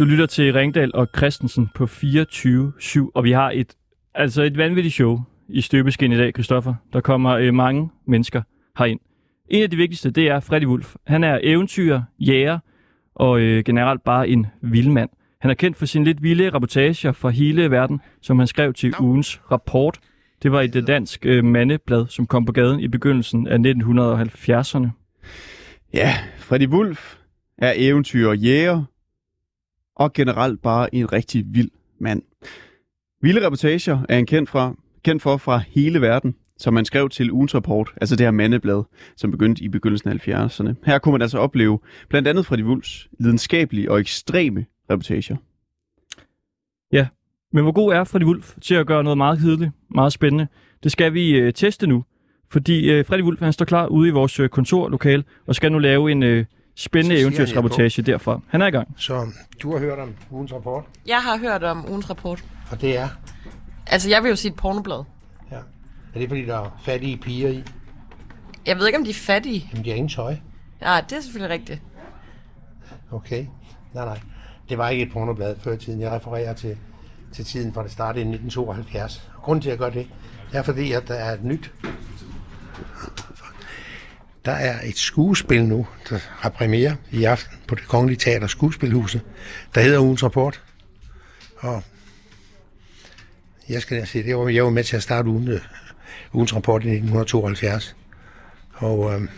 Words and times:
Du 0.00 0.04
lytter 0.04 0.26
til 0.26 0.52
Ringdal 0.52 0.90
og 0.94 1.08
Christensen 1.16 1.68
på 1.74 1.84
24-7, 1.84 3.10
og 3.14 3.24
vi 3.24 3.32
har 3.32 3.50
et, 3.50 3.74
altså 4.14 4.42
et 4.42 4.56
vanvittigt 4.56 4.94
show 4.94 5.20
i 5.48 5.60
støbeskin 5.60 6.12
i 6.12 6.16
dag, 6.16 6.32
Christoffer. 6.32 6.74
Der 6.92 7.00
kommer 7.00 7.30
øh, 7.30 7.54
mange 7.54 7.90
mennesker 8.06 8.42
herind. 8.78 9.00
En 9.48 9.62
af 9.62 9.70
de 9.70 9.76
vigtigste, 9.76 10.10
det 10.10 10.28
er 10.28 10.40
Freddy 10.40 10.66
Wolf. 10.66 10.94
Han 11.06 11.24
er 11.24 11.38
eventyr, 11.42 12.00
jæger 12.18 12.58
og 13.14 13.40
øh, 13.40 13.64
generelt 13.64 14.04
bare 14.04 14.28
en 14.28 14.46
vildmand. 14.62 15.10
Han 15.40 15.50
er 15.50 15.54
kendt 15.54 15.76
for 15.76 15.86
sine 15.86 16.04
lidt 16.04 16.22
vilde 16.22 16.50
rapportager 16.50 17.12
fra 17.12 17.28
hele 17.28 17.70
verden, 17.70 18.00
som 18.22 18.38
han 18.38 18.46
skrev 18.46 18.72
til 18.72 18.94
ugens 19.00 19.40
rapport. 19.50 19.98
Det 20.42 20.52
var 20.52 20.60
i 20.60 20.66
det 20.66 20.86
dansk 20.86 21.26
øh, 21.26 21.44
mandeblad, 21.44 22.06
som 22.08 22.26
kom 22.26 22.44
på 22.44 22.52
gaden 22.52 22.80
i 22.80 22.88
begyndelsen 22.88 23.48
af 23.48 23.56
1970'erne. 23.56 24.88
Ja, 25.94 26.14
Freddy 26.38 26.68
Wolf 26.68 27.16
er 27.58 27.72
eventyr 27.76 28.28
og 28.28 28.38
jæger, 28.38 28.84
og 29.96 30.12
generelt 30.12 30.62
bare 30.62 30.94
en 30.94 31.12
rigtig 31.12 31.44
vild 31.46 31.70
mand. 31.98 32.22
Vilde 33.22 33.46
reportager 33.46 33.98
er 34.08 34.14
han 34.14 34.26
kendt, 34.26 34.50
fra, 34.50 34.74
kendt 35.04 35.22
for 35.22 35.36
fra 35.36 35.58
hele 35.68 36.00
verden, 36.00 36.34
som 36.58 36.74
man 36.74 36.84
skrev 36.84 37.08
til 37.08 37.32
ugens 37.32 37.54
rapport, 37.54 37.92
altså 38.00 38.16
det 38.16 38.26
her 38.26 38.30
mandeblad, 38.30 38.82
som 39.16 39.30
begyndte 39.30 39.64
i 39.64 39.68
begyndelsen 39.68 40.10
af 40.10 40.28
70'erne. 40.28 40.74
Her 40.86 40.98
kunne 40.98 41.12
man 41.12 41.22
altså 41.22 41.38
opleve 41.38 41.78
blandt 42.08 42.28
andet 42.28 42.46
fra 42.46 42.56
de 42.56 42.64
Wolfs 42.64 43.08
lidenskabelige 43.18 43.90
og 43.90 44.00
ekstreme 44.00 44.66
reportager. 44.90 45.36
Ja, 46.92 47.06
men 47.52 47.62
hvor 47.62 47.72
god 47.72 47.92
er 47.92 48.04
Freddy 48.04 48.24
Wulf 48.24 48.54
til 48.60 48.74
at 48.74 48.86
gøre 48.86 49.04
noget 49.04 49.16
meget 49.16 49.38
kedeligt, 49.38 49.70
meget 49.90 50.12
spændende? 50.12 50.46
Det 50.82 50.92
skal 50.92 51.14
vi 51.14 51.30
øh, 51.30 51.52
teste 51.52 51.86
nu, 51.86 52.04
fordi 52.50 52.90
øh, 52.90 53.04
Freddy 53.04 53.22
Wulf 53.22 53.40
han 53.40 53.52
står 53.52 53.64
klar 53.64 53.86
ude 53.86 54.08
i 54.08 54.12
vores 54.12 54.40
øh, 54.40 54.48
kontorlokale 54.48 55.24
og 55.46 55.54
skal 55.54 55.72
nu 55.72 55.78
lave 55.78 56.12
en 56.12 56.22
øh, 56.22 56.44
spændende 56.80 57.20
eventyrsrapportage 57.20 58.02
derfra. 58.02 58.40
Han 58.48 58.62
er 58.62 58.66
i 58.66 58.70
gang. 58.70 58.88
Så 58.98 59.26
du 59.62 59.72
har 59.72 59.78
hørt 59.78 59.98
om 59.98 60.14
ugens 60.30 60.52
rapport, 60.52 60.84
Jeg 61.06 61.22
har 61.22 61.38
hørt 61.38 61.64
om 61.64 61.88
ugens 61.90 62.10
rapport. 62.10 62.44
og 62.70 62.80
det 62.80 62.96
er, 62.98 63.08
Altså, 63.86 64.08
jeg 64.08 64.22
vil 64.22 64.28
jo 64.28 64.36
sige 64.36 64.50
et 64.52 64.56
pornoblad. 64.56 65.04
ja, 65.50 65.56
er 66.14 66.18
det 66.18 66.28
fordi, 66.28 66.44
der 66.46 66.56
er 66.58 66.80
fattige 66.84 67.16
piger 67.16 67.48
i? 67.48 67.64
Jeg 68.66 68.76
ved 68.78 68.86
ikke, 68.86 68.98
om 68.98 69.04
de 69.04 69.10
er 69.10 69.14
fattige. 69.14 69.68
Jamen, 69.72 69.84
de 69.84 69.90
har 69.90 69.96
ingen 69.96 70.08
tøj. 70.08 70.36
Nej, 70.80 71.00
det 71.00 71.12
er 71.18 71.20
selvfølgelig 71.20 71.54
rigtigt. 71.54 71.82
Okay. 73.12 73.46
Nej, 73.94 74.04
nej. 74.04 74.18
Det 74.68 74.78
var 74.78 74.88
ikke 74.88 75.02
et 75.04 75.12
pornoblad 75.12 75.56
før 75.60 75.72
i 75.72 75.76
tiden. 75.76 76.00
Jeg 76.00 76.12
refererer 76.12 76.52
til, 76.54 76.76
til 77.32 77.44
tiden, 77.44 77.74
for 77.74 77.82
det 77.82 77.90
startede 77.92 78.24
i 78.24 78.28
1972. 78.28 79.28
Og 79.36 79.42
grunden 79.42 79.62
til, 79.62 79.68
at 79.70 79.72
jeg 79.72 79.78
gør 79.78 79.90
det, 80.00 80.08
det 80.52 80.58
er 80.58 80.62
fordi, 80.62 80.92
at 80.92 81.08
der 81.08 81.14
er 81.14 81.32
et 81.34 81.44
nyt... 81.44 81.72
Der 84.44 84.52
er 84.52 84.80
et 84.84 84.98
skuespil 84.98 85.64
nu, 85.64 85.86
der 86.10 86.18
har 86.28 86.48
premiere 86.48 86.96
i 87.10 87.24
aften 87.24 87.58
på 87.68 87.74
det 87.74 87.88
Kongelige 87.88 88.18
Teater 88.18 88.46
Skuespilhuset, 88.46 89.20
der 89.74 89.80
hedder 89.80 89.98
Ugens 90.00 90.24
Rapport. 90.24 90.62
Og 91.56 91.82
jeg 93.68 93.82
skal 93.82 94.06
sige, 94.06 94.24
det 94.24 94.36
var, 94.36 94.48
jeg 94.48 94.64
var 94.64 94.70
med 94.70 94.84
til 94.84 94.96
at 94.96 95.02
starte 95.02 95.28
ugen, 95.28 95.48
øh, 95.48 95.60
ugens 96.32 96.54
rapport 96.54 96.82
i 96.84 96.88
1972. 96.88 97.96
Og, 98.72 99.14
øh, 99.14 99.28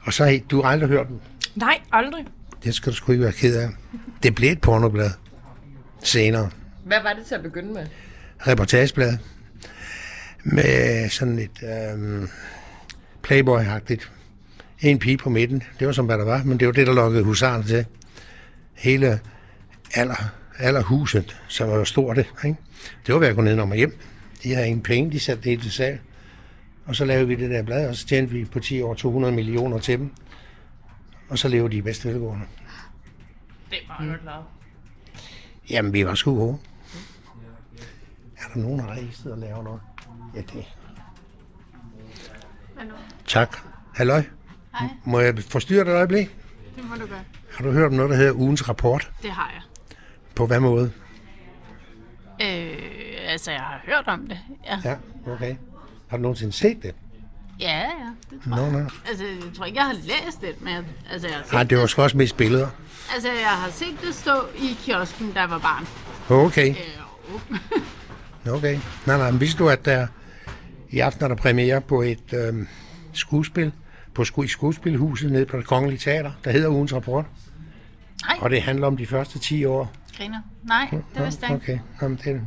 og 0.00 0.12
så 0.12 0.24
har 0.24 0.38
du 0.50 0.62
har 0.62 0.70
aldrig 0.70 0.88
hørt 0.88 1.08
den. 1.08 1.20
Nej, 1.54 1.80
aldrig. 1.92 2.24
Det 2.64 2.74
skal 2.74 2.92
du 2.92 2.96
sgu 2.96 3.12
ikke 3.12 3.24
være 3.24 3.32
ked 3.32 3.56
af. 3.56 3.68
Det 4.22 4.34
blev 4.34 4.52
et 4.52 4.60
pornoblad 4.60 5.10
senere. 6.02 6.50
Hvad 6.84 7.02
var 7.02 7.12
det 7.12 7.26
til 7.26 7.34
at 7.34 7.42
begynde 7.42 7.72
med? 7.72 7.86
Reportageblad. 8.46 9.18
Med 10.44 11.08
sådan 11.08 11.38
et 11.38 11.62
øhm, 11.62 12.28
playboy-agtigt. 13.26 14.12
En 14.80 14.98
pige 14.98 15.16
på 15.16 15.30
midten. 15.30 15.62
Det 15.78 15.86
var 15.86 15.92
som 15.92 16.06
hvad 16.06 16.18
der 16.18 16.24
var, 16.24 16.42
men 16.44 16.60
det 16.60 16.66
var 16.66 16.72
det, 16.72 16.86
der 16.86 16.94
lukkede 16.94 17.24
husarerne 17.24 17.64
til. 17.64 17.86
Hele 18.74 19.20
aller, 19.94 20.32
aller 20.58 20.82
huset, 20.82 21.36
som 21.48 21.68
var 21.68 21.84
stort, 21.84 22.18
ikke? 22.18 22.56
det 23.06 23.14
var 23.14 23.20
ved 23.20 23.28
at 23.28 23.36
gå 23.36 23.42
ned 23.42 23.58
og 23.58 23.74
hjem. 23.74 23.98
De 24.42 24.54
havde 24.54 24.66
ingen 24.66 24.82
penge, 24.82 25.12
de 25.12 25.20
satte 25.20 25.50
det 25.50 25.62
til 25.62 25.72
salg. 25.72 26.00
Og 26.86 26.96
så 26.96 27.04
lavede 27.04 27.28
vi 27.28 27.34
det 27.34 27.50
der 27.50 27.62
blad, 27.62 27.88
og 27.88 27.96
så 27.96 28.06
tjente 28.06 28.32
vi 28.32 28.44
på 28.44 28.60
10 28.60 28.82
år 28.82 28.94
200 28.94 29.34
millioner 29.34 29.78
til 29.78 29.98
dem. 29.98 30.10
Og 31.28 31.38
så 31.38 31.48
lever 31.48 31.68
de 31.68 31.76
i 31.76 31.80
bedst 31.80 32.06
velgående. 32.06 32.46
Det 33.70 33.78
var 33.88 34.04
mm. 34.04 34.12
klart. 34.22 34.44
Jamen, 35.70 35.92
vi 35.92 36.06
var 36.06 36.14
sgu 36.14 36.34
gode. 36.34 36.58
Er 38.36 38.48
der 38.54 38.60
nogen, 38.60 38.78
der 38.78 38.84
har 38.84 39.00
siddet 39.12 39.32
og 39.32 39.38
laver 39.38 39.62
noget? 39.62 39.80
Ja, 40.34 40.40
det. 40.40 40.64
Tak. 43.26 43.56
Halløj. 43.94 44.22
Hej. 44.78 44.88
Må 45.04 45.20
jeg 45.20 45.34
forstyrre 45.50 45.84
dig 45.84 45.90
et 45.90 45.94
øjeblik? 45.96 46.36
Det 46.76 46.84
må 46.88 46.94
du 46.94 47.06
gøre. 47.06 47.20
Har 47.56 47.64
du 47.64 47.70
hørt 47.72 47.86
om 47.86 47.92
noget, 47.92 48.10
der 48.10 48.16
hedder 48.16 48.32
ugens 48.32 48.68
rapport? 48.68 49.10
Det 49.22 49.30
har 49.30 49.50
jeg. 49.54 49.62
På 50.34 50.46
hvad 50.46 50.60
måde? 50.60 50.92
Øh, 52.42 52.76
altså, 53.28 53.50
jeg 53.50 53.60
har 53.60 53.80
hørt 53.84 54.04
om 54.06 54.26
det. 54.28 54.38
Ja, 54.66 54.78
Ja, 54.84 54.96
okay. 55.32 55.56
Har 56.08 56.16
du 56.16 56.22
nogensinde 56.22 56.52
set 56.52 56.82
det? 56.82 56.94
ja, 57.60 57.78
ja 57.78 57.86
det 58.30 58.40
tror 58.44 58.70
Nå, 58.70 58.78
jeg. 58.78 58.88
Altså, 59.08 59.24
jeg 59.24 59.54
tror 59.56 59.64
ikke, 59.64 59.78
jeg 59.78 59.86
har 59.86 59.92
læst 59.94 60.40
det, 60.40 60.62
men 60.62 60.72
jeg- 60.74 60.84
altså, 61.12 61.28
jeg 61.28 61.36
har 61.36 61.44
set, 61.44 61.52
Nej, 61.52 61.62
det 61.62 61.78
var 61.78 61.86
sgu 61.86 62.02
også 62.02 62.16
mest 62.16 62.36
billeder. 62.36 62.68
altså, 63.14 63.28
jeg 63.28 63.48
har 63.48 63.70
set 63.70 63.96
det 64.02 64.14
stå 64.14 64.32
i 64.56 64.76
kiosken, 64.84 65.32
da 65.32 65.40
jeg 65.40 65.50
var 65.50 65.58
barn. 65.58 65.86
Okay, 66.30 66.74
Øh, 68.46 68.52
okay. 68.52 68.78
Nej, 69.06 69.16
nej, 69.18 69.30
men 69.30 69.40
vidste 69.40 69.58
du, 69.58 69.68
at 69.68 69.84
der 69.84 70.06
i 70.90 70.98
aften 71.00 71.24
er 71.24 71.28
der 71.28 71.34
premiere 71.34 71.80
på 71.80 72.02
et 72.02 72.32
øhm, 72.32 72.68
skuespil 73.18 73.72
på 74.14 74.22
sku- 74.22 74.42
i 74.44 74.48
skuespilhuset 74.48 75.32
nede 75.32 75.46
på 75.46 75.56
det 75.56 75.66
kongelige 75.66 75.98
teater, 75.98 76.30
der 76.44 76.50
hedder 76.50 76.68
Ugens 76.68 76.94
Rapport. 76.94 77.24
Nej. 78.26 78.36
Og 78.40 78.50
det 78.50 78.62
handler 78.62 78.86
om 78.86 78.96
de 78.96 79.06
første 79.06 79.38
10 79.38 79.64
år 79.64 79.92
griner. 80.16 80.40
Nej, 80.62 80.88
det 81.14 81.24
vidste 81.24 81.46
jeg 81.46 81.54
ikke. 81.54 81.64
Okay, 81.72 81.78
Jamen, 82.02 82.18
det, 82.24 82.40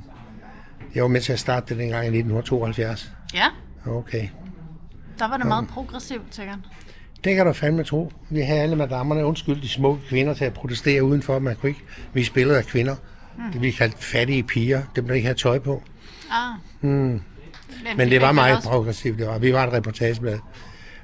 jeg 0.95 1.03
var 1.03 1.09
med 1.09 1.21
til 1.21 1.33
at 1.33 1.39
starte 1.39 1.65
det 1.69 1.77
dengang 1.77 2.03
i 2.05 2.07
1972. 2.07 3.11
Ja, 3.33 3.45
Okay. 3.87 4.27
der 5.19 5.27
var 5.27 5.37
det 5.37 5.45
meget 5.45 5.67
progressivt, 5.67 6.35
sikkert. 6.35 6.57
Det 7.23 7.35
kan 7.35 7.45
du 7.45 7.53
fandme 7.53 7.83
tro. 7.83 8.11
Vi 8.29 8.41
havde 8.41 8.59
alle 8.59 8.75
madammerne, 8.75 9.25
undskyld, 9.25 9.61
de 9.61 9.69
smukke 9.69 10.01
kvinder 10.07 10.33
til 10.33 10.45
at 10.45 10.53
protestere 10.53 11.03
udenfor. 11.03 11.39
Man 11.39 11.55
kunne 11.55 11.69
ikke 11.69 11.83
vise 12.13 12.33
billeder 12.33 12.57
af 12.57 12.65
kvinder. 12.65 12.95
Hmm. 13.35 13.51
Det 13.51 13.59
blev 13.61 13.73
kaldt 13.73 14.03
fattige 14.03 14.43
piger. 14.43 14.81
Dem, 14.95 15.07
der 15.07 15.13
ikke 15.13 15.25
havde 15.27 15.39
tøj 15.39 15.59
på. 15.59 15.83
Ah. 16.31 16.55
Mm. 16.81 17.21
Men, 17.83 17.97
Men 17.97 18.09
det 18.09 18.21
var 18.21 18.31
meget 18.31 18.55
også- 18.55 18.69
progressivt. 18.69 19.17
Det 19.19 19.27
var. 19.27 19.37
Vi 19.37 19.53
var 19.53 19.67
et 19.67 19.73
reportageblad 19.73 20.39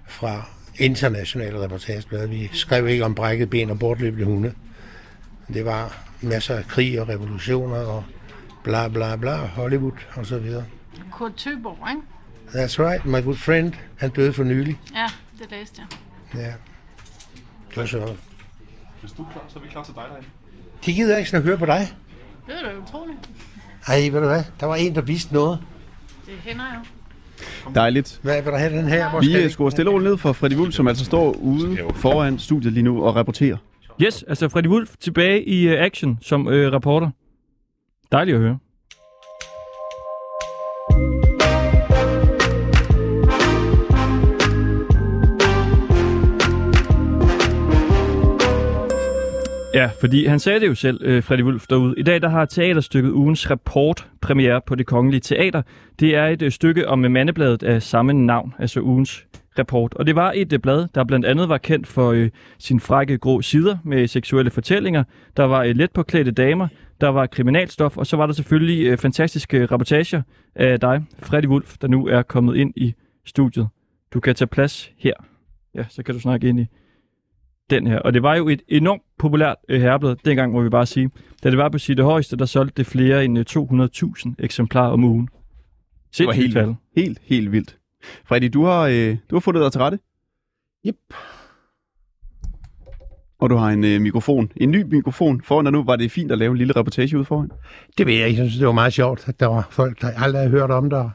fra 0.07 0.47
internationale 0.79 1.63
reportageblad. 1.63 2.27
Vi 2.27 2.49
skrev 2.53 2.87
ikke 2.87 3.05
om 3.05 3.15
brækket 3.15 3.49
ben 3.49 3.69
og 3.69 3.79
bortløbende 3.79 4.25
hunde. 4.25 4.53
Det 5.53 5.65
var 5.65 6.05
masser 6.21 6.55
af 6.55 6.65
krig 6.67 7.01
og 7.01 7.09
revolutioner 7.09 7.77
og 7.77 8.03
bla 8.63 8.87
bla 8.87 9.15
bla, 9.15 9.35
Hollywood 9.35 9.91
og 10.15 10.25
så 10.25 10.39
videre. 10.39 10.65
Kurt 11.11 11.35
Tøborg, 11.35 11.77
ikke? 11.89 12.01
That's 12.65 12.79
right, 12.79 13.05
my 13.05 13.23
good 13.23 13.35
friend. 13.35 13.73
Han 13.97 14.09
døde 14.09 14.33
for 14.33 14.43
nylig. 14.43 14.79
Ja, 14.95 15.05
det 15.39 15.51
læste 15.51 15.81
jeg. 15.81 16.39
Ja. 16.41 16.53
Det 17.69 17.77
var 17.77 17.85
så... 17.85 18.13
Hvis 19.01 19.11
du 19.11 19.23
er 19.23 19.27
klar, 19.31 19.41
så 19.47 19.59
er 19.59 19.63
vi 19.63 19.69
klar 19.69 19.83
til 19.83 19.93
dig 19.93 20.03
derinde. 20.09 20.27
De 20.85 20.93
gider 20.93 21.17
ikke 21.17 21.29
sådan 21.29 21.41
at 21.41 21.47
høre 21.47 21.57
på 21.57 21.65
dig. 21.65 21.93
Det 22.47 22.55
er 22.55 22.69
da 22.69 22.77
utroligt. 22.77 23.29
Ej, 23.87 24.09
ved 24.11 24.19
du 24.21 24.27
hvad? 24.27 24.43
Der 24.59 24.65
var 24.65 24.75
en, 24.75 24.95
der 24.95 25.01
vidste 25.01 25.33
noget. 25.33 25.59
Det 26.25 26.33
hænder 26.43 26.63
jo. 26.75 27.71
Dejligt. 27.75 28.19
Hvad 28.23 28.41
vil 28.41 28.51
der 28.51 28.57
have 28.57 28.77
den 28.77 28.87
her? 28.87 29.09
Hvor 29.09 29.19
Vi 29.19 29.25
skal 29.25 29.43
øh, 29.43 29.49
skruer 29.49 29.69
stille 29.69 29.89
og 29.89 29.93
roligt 29.93 30.09
ned 30.09 30.17
for 30.17 30.33
Freddy 30.33 30.53
Wolf, 30.53 30.73
som 30.73 30.87
altså 30.87 31.05
står 31.05 31.31
ude 31.31 31.77
foran 31.95 32.39
studiet 32.39 32.73
lige 32.73 32.83
nu 32.83 33.03
og 33.03 33.15
rapporterer. 33.15 33.57
Yes, 34.03 34.23
altså 34.23 34.49
Freddy 34.49 34.67
Wolf 34.67 34.95
tilbage 34.99 35.43
i 35.43 35.67
uh, 35.67 35.73
action 35.79 36.17
som 36.21 36.47
uh, 36.47 36.53
reporter. 36.53 37.09
Dejligt 38.11 38.35
at 38.35 38.41
høre. 38.41 38.57
Ja, 49.75 49.89
fordi 49.99 50.25
han 50.25 50.39
sagde 50.39 50.59
det 50.59 50.67
jo 50.67 50.75
selv, 50.75 50.99
øh, 51.03 51.23
Freddy 51.23 51.41
Wulf, 51.41 51.67
derude. 51.67 51.93
I 51.97 52.03
dag 52.03 52.21
der 52.21 52.29
har 52.29 52.45
teaterstykket 52.45 53.11
ugens 53.11 53.51
rapport 53.51 54.09
premiere 54.21 54.61
på 54.67 54.75
det 54.75 54.85
kongelige 54.85 55.21
teater. 55.21 55.61
Det 55.99 56.15
er 56.15 56.27
et 56.27 56.41
øh, 56.41 56.51
stykke 56.51 56.87
om 56.87 56.99
med 56.99 57.09
mandebladet 57.09 57.63
af 57.63 57.83
samme 57.83 58.13
navn, 58.13 58.53
altså 58.59 58.81
ugens 58.81 59.27
rapport. 59.59 59.93
Og 59.93 60.07
det 60.07 60.15
var 60.15 60.31
et 60.35 60.53
øh, 60.53 60.59
blad, 60.59 60.87
der 60.95 61.03
blandt 61.03 61.25
andet 61.25 61.49
var 61.49 61.57
kendt 61.57 61.87
for 61.87 62.11
øh, 62.11 62.29
sin 62.59 62.79
frække 62.79 63.17
grå 63.17 63.41
sider 63.41 63.77
med 63.83 64.07
seksuelle 64.07 64.51
fortællinger. 64.51 65.03
Der 65.37 65.43
var 65.43 65.63
øh, 65.63 65.75
let 65.75 65.91
påklædte 65.91 66.31
damer, 66.31 66.67
der 67.01 67.07
var 67.07 67.25
kriminalstof, 67.25 67.97
og 67.97 68.07
så 68.07 68.17
var 68.17 68.25
der 68.25 68.33
selvfølgelig 68.33 68.85
øh, 68.85 68.97
fantastiske 68.97 69.65
reportager 69.65 70.21
af 70.55 70.79
dig, 70.79 71.03
Freddy 71.19 71.45
Wulf, 71.45 71.77
der 71.81 71.87
nu 71.87 72.07
er 72.07 72.21
kommet 72.21 72.55
ind 72.55 72.73
i 72.75 72.93
studiet. 73.25 73.67
Du 74.13 74.19
kan 74.19 74.35
tage 74.35 74.47
plads 74.47 74.91
her. 74.97 75.13
Ja, 75.75 75.83
så 75.89 76.03
kan 76.03 76.15
du 76.15 76.21
snakke 76.21 76.49
ind 76.49 76.59
i 76.59 76.65
den 77.69 77.87
her. 77.87 77.99
Og 77.99 78.13
det 78.13 78.23
var 78.23 78.35
jo 78.35 78.49
et 78.49 78.61
enormt 78.67 79.01
populært 79.17 79.55
øh, 79.69 79.81
herreblad 79.81 80.15
dengang, 80.25 80.53
må 80.53 80.61
vi 80.61 80.69
bare 80.69 80.85
sige. 80.85 81.09
Da 81.43 81.49
det 81.49 81.57
var 81.57 81.69
på 81.69 81.77
sit 81.77 81.99
højeste, 81.99 82.37
der 82.37 82.45
solgte 82.45 82.73
det 82.77 82.85
flere 82.85 83.25
end 83.25 83.39
øh, 83.39 83.45
200.000 83.49 84.33
eksemplarer 84.39 84.91
om 84.91 85.03
ugen. 85.03 85.29
Det 86.17 86.27
var 86.27 86.33
helt, 86.33 86.53
tal. 86.53 86.65
vildt. 86.65 86.77
helt, 86.95 87.19
helt 87.23 87.51
vildt. 87.51 87.77
Freddy, 88.25 88.49
du 88.53 88.65
har, 88.65 88.81
øh, 88.81 89.17
du 89.29 89.35
har 89.35 89.39
fundet 89.39 89.63
dig 89.63 89.71
til 89.71 89.81
rette. 89.81 89.99
Yep. 90.87 90.95
Og 93.39 93.49
du 93.49 93.55
har 93.55 93.69
en 93.69 93.83
øh, 93.83 94.01
mikrofon, 94.01 94.51
en 94.55 94.71
ny 94.71 94.83
mikrofon 94.83 95.41
foran 95.41 95.65
dig 95.65 95.71
nu. 95.71 95.83
Var 95.83 95.95
det 95.95 96.11
fint 96.11 96.31
at 96.31 96.37
lave 96.37 96.51
en 96.51 96.57
lille 96.57 96.73
reportage 96.75 97.17
ude 97.17 97.25
foran? 97.25 97.51
Det 97.97 98.07
ved 98.07 98.13
jeg 98.13 98.27
ikke. 98.27 98.41
Jeg 98.41 98.49
synes, 98.49 98.59
det 98.59 98.67
var 98.67 98.73
meget 98.73 98.93
sjovt, 98.93 99.27
at 99.27 99.39
der 99.39 99.47
var 99.47 99.67
folk, 99.71 100.01
der 100.01 100.07
aldrig 100.07 100.39
havde 100.39 100.51
hørt 100.51 100.71
om 100.71 100.89
det. 100.89 101.11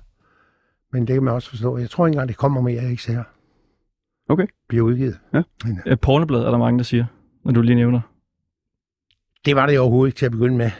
Men 0.92 1.06
det 1.06 1.14
kan 1.14 1.22
man 1.22 1.34
også 1.34 1.48
forstå. 1.50 1.78
Jeg 1.78 1.90
tror 1.90 2.06
ikke 2.06 2.14
engang, 2.14 2.28
det 2.28 2.36
kommer 2.36 2.60
mere, 2.60 2.82
jeg 2.82 2.90
ikke 2.90 3.02
ser. 3.02 3.22
Okay. 4.30 4.46
Bliver 4.68 4.84
udgivet. 4.84 5.18
Øh, 5.86 5.98
Pornoblad 6.02 6.40
er 6.40 6.50
der 6.50 6.58
mange, 6.58 6.78
der 6.78 6.84
siger, 6.84 7.04
når 7.44 7.52
du 7.52 7.62
lige 7.62 7.74
nævner. 7.74 8.00
Det 9.44 9.56
var 9.56 9.66
det 9.66 9.78
overhovedet 9.78 10.08
ikke 10.08 10.18
til 10.18 10.26
at 10.26 10.32
begynde 10.32 10.56
med. 10.56 10.70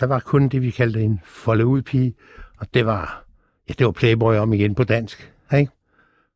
Der 0.00 0.06
var 0.06 0.20
kun 0.20 0.48
det, 0.48 0.62
vi 0.62 0.70
kaldte 0.70 1.02
en 1.02 1.20
folde 1.24 1.66
ud 1.66 1.82
pige, 1.82 2.14
og 2.58 2.74
det 2.74 2.86
var, 2.86 3.24
ja, 3.68 3.74
det 3.78 3.86
var 3.86 3.92
Playboy 3.92 4.34
om 4.34 4.52
igen 4.52 4.74
på 4.74 4.84
dansk. 4.84 5.32
Ikke? 5.58 5.72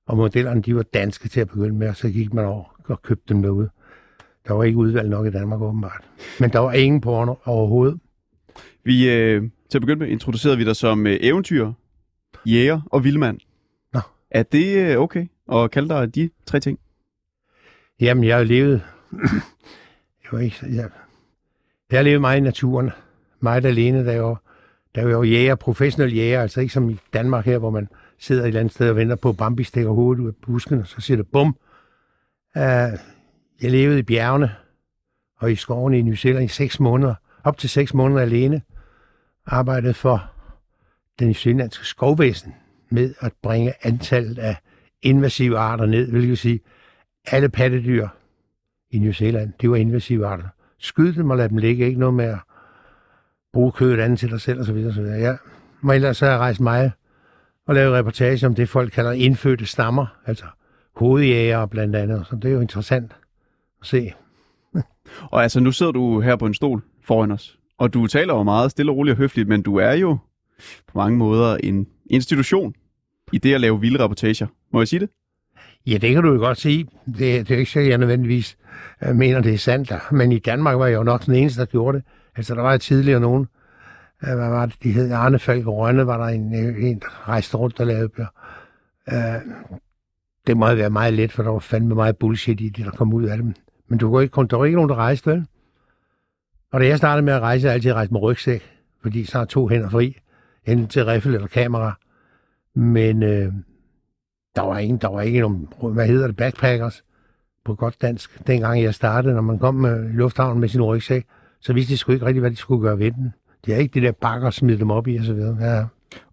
Og 0.07 0.17
modellerne, 0.17 0.63
de 0.63 0.77
var 0.77 0.83
danske 0.83 1.29
til 1.29 1.41
at 1.41 1.49
begynde 1.49 1.75
med, 1.75 1.89
og 1.89 1.97
så 1.97 2.11
gik 2.11 2.35
man 2.35 2.45
over 2.45 2.65
og 2.85 3.03
købte 3.03 3.35
dem 3.35 3.43
derude. 3.43 3.71
Der 4.47 4.55
var 4.55 4.65
ikke 4.65 4.79
udvalg 4.79 5.09
nok 5.09 5.27
i 5.27 5.31
Danmark, 5.31 5.61
åbenbart. 5.61 6.05
Men 6.41 6.51
der 6.51 6.59
var 6.59 6.73
ingen 6.73 7.01
porno 7.01 7.35
overhovedet. 7.45 8.01
Vi, 8.85 9.11
øh, 9.11 9.43
til 9.71 9.79
at 9.79 9.83
begynde 9.83 9.99
med, 9.99 10.09
introducerede 10.09 10.59
vi 10.59 10.65
dig 10.65 10.77
som 10.77 11.07
øh, 11.07 11.17
eventyr, 11.21 11.73
jæger 12.47 12.81
og 12.87 13.05
vildmand. 13.05 13.39
Nå. 13.93 14.01
Er 14.31 14.43
det 14.43 14.77
øh, 14.77 14.99
okay 14.99 15.27
og 15.49 15.71
kalde 15.71 15.89
dig 15.89 16.15
de 16.15 16.31
tre 16.47 16.61
ting? 16.61 16.79
Jamen, 18.01 18.25
jeg 18.25 18.37
har 18.37 18.45
levet... 18.45 18.83
jeg, 20.23 20.33
var 20.33 20.39
ikke, 20.39 20.57
jeg, 20.63 20.91
jeg 21.91 21.99
har 21.99 22.03
levet 22.03 22.21
meget 22.21 22.37
i 22.37 22.41
naturen. 22.41 22.91
Meget 23.41 23.65
alene, 23.65 24.07
da 24.07 24.13
jeg 24.13 24.25
var, 24.25 24.43
da 24.95 25.01
jeg 25.01 25.19
var 25.19 25.25
jæger, 25.25 25.55
professionel 25.55 26.15
jæger. 26.15 26.43
Altså 26.43 26.61
ikke 26.61 26.73
som 26.73 26.91
i 26.91 26.99
Danmark 27.13 27.45
her, 27.45 27.59
hvor 27.59 27.71
man 27.71 27.89
sidder 28.19 28.43
et 28.43 28.47
eller 28.47 28.61
andet 28.61 28.75
sted 28.75 28.91
og 28.91 28.97
venter 28.97 29.17
på, 29.17 29.29
at 29.29 29.37
Bambi 29.37 29.65
stikker 29.65 29.91
hovedet 29.91 30.23
ud 30.23 30.29
af 30.29 30.35
busken, 30.37 30.81
og 30.81 30.87
så 30.87 31.01
siger 31.01 31.17
det 31.17 31.27
bum. 31.33 31.57
Uh, 32.57 32.63
jeg 33.63 33.71
levede 33.71 33.99
i 33.99 34.03
bjergene 34.03 34.51
og 35.39 35.53
i 35.53 35.57
skovene 35.57 35.99
i 35.99 36.03
New 36.03 36.15
Zealand 36.15 36.45
i 36.45 36.49
seks 36.49 36.81
måneder. 36.81 37.15
Op 37.45 37.59
til 37.59 37.71
seks 37.71 37.95
måneder 37.95 38.21
alene. 38.21 38.63
Arbejdede 39.47 39.95
for 39.95 40.31
den 41.19 41.29
nyzealandske 41.29 41.85
skovvæsen 41.85 42.55
med 42.91 43.15
at 43.21 43.33
bringe 43.43 43.73
antallet 43.83 44.39
af 44.39 44.57
invasive 45.03 45.59
arter 45.59 45.87
ned, 45.87 46.11
hvilket 46.11 46.29
vil 46.29 46.37
sige, 46.37 46.61
alle 47.27 47.49
pattedyr 47.49 48.09
i 48.91 48.99
New 48.99 49.13
Zealand, 49.13 49.53
de 49.61 49.71
var 49.71 49.77
invasive 49.77 50.27
arter. 50.27 50.49
Skyd 50.79 51.13
dem 51.13 51.31
og 51.31 51.37
lad 51.37 51.49
dem 51.49 51.59
ligge, 51.59 51.87
ikke 51.87 52.01
noget 52.01 52.15
med 52.15 52.25
at 52.25 52.39
bruge 53.53 53.73
kødet 53.73 54.01
andet 54.01 54.19
til 54.19 54.31
dig 54.31 54.41
selv 54.41 54.61
osv. 54.61 54.87
osv. 54.89 55.03
Ja. 55.03 55.37
Men 55.81 55.95
ellers 55.95 56.17
så 56.17 56.27
jeg 56.27 56.39
rejst 56.39 56.61
meget 56.61 56.93
og 57.67 57.75
lavet 57.75 57.95
reportage 57.95 58.47
om 58.47 58.55
det, 58.55 58.69
folk 58.69 58.93
kalder 58.93 59.13
indfødte 59.13 59.67
stammer, 59.67 60.07
altså 60.27 60.45
hovedjæger 60.97 61.67
blandt 61.67 61.97
andet. 61.97 62.27
Så 62.31 62.37
det 62.37 62.45
er 62.45 62.53
jo 62.53 62.61
interessant 62.61 63.13
at 63.81 63.87
se. 63.87 64.13
Og 65.23 65.43
altså, 65.43 65.61
nu 65.61 65.73
sidder 65.73 65.93
du 65.93 66.21
her 66.21 66.37
på 66.37 66.47
en 66.47 66.55
stol 66.55 66.83
foran 67.05 67.31
os, 67.31 67.59
og 67.79 67.95
du 67.95 68.07
taler 68.07 68.35
jo 68.35 68.43
meget 68.43 68.71
stille 68.71 68.93
og 68.93 68.97
roligt 68.97 69.13
og 69.13 69.19
høfligt, 69.19 69.49
men 69.49 69.63
du 69.63 69.77
er 69.77 69.93
jo 69.93 70.19
på 70.87 70.99
mange 70.99 71.19
måder 71.19 71.57
en 71.57 71.87
institution 72.07 72.75
i 73.33 73.39
det 73.39 73.55
at 73.55 73.61
lave 73.61 73.81
vilde 73.81 74.05
reportager. 74.05 74.47
Må 74.73 74.81
jeg 74.81 74.89
sige 74.89 75.01
det? 75.01 75.11
Ja, 75.87 75.99
det 75.99 76.15
kan 76.15 76.23
du 76.23 76.33
jo 76.33 76.39
godt 76.39 76.59
sige. 76.59 76.85
Det, 77.07 77.19
det 77.19 77.51
er 77.51 77.55
jo 77.55 77.59
ikke 77.59 77.71
så, 77.71 77.81
jeg 77.81 77.99
nødvendigvis 77.99 78.57
øh, 79.03 79.17
mener, 79.17 79.41
det 79.41 79.55
er 79.55 79.59
sandt. 79.59 79.89
Der. 79.89 79.99
Men 80.11 80.33
i 80.33 80.39
Danmark 80.39 80.79
var 80.79 80.87
jeg 80.87 80.95
jo 80.95 81.03
nok 81.03 81.27
den 81.27 81.35
eneste, 81.35 81.61
der 81.61 81.67
gjorde 81.67 81.99
det. 81.99 82.07
Altså, 82.37 82.55
der 82.55 82.63
var 82.63 82.77
tidligere 82.77 83.21
nogen, 83.21 83.47
øh, 84.23 84.35
hvad 84.35 84.49
var 84.49 84.67
det, 84.67 84.77
de 84.83 84.93
hed 84.93 85.13
Arne 85.13 85.39
Falk 85.39 85.67
Rønne, 85.67 86.07
var 86.07 86.19
der 86.19 86.25
en, 86.25 86.67
øh, 86.67 86.85
en 86.85 86.99
der 86.99 87.29
rejste 87.29 87.57
rundt 87.57 87.81
og 87.81 87.87
lavede 87.87 88.09
bøger. 88.09 88.29
Øh, 89.13 89.41
det 90.47 90.57
må 90.57 90.67
have 90.67 90.79
været 90.79 90.93
meget 90.93 91.15
let, 91.15 91.33
for 91.33 91.43
der 91.43 91.51
var 91.51 91.59
fandme 91.59 91.95
meget 91.95 92.17
bullshit 92.17 92.61
i 92.61 92.69
det, 92.69 92.85
der 92.85 92.91
kom 92.91 93.13
ud 93.13 93.25
af 93.25 93.37
dem. 93.37 93.55
Men 93.89 93.99
du 93.99 94.11
kunne 94.11 94.23
ikke, 94.23 94.47
der 94.51 94.57
var 94.57 94.65
ikke 94.65 94.77
nogen, 94.77 94.91
der 94.91 94.97
rejste, 94.97 95.31
vel? 95.31 95.47
Og 96.73 96.81
da 96.81 96.87
jeg 96.87 96.99
startede 96.99 97.25
med 97.25 97.33
at 97.33 97.41
rejse, 97.41 97.67
jeg 97.67 97.75
altid 97.75 97.93
rejst 97.93 98.13
med 98.13 98.23
rygsæk, 98.23 98.63
fordi 99.03 99.25
så 99.25 99.39
har 99.39 99.45
to 99.45 99.69
hænder 99.69 99.91
fri, 99.91 100.17
enten 100.67 100.89
til 100.89 101.05
riffel 101.05 101.35
eller 101.35 101.47
kamera. 101.47 101.99
Men 102.75 103.23
øh, 103.23 103.53
der 104.57 104.63
var 104.63 104.79
ingen, 104.79 104.99
der 104.99 105.09
var 105.09 105.21
ikke 105.21 105.41
nogen, 105.41 105.69
hvad 105.81 106.07
hedder 106.07 106.27
det, 106.27 106.37
backpackers 106.37 107.05
på 107.65 107.75
godt 107.75 108.03
dansk. 108.03 108.47
Dengang 108.47 108.83
jeg 108.83 108.95
startede, 108.95 109.35
når 109.35 109.43
man 109.43 109.59
kom 109.59 109.75
med 109.75 110.09
lufthavnen 110.13 110.61
med 110.61 110.69
sin 110.69 110.83
rygsæk, 110.83 111.27
så 111.61 111.73
vidste 111.73 111.93
de 111.93 111.99
sgu 111.99 112.13
ikke 112.13 112.27
rigtig, 112.27 112.41
hvad 112.41 112.51
de 112.51 112.57
skulle 112.57 112.83
gøre 112.83 112.99
ved 112.99 113.11
den. 113.11 113.33
De 113.67 113.73
har 113.73 113.79
ikke 113.79 114.01
de 114.01 114.07
der 114.07 114.13
bakker 114.13 114.47
og 114.47 114.53
smide 114.53 114.79
dem 114.79 114.91
op 114.91 115.09
i 115.09 115.17
og 115.17 115.25
så 115.25 115.35
videre. 115.35 115.57
Ja. 115.61 115.85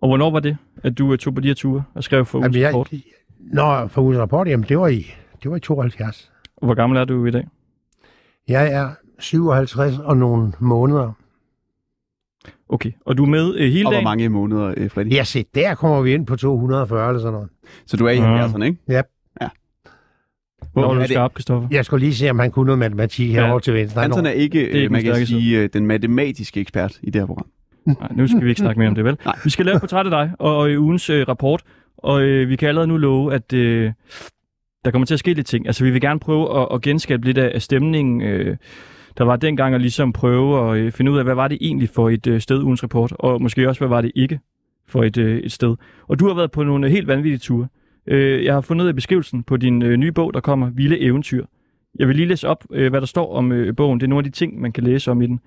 Og 0.02 0.08
hvornår 0.10 0.32
var 0.32 0.40
det, 0.40 0.58
at 0.84 0.98
du 0.98 1.14
øh, 1.14 1.18
tog 1.18 1.36
på 1.36 1.42
de 1.42 1.48
her 1.48 1.56
ture 1.56 1.84
og 1.94 2.04
skrev 2.04 2.26
for 2.26 2.38
ugens 2.38 2.56
Jamen, 2.56 2.62
jeg, 2.62 2.68
rapport? 2.68 2.94
Nå, 3.40 3.88
for 3.88 4.02
ugens 4.02 4.20
rapport, 4.20 4.48
jamen 4.48 4.66
det 4.70 4.80
var 4.80 4.88
i, 4.88 5.06
det 5.44 5.52
var 5.52 5.58
i 5.58 5.60
72. 5.60 6.32
Og 6.58 6.66
Hvor 6.66 6.76
gammel 6.76 7.00
er 7.00 7.06
du 7.06 7.26
i 7.26 7.32
dag? 7.32 7.48
Jeg 8.48 8.74
er 8.74 8.90
57 9.20 10.00
og 10.00 10.18
nogle 10.18 10.54
måneder. 10.60 11.12
Okay, 12.70 12.92
og 13.06 13.18
du 13.18 13.24
er 13.24 13.28
med 13.30 13.56
øh, 13.56 13.72
hele 13.72 13.86
Og 13.86 13.90
hvor 13.90 13.92
dagen? 13.92 14.04
mange 14.04 14.30
måneder, 14.30 14.74
øh, 14.78 14.90
Freddy? 14.92 15.14
Ja, 15.14 15.24
se, 15.24 15.46
der 15.56 15.76
kommer 15.76 16.02
vi 16.02 16.14
ind 16.14 16.26
på 16.28 16.36
240 16.36 17.08
eller 17.10 17.20
sådan 17.22 17.34
noget. 17.34 17.50
Så 17.86 17.98
du 17.98 18.06
er 18.06 18.10
i 18.12 18.16
Ja. 18.18 18.46
70'erne, 18.48 18.64
ikke? 18.64 18.78
Ja. 18.90 19.02
ja. 19.42 19.48
Hvor 20.74 20.84
er 20.84 20.90
er 20.90 20.94
du 20.94 21.00
det, 21.00 21.10
skarp, 21.10 21.34
Kristoffer? 21.34 21.68
Jeg 21.72 21.86
skulle 21.86 22.06
lige 22.06 22.16
se, 22.16 22.30
om 22.30 22.40
han 22.40 22.52
kunne 22.52 22.66
noget 22.66 22.80
matematik 22.80 23.32
herovre 23.32 23.54
Ja. 23.54 23.60
til 23.60 23.74
venstre. 23.74 24.04
Anton 24.04 24.26
er 24.26 24.30
ikke, 24.32 24.68
ikke 24.68 24.84
øh, 24.86 24.92
man 24.92 25.06
den 25.06 25.14
kan 25.14 25.26
sige, 25.26 25.60
øh, 25.60 25.70
den 25.74 25.86
matematiske 25.86 26.60
ekspert 26.62 27.00
i 27.04 27.10
det 27.10 27.22
her 27.22 27.26
program. 27.26 27.48
Nej, 27.86 28.10
nu 28.16 28.28
skal 28.28 28.44
vi 28.44 28.50
ikke 28.50 28.60
snakke 28.60 28.80
mere 28.80 28.90
om 28.90 28.96
det, 28.96 29.04
vel? 29.06 29.18
Nej. 29.26 29.36
Vi 29.44 29.50
skal 29.50 29.66
lave 29.66 29.76
et 29.76 29.82
portræt 29.82 30.06
af 30.06 30.12
dig 30.12 30.32
og, 30.40 30.58
og 30.58 30.72
i 30.72 30.78
ugens 30.78 31.10
øh, 31.10 31.28
rapport, 31.28 31.62
og 31.98 32.22
øh, 32.22 32.50
vi 32.50 32.56
kan 32.56 32.68
allerede 32.70 32.88
nu 32.88 32.98
love, 32.98 33.34
at 33.34 33.54
øh, 33.54 33.92
der 34.86 34.92
kommer 34.92 35.06
til 35.06 35.14
at 35.14 35.20
ske 35.20 35.34
lidt 35.34 35.48
ting. 35.48 35.68
Altså, 35.68 35.84
vi 35.84 35.92
vil 35.92 36.02
gerne 36.02 36.20
prøve 36.20 36.62
at, 36.62 36.68
at 36.74 36.82
genskabe 36.82 37.26
lidt 37.26 37.38
af, 37.38 37.52
af 37.56 37.62
stemningen, 37.62 38.22
øh, 38.22 38.58
der 39.20 39.26
var 39.26 39.36
dengang, 39.36 39.74
og 39.74 39.80
ligesom 39.80 40.14
prøve 40.14 40.72
at 40.72 40.78
øh, 40.78 40.92
finde 40.92 41.12
ud 41.12 41.18
af, 41.18 41.24
hvad 41.24 41.36
var 41.36 41.48
det 41.48 41.58
egentlig 41.62 41.90
for 41.90 42.10
et 42.10 42.28
øh, 42.28 42.42
sted, 42.42 42.62
ugens 42.64 42.84
rapport, 42.84 43.14
og 43.20 43.42
måske 43.42 43.70
også, 43.70 43.82
hvad 43.82 43.88
var 43.88 44.02
det 44.02 44.12
ikke 44.16 44.40
for 44.88 45.04
et, 45.04 45.18
øh, 45.18 45.38
et 45.38 45.52
sted. 45.52 45.76
Og 46.08 46.20
du 46.20 46.28
har 46.28 46.34
været 46.34 46.52
på 46.52 46.64
nogle 46.64 46.90
helt 46.90 47.08
vanvittige 47.08 47.38
ture. 47.38 47.68
Jeg 48.08 48.54
har 48.54 48.62
fundet 48.62 48.96
beskrivelsen 48.96 49.44
på 49.44 49.58
din 49.58 49.80
nye 49.80 50.12
bog, 50.12 50.34
der 50.34 50.40
kommer, 50.40 50.70
Vilde 50.70 51.00
Eventyr. 51.00 51.46
Jeg 52.00 52.08
vil 52.08 52.16
lige 52.16 52.28
læse 52.28 52.48
op, 52.48 52.64
hvad 52.70 52.92
der 52.92 53.06
står 53.06 53.36
om 53.36 53.54
bogen. 53.78 54.00
Det 54.00 54.06
er 54.06 54.10
nogle 54.10 54.20
af 54.20 54.24
de 54.24 54.38
ting, 54.38 54.62
man 54.62 54.72
kan 54.72 54.84
læse 54.84 55.12
om 55.12 55.22
i 55.22 55.28
den. 55.28 55.40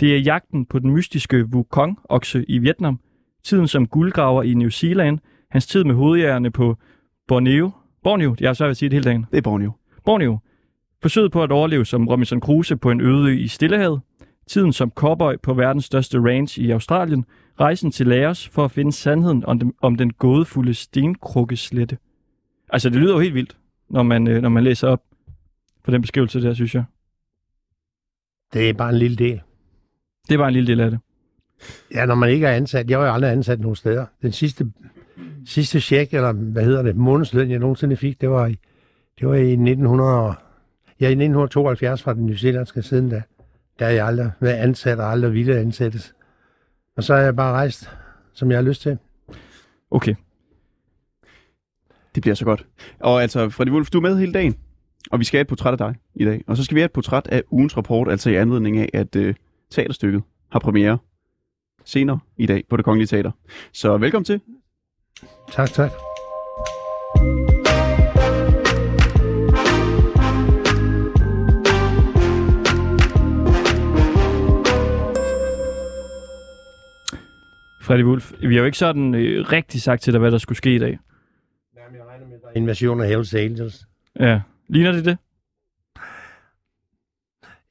Det 0.00 0.14
er 0.14 0.18
jagten 0.18 0.66
på 0.66 0.78
den 0.78 0.90
mystiske 0.90 1.44
Wukong-okse 1.54 2.44
i 2.48 2.58
Vietnam, 2.58 3.00
tiden 3.44 3.68
som 3.68 3.86
guldgraver 3.86 4.42
i 4.42 4.54
New 4.54 4.68
Zealand, 4.68 5.18
hans 5.50 5.66
tid 5.66 5.84
med 5.84 5.94
hovedjægerne 5.94 6.50
på 6.50 6.76
Borneo. 7.28 7.70
Borneo, 8.02 8.36
jeg 8.40 8.48
har 8.48 8.54
svært 8.54 8.66
ved 8.66 8.70
at 8.70 8.76
sige 8.76 8.88
det 8.88 8.94
hele 8.94 9.04
dagen. 9.04 9.26
Det 9.30 9.38
er 9.38 9.42
Borneo. 9.42 9.72
Borneo. 10.04 10.38
Forsøget 11.04 11.32
på 11.32 11.42
at 11.42 11.52
overleve 11.52 11.84
som 11.86 12.08
Robinson 12.08 12.40
Crusoe 12.40 12.78
på 12.78 12.90
en 12.90 13.00
øde 13.00 13.40
i 13.40 13.48
Stillehavet. 13.48 14.00
Tiden 14.46 14.72
som 14.72 14.90
cowboy 14.90 15.34
på 15.42 15.54
verdens 15.54 15.84
største 15.84 16.18
ranch 16.20 16.58
i 16.58 16.70
Australien. 16.70 17.24
Rejsen 17.60 17.90
til 17.90 18.06
Laos 18.06 18.48
for 18.48 18.64
at 18.64 18.70
finde 18.70 18.92
sandheden 18.92 19.44
om 19.44 19.58
den, 19.58 19.72
om 19.82 19.96
den 19.96 20.12
gådefulde 20.12 20.74
stenkrukkeslette. 20.74 21.98
Altså, 22.68 22.90
det 22.90 22.98
lyder 23.00 23.14
jo 23.14 23.20
helt 23.20 23.34
vildt, 23.34 23.56
når 23.90 24.02
man, 24.02 24.28
øh, 24.28 24.42
når 24.42 24.48
man 24.48 24.64
læser 24.64 24.88
op 24.88 25.02
på 25.84 25.90
den 25.90 26.00
beskrivelse 26.00 26.42
der, 26.42 26.54
synes 26.54 26.74
jeg. 26.74 26.84
Det 28.52 28.68
er 28.68 28.72
bare 28.74 28.90
en 28.92 28.98
lille 28.98 29.16
del. 29.16 29.40
Det 30.28 30.34
er 30.34 30.38
bare 30.38 30.48
en 30.48 30.54
lille 30.54 30.66
del 30.66 30.80
af 30.80 30.90
det. 30.90 31.00
Ja, 31.94 32.06
når 32.06 32.14
man 32.14 32.30
ikke 32.30 32.46
er 32.46 32.52
ansat. 32.56 32.90
Jeg 32.90 32.98
var 32.98 33.06
jo 33.06 33.12
aldrig 33.12 33.30
ansat 33.32 33.60
nogen 33.60 33.76
steder. 33.76 34.06
Den 34.22 34.32
sidste, 34.32 34.72
sidste 35.46 35.80
check, 35.80 36.14
eller 36.14 36.32
hvad 36.32 36.64
hedder 36.64 36.82
det, 36.82 36.96
månedsløn, 36.96 37.50
jeg 37.50 37.58
nogensinde 37.58 37.96
fik, 37.96 38.20
det 38.20 38.30
var 38.30 38.46
i, 38.46 38.56
det 39.20 39.28
var 39.28 39.34
i 39.34 39.50
1900, 39.52 40.20
og- 40.20 40.34
ja, 41.04 41.08
i 41.08 41.12
1972 41.12 42.02
fra 42.02 42.14
den 42.14 42.26
nyzealandske 42.26 42.82
siden 42.82 43.08
da. 43.08 43.22
Der 43.78 43.84
har 43.84 43.92
jeg 43.92 44.06
aldrig 44.06 44.30
været 44.40 44.54
ansat 44.54 44.98
og 44.98 45.10
aldrig 45.10 45.32
ville 45.32 45.58
ansættes. 45.58 46.14
Og 46.96 47.04
så 47.04 47.14
har 47.14 47.22
jeg 47.22 47.36
bare 47.36 47.52
rejst, 47.52 47.90
som 48.32 48.50
jeg 48.50 48.58
har 48.58 48.62
lyst 48.62 48.82
til. 48.82 48.98
Okay. 49.90 50.14
Det 52.14 52.22
bliver 52.22 52.34
så 52.34 52.44
godt. 52.44 52.66
Og 53.00 53.22
altså, 53.22 53.48
Freddy 53.48 53.70
Wolf, 53.70 53.90
du 53.90 53.98
er 53.98 54.02
med 54.02 54.18
hele 54.18 54.32
dagen, 54.32 54.54
og 55.10 55.18
vi 55.20 55.24
skal 55.24 55.38
have 55.38 55.42
et 55.42 55.48
portræt 55.48 55.72
af 55.72 55.78
dig 55.78 55.94
i 56.14 56.24
dag. 56.24 56.44
Og 56.46 56.56
så 56.56 56.64
skal 56.64 56.74
vi 56.74 56.80
have 56.80 56.86
et 56.86 56.92
portræt 56.92 57.26
af 57.26 57.42
ugens 57.50 57.76
rapport, 57.76 58.10
altså 58.10 58.30
i 58.30 58.34
anledning 58.34 58.78
af, 58.78 58.88
at 58.92 59.16
øh, 59.16 59.34
teaterstykket 59.70 60.22
har 60.50 60.58
premiere 60.58 60.98
senere 61.84 62.18
i 62.36 62.46
dag 62.46 62.64
på 62.70 62.76
Det 62.76 62.84
Kongelige 62.84 63.06
Teater. 63.06 63.30
Så 63.72 63.96
velkommen 63.96 64.24
til. 64.24 64.40
Tak, 65.52 65.70
tak. 65.70 65.90
Freddy 77.84 78.02
Wolf, 78.04 78.32
vi 78.40 78.54
har 78.54 78.60
jo 78.60 78.64
ikke 78.66 78.78
sådan 78.78 79.14
øh, 79.14 79.52
rigtig 79.52 79.82
sagt 79.82 80.02
til 80.02 80.12
dig, 80.12 80.20
hvad 80.20 80.30
der 80.30 80.38
skulle 80.38 80.56
ske 80.58 80.74
i 80.74 80.78
dag. 80.78 80.98
Jamen, 81.76 81.96
jeg 81.98 82.06
regner 82.10 82.26
med, 82.26 82.36
der 82.42 82.46
er 82.48 82.52
invasion 82.56 83.00
af 83.00 83.08
Hells 83.08 83.34
Angels. 83.34 83.86
Ja. 84.20 84.40
Ligner 84.68 84.92
det 84.92 85.04
det? 85.04 85.18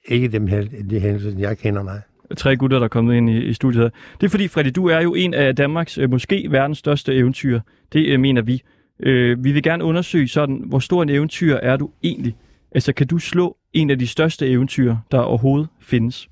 Ikke 0.05 0.27
dem, 0.27 0.48
hel- 0.48 0.89
de 0.89 1.00
Hells, 1.00 1.39
jeg 1.39 1.58
kender, 1.58 1.84
nej. 1.84 2.00
tre 2.38 2.55
gutter, 2.58 2.77
der 2.79 2.84
er 2.84 2.89
kommet 2.89 3.15
ind 3.15 3.29
i, 3.29 3.38
i 3.43 3.53
studiet 3.53 3.84
her. 3.84 3.89
Det 4.22 4.25
er 4.25 4.29
fordi, 4.29 4.48
Freddy, 4.48 4.72
du 4.75 4.88
er 4.88 5.01
jo 5.01 5.13
en 5.13 5.34
af 5.34 5.55
Danmarks, 5.55 5.98
øh, 5.98 6.10
måske 6.10 6.48
verdens 6.51 6.77
største 6.77 7.15
eventyr. 7.15 7.60
Det 7.93 8.08
øh, 8.08 8.20
mener 8.20 8.41
vi. 8.41 8.62
Øh, 9.00 9.43
vi 9.43 9.51
vil 9.51 9.63
gerne 9.63 9.84
undersøge 9.84 10.27
sådan, 10.27 10.63
hvor 10.65 10.79
stor 10.79 11.03
en 11.03 11.10
eventyr 11.10 11.55
er 11.55 11.77
du 11.77 11.91
egentlig? 12.03 12.36
Altså, 12.72 12.93
kan 12.93 13.08
du 13.08 13.17
slå 13.17 13.58
en 13.74 13.89
af 13.89 14.00
de 14.00 14.08
største 14.08 14.48
eventyr, 14.50 14.96
der 15.12 15.20
overhovedet 15.20 15.67
findes. 15.82 16.29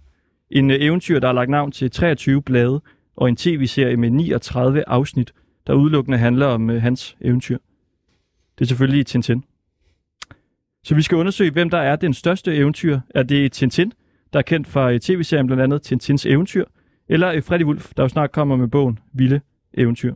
En 0.51 0.71
øh, 0.71 0.77
eventyr, 0.79 1.19
der 1.19 1.27
har 1.27 1.33
lagt 1.33 1.49
navn 1.49 1.71
til 1.71 1.91
23 1.91 2.41
blade, 2.41 2.81
og 3.21 3.29
en 3.29 3.35
tv-serie 3.35 3.97
med 3.97 4.09
39 4.09 4.83
afsnit, 4.89 5.33
der 5.67 5.73
udelukkende 5.73 6.17
handler 6.17 6.45
om 6.45 6.69
øh, 6.69 6.81
hans 6.81 7.17
eventyr. 7.21 7.57
Det 8.59 8.65
er 8.65 8.67
selvfølgelig 8.67 9.05
Tintin. 9.05 9.43
Så 10.83 10.95
vi 10.95 11.01
skal 11.01 11.17
undersøge, 11.17 11.51
hvem 11.51 11.69
der 11.69 11.77
er 11.77 11.95
den 11.95 12.13
største 12.13 12.55
eventyr. 12.55 12.99
Er 13.15 13.23
det 13.23 13.51
Tintin, 13.51 13.93
der 14.33 14.39
er 14.39 14.43
kendt 14.43 14.67
fra 14.67 14.91
øh, 14.91 14.99
tv-serien 14.99 15.47
blandt 15.47 15.63
andet 15.63 15.81
Tintins 15.81 16.25
eventyr, 16.25 16.65
eller 17.09 17.31
øh, 17.31 17.43
Freddy 17.43 17.63
Wolf, 17.63 17.91
der 17.97 18.03
jo 18.03 18.09
snart 18.09 18.31
kommer 18.31 18.55
med 18.55 18.67
bogen 18.67 18.99
Vilde 19.13 19.41
Eventyr. 19.73 20.13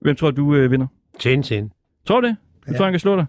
Hvem 0.00 0.16
tror 0.16 0.30
du 0.30 0.54
øh, 0.54 0.70
vinder? 0.70 0.86
Tintin. 1.18 1.72
Tror 2.06 2.20
du 2.20 2.26
det? 2.26 2.36
Du 2.66 2.72
Ja. 2.72 2.76
tror, 2.76 2.84
han 2.84 2.92
kan 2.92 3.00
slå 3.00 3.16
dig? 3.16 3.26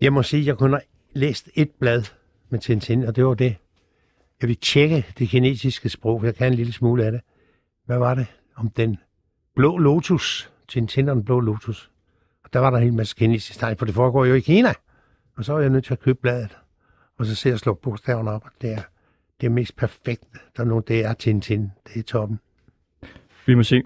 Jeg 0.00 0.12
må 0.12 0.22
sige, 0.22 0.40
at 0.40 0.46
jeg 0.46 0.56
kun 0.56 0.70
har 0.72 0.82
læst 1.14 1.50
et 1.54 1.70
blad 1.80 2.02
med 2.50 2.58
Tintin, 2.58 3.02
og 3.04 3.16
det 3.16 3.26
var 3.26 3.34
det. 3.34 3.56
Jeg 4.40 4.48
vil 4.48 4.56
tjekke 4.56 5.06
det 5.18 5.28
kinesiske 5.28 5.88
sprog, 5.88 6.20
for 6.20 6.26
jeg 6.26 6.34
kan 6.34 6.46
en 6.46 6.54
lille 6.54 6.72
smule 6.72 7.04
af 7.04 7.12
det. 7.12 7.20
Hvad 7.86 7.98
var 7.98 8.14
det? 8.14 8.26
Om 8.56 8.70
den 8.70 8.98
blå 9.56 9.78
lotus. 9.78 10.50
Tintin 10.68 11.08
og 11.08 11.16
den 11.16 11.24
blå 11.24 11.40
lotus. 11.40 11.90
Og 12.44 12.52
der 12.52 12.58
var 12.58 12.70
der 12.70 12.76
en 12.76 12.84
hel 12.84 12.92
masse 12.92 13.16
kinesisk 13.16 13.58
tegn, 13.58 13.76
for 13.76 13.86
det 13.86 13.94
foregår 13.94 14.24
jo 14.24 14.34
i 14.34 14.40
Kina. 14.40 14.72
Og 15.36 15.44
så 15.44 15.52
var 15.52 15.60
jeg 15.60 15.70
nødt 15.70 15.84
til 15.84 15.92
at 15.92 16.00
købe 16.00 16.18
bladet. 16.22 16.58
Og 17.18 17.26
så 17.26 17.34
ser 17.34 17.50
jeg 17.50 17.58
slå 17.58 17.74
bogstaverne 17.74 18.30
op, 18.30 18.44
og 18.44 18.50
det 18.62 18.72
er 18.72 18.82
det 19.42 19.46
er 19.46 19.50
mest 19.50 19.76
perfekte. 19.76 20.38
Der 20.56 20.62
er 20.62 20.66
nogen, 20.66 20.84
det 20.88 21.04
er 21.04 21.14
Tintin. 21.14 21.70
Det 21.86 21.96
er 21.96 22.02
toppen. 22.02 22.40
Vi 23.46 23.54
må 23.54 23.62
se. 23.62 23.82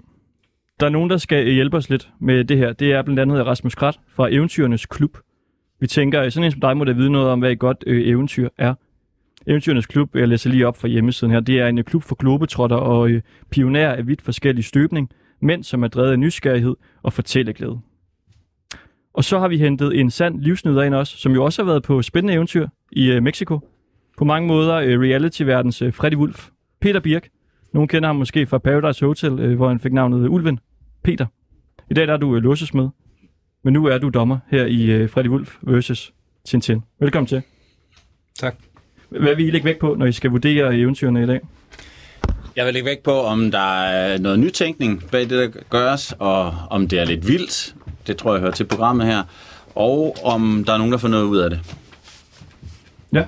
Der 0.79 0.85
er 0.85 0.89
nogen, 0.89 1.09
der 1.09 1.17
skal 1.17 1.45
hjælpe 1.51 1.77
os 1.77 1.89
lidt 1.89 2.09
med 2.19 2.45
det 2.45 2.57
her. 2.57 2.73
Det 2.73 2.91
er 2.91 3.01
blandt 3.01 3.19
andet 3.19 3.45
Rasmus 3.45 3.75
Krat 3.75 3.99
fra 4.09 4.27
Eventyrenes 4.31 4.85
Klub. 4.85 5.17
Vi 5.79 5.87
tænker, 5.87 6.29
sådan 6.29 6.45
en 6.45 6.51
som 6.51 6.61
dig 6.61 6.77
må 6.77 6.83
da 6.83 6.91
vide 6.91 7.09
noget 7.09 7.29
om, 7.29 7.39
hvad 7.39 7.51
et 7.51 7.59
godt 7.59 7.83
øh, 7.87 8.07
eventyr 8.07 8.49
er. 8.57 8.73
Eventyrenes 9.47 9.85
Klub, 9.85 10.15
jeg 10.15 10.27
læser 10.27 10.49
lige 10.49 10.67
op 10.67 10.77
fra 10.77 10.87
hjemmesiden 10.87 11.33
her, 11.33 11.39
det 11.39 11.59
er 11.59 11.67
en 11.67 11.83
klub 11.83 12.03
for 12.03 12.15
globetrotter 12.15 12.75
og 12.75 13.09
øh, 13.09 13.21
pionerer 13.49 13.95
af 13.95 14.07
vidt 14.07 14.21
forskellig 14.21 14.63
støbning, 14.63 15.09
mænd 15.41 15.63
som 15.63 15.83
er 15.83 15.87
drevet 15.87 16.11
af 16.11 16.19
nysgerrighed 16.19 16.75
og 17.03 17.13
fortælleglæde. 17.13 17.79
Og 19.13 19.23
så 19.23 19.39
har 19.39 19.47
vi 19.47 19.57
hentet 19.57 19.99
en 19.99 20.11
sand 20.11 20.41
livsnyder 20.41 20.83
ind 20.83 20.95
også, 20.95 21.17
som 21.17 21.31
jo 21.31 21.45
også 21.45 21.63
har 21.63 21.71
været 21.71 21.83
på 21.83 22.01
spændende 22.01 22.33
eventyr 22.33 22.67
i 22.91 23.11
øh, 23.11 23.23
Mexico. 23.23 23.59
På 24.17 24.25
mange 24.25 24.47
måder 24.47 24.75
øh, 24.75 24.99
reality-verdens 24.99 25.81
øh, 25.81 25.93
Freddy 25.93 26.15
Wolf. 26.15 26.49
Peter 26.81 26.99
Birk. 26.99 27.29
Nogen 27.73 27.87
kender 27.87 28.09
ham 28.09 28.15
måske 28.15 28.47
fra 28.47 28.57
Paradise 28.57 29.05
Hotel, 29.05 29.39
øh, 29.39 29.55
hvor 29.55 29.67
han 29.67 29.79
fik 29.79 29.93
navnet 29.93 30.23
øh, 30.23 30.31
Ulven. 30.31 30.59
Peter. 31.03 31.25
I 31.89 31.93
dag 31.93 32.07
der 32.07 32.13
er 32.13 32.17
du 32.17 32.35
øh, 32.35 32.43
låsesmed, 32.43 32.89
men 33.63 33.73
nu 33.73 33.85
er 33.85 33.97
du 33.97 34.09
dommer 34.09 34.37
her 34.47 34.65
i 34.65 34.91
øh, 34.91 35.09
Freddy 35.09 35.27
Wolf 35.27 35.57
versus 35.61 36.13
Tintin. 36.45 36.81
Velkommen 36.99 37.27
til. 37.27 37.41
Tak. 38.39 38.55
Hvad 39.09 39.35
vil 39.35 39.47
I 39.47 39.51
lægge 39.51 39.65
vægt 39.65 39.79
på, 39.79 39.95
når 39.95 40.05
I 40.05 40.11
skal 40.11 40.31
vurdere 40.31 40.75
eventyrene 40.75 41.23
i 41.23 41.25
dag? 41.25 41.39
Jeg 42.55 42.65
vil 42.65 42.73
lægge 42.73 42.85
vægt 42.85 43.03
på, 43.03 43.21
om 43.21 43.51
der 43.51 43.81
er 43.83 44.17
noget 44.17 44.39
nytænkning 44.39 45.03
bag 45.11 45.21
det, 45.21 45.29
der 45.29 45.61
gøres, 45.69 46.13
og 46.19 46.53
om 46.69 46.87
det 46.87 46.99
er 46.99 47.05
lidt 47.05 47.27
vildt. 47.27 47.75
Det 48.07 48.17
tror 48.17 48.33
jeg 48.33 48.41
hører 48.41 48.51
til 48.51 48.63
programmet 48.63 49.07
her. 49.07 49.23
Og 49.75 50.15
om 50.23 50.63
der 50.67 50.73
er 50.73 50.77
nogen, 50.77 50.91
der 50.91 50.97
får 50.97 51.07
noget 51.07 51.23
ud 51.23 51.37
af 51.37 51.49
det. 51.49 51.59
Ja. 53.13 53.23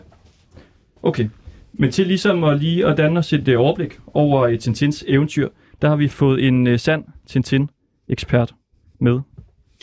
Okay. 1.04 1.30
Men 1.74 1.92
til 1.92 2.08
ligesom 2.08 2.44
at 2.44 2.60
lige 2.60 2.86
at 2.86 2.98
danne 2.98 3.20
os 3.20 3.34
et 3.34 3.48
øh, 3.48 3.60
overblik 3.60 4.00
over 4.14 4.42
øh, 4.42 4.60
Tintins 4.60 5.04
eventyr, 5.08 5.50
der 5.82 5.90
har 5.90 5.96
vi 5.96 6.08
fået 6.08 6.48
en 6.48 6.68
øh, 6.68 6.80
sand 6.80 7.04
Tintin-ekspert 7.28 8.54
med. 9.00 9.20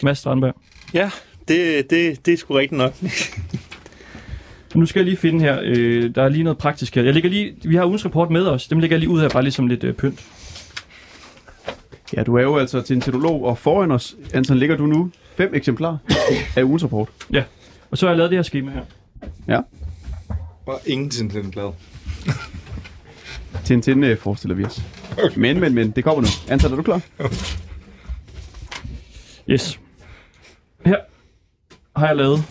Mads 0.02 0.18
Strandberg. 0.18 0.54
Ja, 0.94 1.10
det, 1.48 1.90
det, 1.90 2.26
det 2.26 2.34
er 2.34 2.38
sgu 2.38 2.54
rigtigt 2.54 2.78
nok. 2.78 2.94
Nu 4.74 4.86
skal 4.86 5.00
jeg 5.00 5.04
lige 5.04 5.16
finde 5.16 5.40
her. 5.40 5.60
Øh, 5.64 6.14
der 6.14 6.22
er 6.22 6.28
lige 6.28 6.44
noget 6.44 6.58
praktisk 6.58 6.94
her. 6.94 7.02
Jeg 7.02 7.14
lægger 7.14 7.30
lige, 7.30 7.54
vi 7.64 7.76
har 7.76 7.86
ugens 7.86 8.04
rapport 8.04 8.30
med 8.30 8.46
os. 8.46 8.68
Dem 8.68 8.78
lægger 8.78 8.94
jeg 8.94 9.00
lige 9.00 9.10
ud 9.10 9.20
her, 9.20 9.28
bare 9.28 9.42
ligesom 9.42 9.66
lidt 9.66 9.84
øh, 9.84 9.94
pynt. 9.94 10.26
Ja, 12.16 12.22
du 12.22 12.34
er 12.34 12.42
jo 12.42 12.56
altså 12.56 12.82
til 12.82 12.96
en 12.96 13.00
teolog, 13.00 13.44
og 13.44 13.58
foran 13.58 13.90
os, 13.90 14.16
Anton, 14.34 14.56
ligger 14.56 14.76
du 14.76 14.86
nu 14.86 15.10
fem 15.36 15.50
eksemplarer 15.54 15.98
af 16.56 16.62
ugens 16.62 16.84
rapport. 16.84 17.08
Ja. 17.32 17.44
Og 17.90 17.98
så 17.98 18.06
har 18.06 18.10
jeg 18.10 18.16
lavet 18.16 18.30
det 18.30 18.38
her 18.38 18.42
schema 18.42 18.70
her. 18.70 18.82
Ja, 19.48 19.60
Bare 20.66 20.78
ingen 20.86 21.28
glad. 21.50 21.72
Tintin 23.64 24.04
øh, 24.04 24.18
forestiller 24.18 24.54
vi 24.54 24.64
os. 24.64 24.82
Men, 25.36 25.60
men, 25.60 25.74
men, 25.74 25.90
det 25.90 26.04
kommer 26.04 26.22
nu. 26.22 26.28
Anton, 26.48 26.72
er 26.72 26.76
du 26.76 26.82
klar? 26.82 27.00
Yes. 29.48 29.80
Her 30.84 30.96
har 31.96 32.06
jeg 32.06 32.16
lavet 32.16 32.44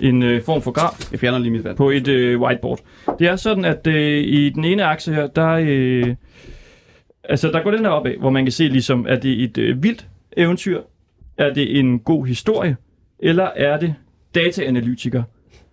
en 0.00 0.22
øh, 0.22 0.42
form 0.42 0.62
for 0.62 0.70
graf 0.70 1.12
Jeg 1.12 1.20
fjerner 1.20 1.38
lige 1.38 1.50
mit 1.50 1.64
vand. 1.64 1.76
på 1.76 1.90
et 1.90 2.08
øh, 2.08 2.40
whiteboard. 2.40 2.80
Det 3.18 3.26
er 3.26 3.36
sådan, 3.36 3.64
at 3.64 3.86
øh, 3.86 4.18
i 4.24 4.50
den 4.50 4.64
ene 4.64 4.84
akse 4.84 5.14
her, 5.14 5.26
der, 5.26 5.48
øh, 5.60 6.14
altså, 7.24 7.48
der 7.48 7.62
går 7.62 7.70
den 7.70 7.80
her 7.80 7.88
opad, 7.88 8.12
hvor 8.20 8.30
man 8.30 8.44
kan 8.44 8.52
se 8.52 8.64
ligesom, 8.68 9.06
er 9.08 9.16
det 9.16 9.42
et 9.42 9.58
øh, 9.58 9.82
vildt 9.82 10.06
eventyr? 10.36 10.80
Er 11.38 11.52
det 11.54 11.78
en 11.78 11.98
god 11.98 12.26
historie? 12.26 12.76
Eller 13.18 13.44
er 13.56 13.78
det 13.80 13.94
dataanalytiker? 14.34 15.22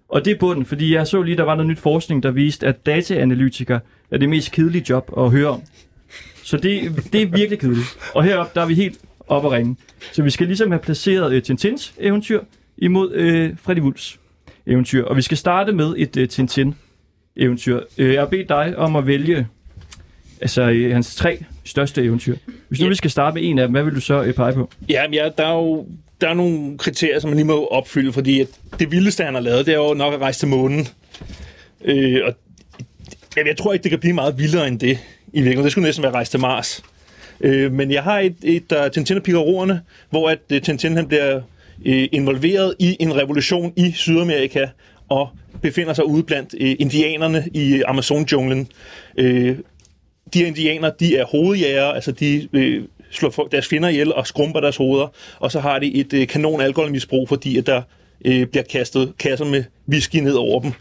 Og 0.10 0.26
det 0.26 0.34
er 0.34 0.38
bunden, 0.40 0.66
fordi 0.66 0.94
jeg 0.94 1.08
så 1.08 1.22
lige, 1.22 1.38
der 1.38 1.44
var 1.44 1.56
noget 1.56 1.70
nyt 1.70 1.80
forskning, 1.80 2.24
der 2.24 2.32
viste, 2.32 2.68
at 2.68 2.86
dataanalytiker 2.86 3.80
er 4.12 4.18
det 4.18 4.30
mest 4.30 4.52
kedelige 4.52 4.86
job 4.90 5.12
at 5.18 5.32
høre 5.32 5.48
om. 5.48 5.62
Så 6.44 6.58
det, 6.58 6.82
det 7.14 7.22
er 7.22 7.26
virkelig 7.26 7.60
kedeligt. 7.60 7.98
Og 8.16 8.24
heroppe, 8.24 8.52
der 8.56 8.62
er 8.62 8.66
vi 8.68 8.74
helt 8.74 8.98
op 9.28 9.46
at 9.46 9.52
ringe. 9.52 9.76
Så 10.12 10.24
vi 10.24 10.30
skal 10.30 10.48
ligesom 10.48 10.72
have 10.72 10.80
placeret 10.80 11.34
øh, 11.34 11.42
Tintins 11.44 11.94
eventyr 12.00 12.40
imod 12.78 13.14
øh, 13.14 13.54
Freddy 13.64 13.80
Wulfs 13.80 14.20
eventyr. 14.68 15.04
Og 15.04 15.18
vi 15.18 15.22
skal 15.22 15.38
starte 15.38 15.72
med 15.72 15.94
et 15.98 16.18
øh, 16.18 16.28
Tintin-eventyr. 16.30 17.80
Øh, 17.98 18.14
jeg 18.14 18.22
har 18.22 18.28
bedt 18.28 18.50
dig 18.50 18.78
om 18.78 18.96
at 18.96 19.08
vælge 19.08 19.48
altså, 20.42 20.62
øh, 20.62 20.92
hans 20.94 21.16
tre 21.16 21.44
største 21.64 22.04
eventyr. 22.04 22.36
Hvis 22.68 22.80
nu 22.80 22.86
Ja. 22.86 22.90
vi 22.90 22.96
skal 22.96 23.12
starte 23.12 23.34
med 23.34 23.50
en 23.50 23.60
af 23.60 23.68
dem, 23.68 23.72
hvad 23.72 23.84
vil 23.84 23.96
du 23.96 24.02
så 24.02 24.24
øh, 24.24 24.34
pege 24.34 24.54
på? 24.54 24.70
Ja, 24.90 25.08
men 25.08 25.14
ja, 25.14 25.30
der 25.38 25.46
er 25.46 25.54
jo 25.54 25.88
der 26.22 26.30
er 26.30 26.34
nogle 26.34 26.78
kriterier, 26.78 27.20
som 27.20 27.30
man 27.30 27.38
lige 27.38 27.48
må 27.48 27.66
opfylde, 27.68 28.14
fordi 28.14 28.42
at 28.42 28.48
det 28.80 28.92
vildeste, 28.92 29.24
han 29.24 29.34
har 29.34 29.42
lavet, 29.42 29.66
det 29.66 29.74
er 29.74 29.78
jo 29.78 29.94
nok 29.94 30.14
at 30.14 30.20
rejse 30.20 30.40
til 30.40 30.48
månen. 30.48 30.88
Øh, 31.86 32.22
og 32.26 32.34
jeg, 33.38 33.48
jeg 33.48 33.58
tror 33.58 33.74
ikke, 33.74 33.84
det 33.84 33.90
kan 33.90 34.00
blive 34.00 34.14
meget 34.14 34.38
vildere 34.38 34.68
end 34.68 34.80
det 34.80 34.90
i 34.92 34.98
virkeligheden. 35.34 35.64
Det 35.64 35.72
skulle 35.72 35.86
næsten 35.86 36.04
være 36.04 36.12
rejse 36.12 36.32
til 36.32 36.40
Mars. 36.40 36.84
Øh, 37.42 37.72
men 37.72 37.92
jeg 37.92 38.04
har 38.04 38.20
et, 38.20 38.36
et 38.44 38.70
der 38.70 38.78
er 38.78 38.90
Tintin 38.90 39.18
og 39.18 39.24
Picarorerne, 39.24 39.82
hvor 40.10 40.30
at 40.30 40.40
uh, 40.54 40.58
Tintin 40.62 40.96
han 40.96 41.08
bliver 41.08 41.42
øh, 41.86 42.08
involveret 42.12 42.76
i 42.80 42.98
en 43.00 43.16
revolution 43.16 43.74
i 43.76 43.92
Sydamerika 43.92 44.68
og 45.10 45.30
befinder 45.62 45.94
sig 45.94 46.06
ude 46.06 46.24
blandt 46.24 46.56
øh, 46.60 46.76
indianerne 46.80 47.44
i 47.54 47.84
Amazon-junglen. 47.88 48.68
Øh, 49.18 49.58
de 50.34 50.40
her 50.40 50.48
indianer, 50.48 50.90
de 50.90 51.18
er 51.18 51.26
hovedjæger, 51.26 51.86
altså 51.86 52.12
de 52.12 52.48
øh, 52.54 52.84
slår 53.12 53.48
deres 53.52 53.68
fjender 53.68 53.90
ihjel 53.90 54.14
og 54.14 54.28
skrumper 54.28 54.60
deres 54.60 54.78
hoveder, 54.78 55.08
og 55.40 55.52
så 55.52 55.60
har 55.60 55.80
de 55.80 55.96
et 55.96 56.14
øh, 56.14 56.28
kanon 56.28 56.62
alkoholmisbrug, 56.62 57.30
fordi 57.30 57.58
at 57.58 57.68
der 57.68 57.82
øh, 58.26 58.48
bliver 58.48 58.64
kastet 58.64 59.14
kasser 59.20 59.46
med 59.46 59.64
whisky 59.90 60.16
ned 60.16 60.34
over 60.34 60.62
dem, 60.62 60.72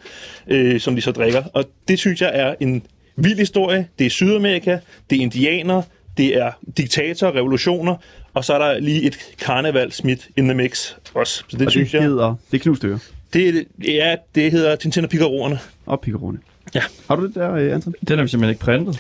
øh, 0.49 0.81
som 0.81 0.95
de 0.95 1.01
så 1.01 1.11
drikker. 1.11 1.43
Og 1.53 1.65
det 1.89 1.99
synes 1.99 2.21
jeg 2.21 2.31
er 2.35 2.55
en 2.61 2.83
vild 3.17 3.39
historie. 3.39 3.89
Det 3.99 4.07
er 4.07 4.11
Sydamerika, 4.11 4.79
det 5.11 5.19
er 5.19 5.23
indianer, 5.23 5.83
det 6.17 6.37
er 6.37 6.51
diktatorer, 6.77 7.35
revolutioner, 7.35 7.97
og 8.35 8.45
så 8.45 8.55
er 8.55 8.59
der 8.59 8.81
lige 8.81 9.03
et 9.03 9.19
karneval 9.39 9.93
smidt 9.93 10.29
in 10.37 10.45
the 10.45 10.55
mix 10.55 10.93
også. 11.15 11.35
Så 11.35 11.45
det 11.51 11.55
Og 11.55 11.61
det 11.61 11.71
synes 11.71 11.95
jeg, 11.95 12.03
hedder, 12.03 12.35
det 12.51 12.57
er 12.57 12.63
knustøre 12.63 12.99
det, 13.35 13.65
ja, 13.85 14.17
det 14.35 14.53
hedder 14.53 14.77
Tintin 14.77 15.05
og 15.05 15.11
Picarorerne. 15.11 15.59
og 15.87 16.01
Picarone. 16.01 16.39
Ja. 16.75 16.83
Har 17.09 17.17
du 17.17 17.27
det 17.27 17.35
der, 17.35 17.53
øh, 17.55 17.75
Anton? 17.75 17.95
Den 18.09 18.19
har 18.19 18.25
vi 18.25 18.29
simpelthen 18.29 18.51
ikke 18.51 18.61
printet. 18.65 18.99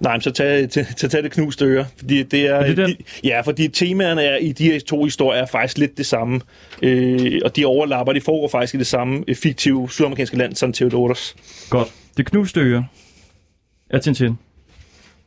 Nej, 0.00 0.12
men 0.14 0.20
så 0.20 0.30
tag, 0.30 0.70
tag, 0.70 0.86
tag, 0.96 1.10
tag 1.10 1.22
det 1.22 1.30
knuste 1.32 1.64
øre. 1.64 1.86
Fordi 1.98 2.22
det 2.22 2.40
er, 2.46 2.54
Er 2.54 2.74
det 2.74 2.88
de, 2.88 2.96
ja, 3.24 3.40
fordi 3.40 3.68
temaerne 3.68 4.22
er, 4.22 4.36
i 4.36 4.52
de 4.52 4.64
her 4.64 4.80
to 4.80 5.04
historier 5.04 5.42
er 5.42 5.46
faktisk 5.46 5.78
lidt 5.78 5.98
det 5.98 6.06
samme. 6.06 6.40
Øh, 6.82 7.40
og 7.44 7.56
de 7.56 7.64
overlapper, 7.66 8.12
de 8.12 8.20
foregår 8.20 8.48
faktisk 8.48 8.74
i 8.74 8.78
det 8.78 8.86
samme 8.86 9.24
øh, 9.28 9.36
fiktive 9.36 9.90
sydamerikanske 9.90 10.36
land, 10.36 10.54
San 10.56 10.72
Theodoros. 10.72 11.36
Godt. 11.70 11.88
Det 12.16 12.26
knuste 12.26 12.60
øre 12.60 12.86
er 13.90 13.98
Tintin. 13.98 14.38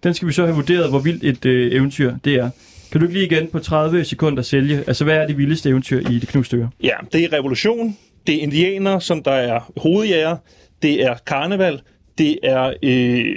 Den 0.04 0.14
skal 0.14 0.28
vi 0.28 0.34
så 0.34 0.44
have 0.46 0.56
vurderet, 0.56 0.90
hvor 0.90 1.00
vildt 1.00 1.24
et 1.24 1.46
øh, 1.46 1.72
eventyr 1.72 2.14
det 2.26 2.34
er. 2.36 2.50
Kan 2.94 3.02
du 3.02 3.08
ikke 3.08 3.20
lige 3.20 3.26
igen 3.26 3.48
på 3.48 3.60
30 3.60 4.06
sekunder 4.06 4.44
sælge? 4.44 4.84
Altså, 4.88 5.04
hvad 5.04 5.16
er 5.16 5.28
det 5.28 5.38
vildeste 5.38 5.70
eventyr 5.70 6.10
i 6.10 6.20
det 6.20 6.30
knuste 6.30 6.58
øre? 6.58 6.70
Ja, 6.84 6.94
det 7.14 7.24
er 7.24 7.34
revolution, 7.34 7.98
det 8.28 8.36
er 8.36 8.40
indianer, 8.42 9.00
som 9.00 9.24
der 9.24 9.32
er 9.32 9.72
hovedjæger, 9.78 10.38
det 10.82 11.04
er 11.04 11.16
karneval, 11.28 11.82
det 12.18 12.38
er, 12.44 12.74
øh, 12.84 13.36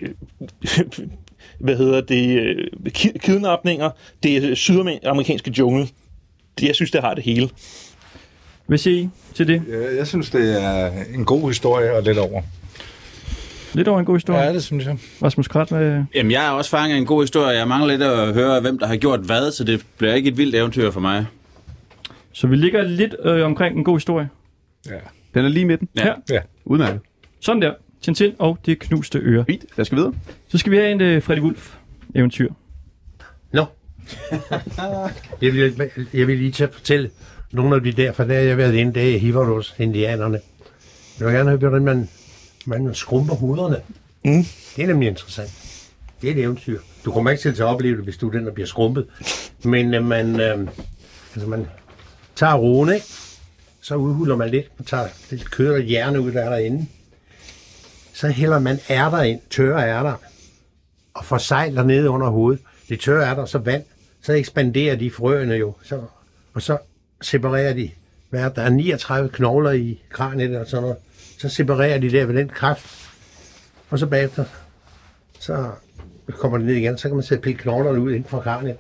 hvad 1.64 1.76
hedder 1.76 2.00
det, 2.00 2.40
øh, 2.40 2.66
ki- 2.88 3.18
kidnapninger, 3.18 3.90
det 4.22 4.36
er 4.36 4.54
sydamerikanske 4.54 5.50
jungle. 5.58 5.86
Det, 6.60 6.66
jeg 6.66 6.74
synes, 6.74 6.90
det 6.90 7.00
har 7.00 7.14
det 7.14 7.24
hele. 7.24 7.48
Hvad 8.66 8.78
siger 8.78 9.02
I 9.02 9.08
til 9.34 9.48
det? 9.48 9.62
Ja, 9.70 9.96
jeg 9.96 10.06
synes, 10.06 10.30
det 10.30 10.62
er 10.64 10.90
en 11.14 11.24
god 11.24 11.48
historie 11.48 11.92
og 11.96 12.02
lidt 12.02 12.18
over. 12.18 12.42
Lidt 13.74 13.88
over 13.88 14.00
en 14.00 14.04
god 14.04 14.16
historie. 14.16 14.40
Ja, 14.42 14.52
det 14.52 14.64
synes 14.64 14.86
jeg. 14.86 14.98
Rasmus 15.22 15.48
Krat 15.48 15.70
med... 15.70 16.04
Jamen, 16.14 16.32
jeg 16.32 16.46
er 16.46 16.50
også 16.50 16.70
fanget 16.70 16.94
af 16.94 16.98
en 16.98 17.06
god 17.06 17.22
historie. 17.22 17.58
Jeg 17.58 17.68
mangler 17.68 17.88
lidt 17.88 18.02
at 18.02 18.34
høre, 18.34 18.60
hvem 18.60 18.78
der 18.78 18.86
har 18.86 18.96
gjort 18.96 19.20
hvad, 19.20 19.52
så 19.52 19.64
det 19.64 19.86
bliver 19.98 20.14
ikke 20.14 20.28
et 20.28 20.36
vildt 20.36 20.54
eventyr 20.54 20.90
for 20.90 21.00
mig. 21.00 21.26
Så 22.32 22.46
vi 22.46 22.56
ligger 22.56 22.82
lidt 22.82 23.16
øh, 23.24 23.44
omkring 23.44 23.76
en 23.78 23.84
god 23.84 23.96
historie. 23.96 24.28
Ja. 24.86 24.92
Den 25.34 25.44
er 25.44 25.48
lige 25.48 25.62
i 25.62 25.66
midten. 25.66 25.88
Ja. 25.96 26.12
Ja. 26.30 26.40
Udmærket. 26.64 27.00
Sådan 27.40 27.62
der. 27.62 27.72
Tintin 28.02 28.34
og 28.38 28.58
det 28.66 28.78
knuste 28.78 29.18
øre. 29.18 29.44
Fint. 29.44 29.64
Lad 29.76 29.82
os 29.82 29.90
gå 29.90 29.96
videre. 29.96 30.12
Så 30.48 30.58
skal 30.58 30.72
vi 30.72 30.76
have 30.76 30.90
en 30.90 31.16
uh, 31.16 31.22
Freddy 31.22 31.40
Wolf 31.40 31.74
eventyr. 32.14 32.52
Nå. 33.52 33.64
jeg, 35.42 35.52
vil, 35.52 35.90
jeg 36.14 36.26
vil 36.26 36.38
lige 36.38 36.52
til 36.52 36.64
at 36.64 36.74
fortælle 36.74 37.10
nogle 37.52 37.76
af 37.76 37.82
de 37.82 37.92
der, 37.92 38.12
for 38.12 38.24
der 38.24 38.34
har 38.34 38.40
jeg 38.40 38.56
været 38.56 38.74
inde, 38.74 38.94
det 38.94 39.14
er 39.14 39.18
Hivaros, 39.18 39.74
indianerne. 39.78 40.40
Jeg 41.18 41.26
vil 41.26 41.34
gerne 41.34 41.50
høre, 41.50 41.58
hvordan 41.58 41.84
man, 41.84 42.08
man 42.66 42.94
skrumper 42.94 43.34
hovederne. 43.34 43.80
Mm. 44.24 44.44
Det 44.76 44.82
er 44.82 44.86
nemlig 44.86 45.08
interessant. 45.08 45.50
Det 46.22 46.30
er 46.30 46.34
et 46.34 46.40
eventyr. 46.40 46.80
Du 47.04 47.12
kommer 47.12 47.30
ikke 47.30 47.42
til 47.42 47.48
at 47.48 47.60
opleve 47.60 47.96
det, 47.96 48.04
hvis 48.04 48.16
du 48.16 48.28
er 48.28 48.32
den, 48.32 48.46
der 48.46 48.52
bliver 48.52 48.66
skrumpet. 48.66 49.06
Men 49.64 49.94
øh, 49.94 50.04
man, 50.04 50.40
øh, 50.40 50.68
altså 51.34 51.48
man 51.48 51.66
tager 52.36 52.54
roen, 52.54 52.92
ikke? 52.94 53.06
så 53.86 53.94
udhuler 53.94 54.36
man 54.36 54.50
lidt, 54.50 54.66
og 54.78 54.86
tager 54.86 55.08
lidt 55.30 55.50
kød 55.50 55.72
og 55.72 55.80
hjerne 55.80 56.20
ud, 56.20 56.32
der 56.32 56.40
er 56.40 56.50
derinde. 56.50 56.86
Så 58.12 58.28
hælder 58.28 58.58
man 58.58 58.78
ærter 58.90 59.22
ind, 59.22 59.40
tørre 59.50 59.88
ærter, 59.88 60.14
og 61.14 61.24
forsejler 61.24 61.82
ned 61.82 62.08
under 62.08 62.28
hovedet. 62.28 62.62
Det 62.88 63.00
tørre 63.00 63.30
ærter, 63.30 63.44
så 63.44 63.58
vand, 63.58 63.84
så 64.22 64.32
ekspanderer 64.32 64.96
de 64.96 65.10
frøene 65.10 65.54
jo, 65.54 65.74
så, 65.82 66.02
og 66.54 66.62
så 66.62 66.78
separerer 67.22 67.72
de, 67.72 67.90
hvad 68.30 68.40
er, 68.40 68.48
der 68.48 68.62
er 68.62 68.70
39 68.70 69.28
knogler 69.28 69.70
i 69.70 70.02
kraniet 70.10 70.56
og 70.56 70.66
sådan 70.66 70.82
noget, 70.82 70.96
så 71.38 71.48
separerer 71.48 71.98
de 71.98 72.10
der 72.10 72.24
ved 72.24 72.36
den 72.36 72.48
kraft, 72.48 73.10
og 73.90 73.98
så 73.98 74.06
bagefter, 74.06 74.44
så 75.40 75.70
kommer 76.28 76.58
det 76.58 76.66
ned 76.66 76.74
igen, 76.74 76.98
så 76.98 77.08
kan 77.08 77.16
man 77.16 77.24
sætte 77.24 77.42
pille 77.42 77.58
knoglerne 77.58 78.00
ud 78.00 78.12
inden 78.12 78.30
for 78.30 78.40
kraniet. 78.40 78.76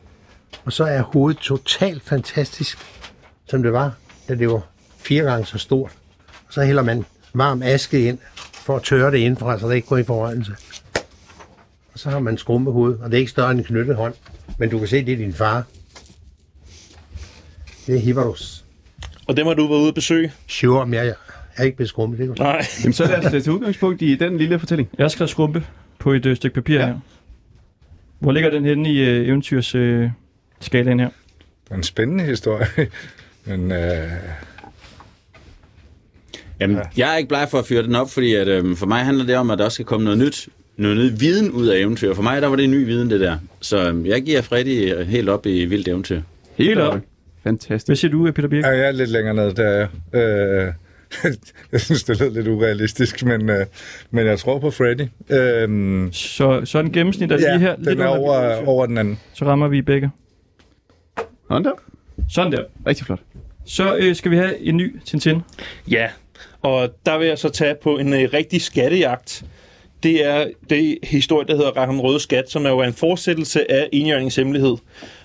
Og 0.64 0.72
så 0.72 0.84
er 0.84 1.02
hovedet 1.02 1.40
totalt 1.40 2.02
fantastisk, 2.02 2.78
som 3.48 3.62
det 3.62 3.72
var, 3.72 3.94
da 4.28 4.34
det 4.34 4.48
var 4.48 4.66
fire 4.96 5.24
gange 5.24 5.46
så 5.46 5.58
stort. 5.58 5.90
Og 6.46 6.52
så 6.52 6.62
hælder 6.62 6.82
man 6.82 7.04
varm 7.34 7.62
aske 7.62 8.08
ind, 8.08 8.18
for 8.52 8.76
at 8.76 8.82
tørre 8.82 9.10
det 9.10 9.18
indenfra, 9.18 9.58
så 9.58 9.68
det 9.68 9.74
ikke 9.74 9.88
går 9.88 9.96
i 9.96 10.04
forrørelse. 10.04 10.52
Og 11.92 11.98
så 11.98 12.10
har 12.10 12.18
man 12.18 12.38
skrumpet 12.38 12.72
hoved, 12.72 12.98
og 12.98 13.10
det 13.10 13.16
er 13.16 13.18
ikke 13.18 13.30
større 13.30 13.50
end 13.50 13.58
en 13.58 13.64
knyttet 13.64 13.96
hånd. 13.96 14.14
Men 14.58 14.70
du 14.70 14.78
kan 14.78 14.88
se, 14.88 15.04
det 15.04 15.12
er 15.12 15.16
din 15.16 15.34
far. 15.34 15.64
Det 17.86 17.94
er 17.94 17.98
Hivarus. 17.98 18.64
Og 19.28 19.36
dem 19.36 19.46
har 19.46 19.54
du 19.54 19.68
været 19.68 19.80
ude 19.80 19.88
at 19.88 19.94
besøge? 19.94 20.32
Sure, 20.46 20.86
men 20.86 20.94
jeg 20.94 21.14
er 21.56 21.64
ikke 21.64 21.76
blevet 21.76 21.88
skrumpet. 21.88 22.28
Det 22.28 22.38
Nej. 22.38 22.62
Jamen, 22.84 22.92
så 22.92 23.04
lad 23.04 23.18
os 23.18 23.24
tage 23.24 23.40
til 23.40 23.52
udgangspunkt 23.52 24.02
i 24.02 24.14
den 24.14 24.38
lille 24.38 24.58
fortælling. 24.58 24.88
Jeg 24.98 25.04
har 25.04 25.08
skrevet 25.08 25.30
skrumpe 25.30 25.64
på 25.98 26.12
et 26.12 26.26
øh, 26.26 26.36
stykke 26.36 26.54
papir 26.54 26.74
ja. 26.74 26.86
her. 26.86 26.98
Hvor 28.18 28.32
ligger 28.32 28.50
den 28.50 28.64
henne 28.64 28.92
i 28.92 29.00
øh, 29.00 29.26
eventyrs 29.26 29.74
øh, 29.74 30.10
skalaen 30.60 31.00
her? 31.00 31.08
Det 31.64 31.70
er 31.70 31.74
en 31.74 31.82
spændende 31.82 32.24
historie. 32.24 32.66
Men 33.46 33.72
øh, 33.72 34.10
Jamen, 36.60 36.78
jeg 36.96 37.12
er 37.12 37.16
ikke 37.16 37.28
bleg 37.28 37.48
for 37.50 37.58
at 37.58 37.66
fyre 37.66 37.82
den 37.82 37.94
op, 37.94 38.10
fordi 38.10 38.34
at, 38.34 38.48
øhm, 38.48 38.76
for 38.76 38.86
mig 38.86 39.04
handler 39.04 39.26
det 39.26 39.36
om, 39.36 39.50
at 39.50 39.58
der 39.58 39.64
også 39.64 39.74
skal 39.74 39.86
komme 39.86 40.04
noget 40.04 40.18
nyt, 40.18 40.48
noget 40.76 40.96
nyt 40.96 41.20
viden 41.20 41.50
ud 41.50 41.66
af 41.66 41.78
eventyr. 41.78 42.14
For 42.14 42.22
mig 42.22 42.42
der 42.42 42.48
var 42.48 42.56
det 42.56 42.70
ny 42.70 42.84
viden, 42.84 43.10
det 43.10 43.20
der. 43.20 43.36
Så 43.60 43.88
øhm, 43.88 44.06
jeg 44.06 44.22
giver 44.22 44.40
Freddy 44.40 44.94
øh, 44.94 45.06
helt 45.06 45.28
op 45.28 45.46
i 45.46 45.64
vildt 45.64 45.88
eventyr. 45.88 46.20
Helt 46.54 46.78
op. 46.78 47.00
Fantastisk. 47.42 47.88
Hvad 47.88 47.96
siger 47.96 48.10
du, 48.10 48.26
øh, 48.26 48.32
Peter 48.32 48.48
Birk? 48.48 48.64
ja, 48.64 48.70
jeg 48.70 48.88
er 48.88 48.92
lidt 48.92 49.10
længere 49.10 49.34
ned, 49.34 49.52
der 49.52 49.88
er. 50.12 50.66
Øh, 50.66 50.72
jeg 51.72 51.80
synes, 51.80 52.04
det 52.04 52.20
lød 52.20 52.30
lidt 52.30 52.48
urealistisk, 52.48 53.24
men, 53.24 53.50
øh, 53.50 53.66
men 54.10 54.26
jeg 54.26 54.38
tror 54.38 54.58
på 54.58 54.70
Freddy. 54.70 55.06
Øh, 55.30 56.12
Så, 56.12 56.60
så 56.64 56.82
den 56.82 56.92
gennemsnit 56.92 57.32
er 57.32 57.38
ja, 57.40 57.52
lige 57.52 57.60
her. 57.60 57.76
den 57.76 57.84
lidt 57.84 58.00
er 58.00 58.06
over, 58.06 58.66
over 58.66 58.86
den 58.86 58.98
anden. 58.98 59.20
Så 59.34 59.44
rammer 59.44 59.68
vi 59.68 59.82
begge. 59.82 60.10
Sådan 61.48 61.64
der. 61.64 61.72
Sådan 62.30 62.52
der. 62.52 62.64
Rigtig 62.86 63.06
flot. 63.06 63.20
Så 63.64 63.96
øh, 63.96 64.16
skal 64.16 64.30
vi 64.30 64.36
have 64.36 64.58
en 64.60 64.76
ny 64.76 64.96
Tintin. 65.04 65.40
Ja, 65.90 66.08
og 66.62 66.88
der 67.06 67.18
vil 67.18 67.26
jeg 67.28 67.38
så 67.38 67.48
tage 67.48 67.74
på 67.82 67.98
en 67.98 68.12
øh, 68.12 68.28
rigtig 68.32 68.62
skattejagt. 68.62 69.44
Det 70.02 70.24
er 70.26 70.46
det 70.70 70.98
historie, 71.02 71.46
der 71.46 71.56
hedder 71.56 71.70
Raham 71.70 72.00
Røde 72.00 72.20
Skat, 72.20 72.50
som 72.50 72.66
er 72.66 72.70
jo 72.70 72.82
en 72.82 72.92
fortsættelse 72.92 73.70
af 73.70 73.88
Enhjørningens 73.92 74.36
Hemmelighed. 74.36 74.76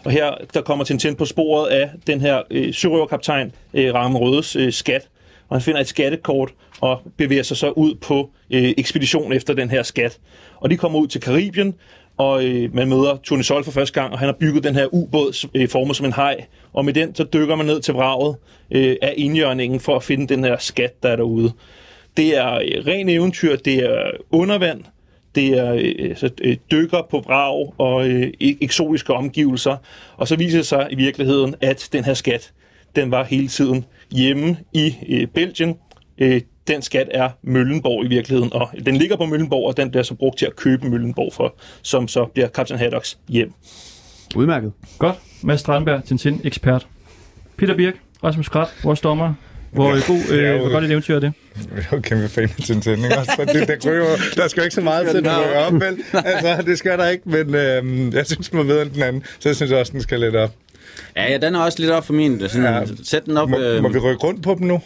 Og 0.06 0.12
her 0.12 0.32
der 0.54 0.62
kommer 0.62 0.84
Tintin 0.86 1.16
på 1.16 1.26
sporet 1.26 1.68
af 1.70 1.90
den 2.08 2.22
her 2.22 2.42
øh, 2.52 2.74
sørøverkaptajn 2.74 3.52
øh, 3.74 3.94
Raham 3.94 4.16
Rødes 4.16 4.56
øh, 4.56 4.74
skat. 4.74 5.08
Og 5.52 5.58
han 5.58 5.62
finder 5.62 5.82
et 5.82 5.88
skattekort 5.88 6.54
og 6.82 7.02
bevæger 7.18 7.44
sig 7.44 7.58
så 7.58 7.70
ud 7.70 7.96
på 7.96 8.30
øh, 8.52 8.74
ekspedition 8.78 9.34
efter 9.34 9.54
den 9.54 9.70
her 9.70 9.84
skat. 9.84 10.20
Og 10.56 10.70
de 10.70 10.78
kommer 10.78 11.00
ud 11.00 11.08
til 11.08 11.22
Karibien, 11.22 11.76
og 12.18 12.46
øh, 12.46 12.76
man 12.76 12.90
møder 12.90 13.18
Tony 13.24 13.42
Sol 13.42 13.64
for 13.64 13.72
første 13.72 14.02
gang, 14.02 14.14
og 14.14 14.20
han 14.20 14.28
har 14.28 14.36
bygget 14.40 14.64
den 14.64 14.76
her 14.76 14.94
ubåd 14.94 15.48
øh, 15.56 15.70
formet 15.70 15.96
som 15.96 16.06
en 16.06 16.14
haj. 16.14 16.46
Og 16.74 16.86
med 16.86 16.94
den, 16.94 17.16
så 17.16 17.24
dykker 17.24 17.56
man 17.56 17.66
ned 17.66 17.82
til 17.82 17.94
vraget 17.94 18.36
øh, 18.72 18.96
af 19.02 19.14
indjørningen 19.18 19.80
for 19.80 19.96
at 19.96 20.04
finde 20.04 20.36
den 20.36 20.44
her 20.44 20.58
skat, 20.60 21.04
der 21.04 21.10
er 21.10 21.16
derude. 21.16 21.52
Det 22.18 22.38
er 22.38 22.54
øh, 22.54 22.88
ren 22.88 23.10
eventyr, 23.10 23.56
det 23.56 23.76
er 23.76 24.12
undervand, 24.32 24.84
det 25.36 25.48
er 25.48 25.74
øh, 25.74 26.16
så, 26.16 26.30
øh, 26.42 26.58
dykker 26.72 27.08
på 27.10 27.20
vrag 27.20 27.74
og 27.78 28.10
øh, 28.10 28.34
eksotiske 28.40 29.14
omgivelser. 29.14 29.78
Og 30.18 30.28
så 30.28 30.36
viser 30.36 30.58
det 30.58 30.68
sig 30.68 30.88
i 30.92 30.96
virkeligheden, 30.96 31.56
at 31.62 31.90
den 31.94 32.04
her 32.04 32.14
skat, 32.14 32.52
den 32.96 33.12
var 33.12 33.24
hele 33.24 33.48
tiden 33.48 33.86
hjemme 34.12 34.58
i 34.74 34.96
øh, 35.10 35.28
Belgien. 35.28 35.76
Øh, 36.18 36.42
den 36.68 36.82
skat 36.82 37.08
er 37.12 37.30
Møllenborg 37.44 38.06
i 38.06 38.08
virkeligheden, 38.08 38.54
og 38.54 38.70
den 38.86 38.96
ligger 38.98 39.16
på 39.16 39.26
Møllenborg, 39.26 39.68
og 39.68 39.78
den 39.78 39.92
bliver 39.92 40.04
så 40.04 40.14
brugt 40.14 40.38
til 40.38 40.46
at 40.46 40.56
købe 40.56 40.88
Møllenborg 40.90 41.34
for, 41.34 41.56
som 41.82 42.08
så 42.08 42.26
bliver 42.26 42.48
Captain 42.48 42.80
Haddocks 42.80 43.18
hjem. 43.30 43.54
Udmærket. 44.36 44.72
Godt. 45.00 45.16
Mads 45.44 45.60
Strandberg, 45.60 46.04
Tintin, 46.04 46.42
ekspert. 46.44 46.88
Peter 47.58 47.76
Birk, 47.76 47.94
Rasmus 48.24 48.50
Krat, 48.50 48.68
vores 48.84 49.02
dommer. 49.02 49.34
Hvor, 49.72 49.92
øh, 49.92 50.02
god, 50.08 50.18
Ja, 50.30 50.36
øh, 50.36 50.56
jo. 50.56 50.58
hvor 50.62 50.72
godt 50.72 50.84
et 50.84 50.92
eventyr 50.92 51.16
er 51.16 51.20
det? 51.20 51.34
Jeg 51.76 51.84
er 51.92 51.96
jo 51.96 52.00
kæmpe 52.02 52.28
fan 52.30 52.44
af 52.44 52.50
Tintin, 52.50 52.92
ikke? 52.92 53.16
Altså, 53.16 53.46
det, 53.54 53.84
der, 53.84 53.92
jo, 53.98 54.06
der 54.36 54.48
skal 54.48 54.62
jo 54.62 54.64
ikke 54.64 54.76
så 54.76 54.82
meget 54.82 55.10
til 55.10 55.18
at 55.18 55.68
op, 55.68 55.74
vel? 55.74 55.98
Altså, 56.26 56.64
det 56.66 56.78
skal 56.78 56.98
der 56.98 57.08
ikke, 57.08 57.30
men 57.30 57.56
øh, 57.56 58.14
jeg 58.14 58.26
synes, 58.28 58.54
man 58.54 58.68
ved 58.68 58.82
end 58.82 58.92
den 58.92 59.04
anden, 59.04 59.24
så 59.40 59.50
jeg 59.50 59.56
synes 59.56 59.72
også, 59.72 59.92
den 59.92 60.02
skal 60.02 60.20
lidt 60.20 60.36
op. 60.36 60.52
Ja, 61.16 61.32
ja, 61.32 61.38
den 61.38 61.56
er 61.56 61.60
også 61.60 61.80
lidt 61.80 61.92
op 61.92 62.06
for 62.06 62.14
min. 62.14 62.40
Det 62.40 62.52
Sådan, 62.52 62.74
Ja. 62.74 62.86
Sæt 63.04 63.26
den 63.26 63.38
op. 63.38 63.50
Må, 63.50 63.58
øh, 63.58 63.82
må 63.82 63.90
vi 63.90 64.00
rykke 64.00 64.24
rundt 64.24 64.44
på 64.44 64.56
dem 64.60 64.68
nu? 64.68 64.82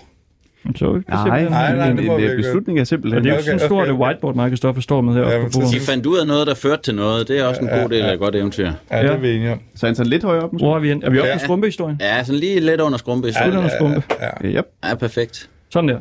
Så 0.76 0.92
vi 0.94 1.02
se, 1.02 1.10
Nej, 1.10 1.26
nej, 1.50 1.76
nej, 1.76 1.90
en, 1.90 2.00
en, 2.00 2.12
en 2.12 2.20
ikke. 2.20 2.36
beslutning 2.38 2.80
er 2.80 2.84
simpelthen. 2.84 3.24
det 3.24 3.30
er 3.30 3.34
jo 3.34 3.38
Okay, 3.38 3.46
sådan 3.46 3.60
en 3.62 3.66
stor 3.68 3.82
okay, 3.82 3.92
okay. 3.92 4.02
whiteboard, 4.06 4.36
man 4.36 4.50
kan 4.50 4.58
stå 4.58 4.74
for 4.74 5.02
med 5.02 5.14
heroppe 5.14 5.36
Ja, 5.36 5.44
på 5.44 5.50
bordet. 5.54 5.72
De 5.74 5.80
fandt 5.80 6.06
ud 6.06 6.18
af 6.18 6.28
noget, 6.28 6.48
der 6.48 6.54
førte 6.56 6.82
til 6.84 6.96
noget. 6.96 7.28
Det 7.28 7.40
er 7.40 7.46
også 7.46 7.62
en 7.62 7.68
god 7.68 7.90
del 7.90 8.02
af 8.02 8.14
et 8.14 8.20
godt 8.20 8.36
eventyr. 8.36 8.72
Ja, 8.92 9.02
det 9.04 9.12
er 9.12 9.18
vi 9.18 9.36
enige 9.36 9.52
om. 9.52 9.60
Så 9.76 9.86
er 9.86 9.88
han 9.90 9.96
sådan 9.96 10.10
lidt 10.10 10.24
højere 10.24 10.44
op 10.44 10.54
måske? 10.54 10.66
Hvor 10.66 10.76
er 10.76 10.80
vi 10.80 10.88
hen? 10.88 11.04
Er 11.04 11.10
vi 11.10 11.20
oppe 11.20 11.28
Ja. 11.30 11.36
på 11.36 11.40
skrumpehistorien? 11.40 11.98
Ja, 12.02 12.24
sådan 12.24 12.40
lige 12.40 12.60
lidt 12.60 12.82
under 12.82 12.98
skrumpe. 12.98 13.28
Lidt 13.28 13.56
under 13.56 13.70
skrumpe. 13.78 14.04
Ja. 14.22 14.48
Ja, 14.50 14.58
yep. 14.60 14.66
Ja, 14.90 14.96
perfekt. 14.96 15.50
Sådan 15.70 15.90
der. 15.90 16.00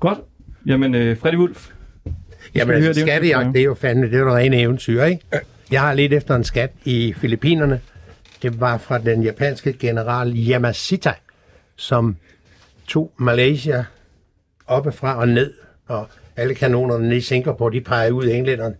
Godt. 0.00 0.18
Jamen, 0.66 0.94
øh, 0.94 1.16
Freddy 1.18 1.36
Wolf. 1.36 1.66
Jamen, 2.54 2.74
altså, 2.74 3.00
skattejagt, 3.00 3.46
ja. 3.46 3.52
det 3.52 3.60
er 3.60 3.64
jo 3.64 3.74
fandme, 3.74 4.06
det 4.06 4.14
er 4.14 4.18
jo 4.18 4.24
noget 4.24 4.38
rene 4.44 4.60
eventyr, 4.60 5.02
ikke? 5.04 5.22
Jeg 5.70 5.80
har 5.80 5.94
lidt 5.94 6.12
efter 6.12 6.36
en 6.36 6.44
skat 6.44 6.70
i 6.84 7.14
Filippinerne. 7.20 7.80
Det 8.46 8.60
var 8.60 8.78
fra 8.78 8.98
den 8.98 9.22
japanske 9.22 9.72
general 9.72 10.32
Yamashita, 10.36 11.12
som 11.76 12.16
tog 12.88 13.12
Malaysia 13.16 13.84
oppefra 14.66 15.18
og 15.18 15.28
ned, 15.28 15.52
og 15.86 16.08
alle 16.36 16.54
kanonerne 16.54 17.04
nede 17.04 17.16
i 17.16 17.20
Singapore, 17.20 17.72
de 17.72 17.80
pegede 17.80 18.14
ud 18.14 18.24
af 18.24 18.36
englænderne. 18.36 18.74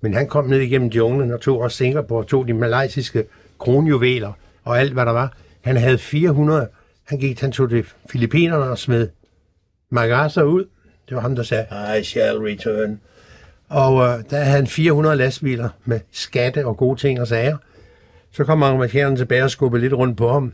Men 0.00 0.14
han 0.14 0.28
kom 0.28 0.44
ned 0.44 0.58
igennem 0.58 0.88
junglen 0.88 1.32
og 1.32 1.40
tog 1.40 1.60
også 1.60 1.76
Singapore, 1.76 2.24
tog 2.24 2.48
de 2.48 2.54
malaysiske 2.54 3.24
kronjuveler 3.58 4.32
og 4.64 4.80
alt, 4.80 4.92
hvad 4.92 5.06
der 5.06 5.12
var. 5.12 5.36
Han 5.60 5.76
havde 5.76 5.98
400. 5.98 6.68
Han 7.04 7.18
gik, 7.18 7.40
han 7.40 7.52
tog 7.52 7.70
det 7.70 7.94
Filippinerne 8.10 8.64
og 8.64 8.78
smed 8.78 9.08
Magasa 9.90 10.42
ud. 10.42 10.64
Det 11.08 11.14
var 11.14 11.20
ham, 11.20 11.36
der 11.36 11.42
sagde, 11.42 11.66
I 12.00 12.04
shall 12.04 12.38
return. 12.38 13.00
Og 13.68 14.08
øh, 14.08 14.24
der 14.30 14.36
havde 14.36 14.56
han 14.56 14.66
400 14.66 15.16
lastbiler 15.16 15.68
med 15.84 16.00
skatte 16.12 16.66
og 16.66 16.76
gode 16.76 17.00
ting 17.00 17.20
og 17.20 17.26
sager. 17.26 17.56
Så 18.32 18.44
kom 18.44 18.62
amerikanerne 18.62 19.16
tilbage 19.16 19.44
og 19.44 19.50
skubbede 19.50 19.82
lidt 19.82 19.92
rundt 19.92 20.16
på 20.16 20.32
ham. 20.32 20.52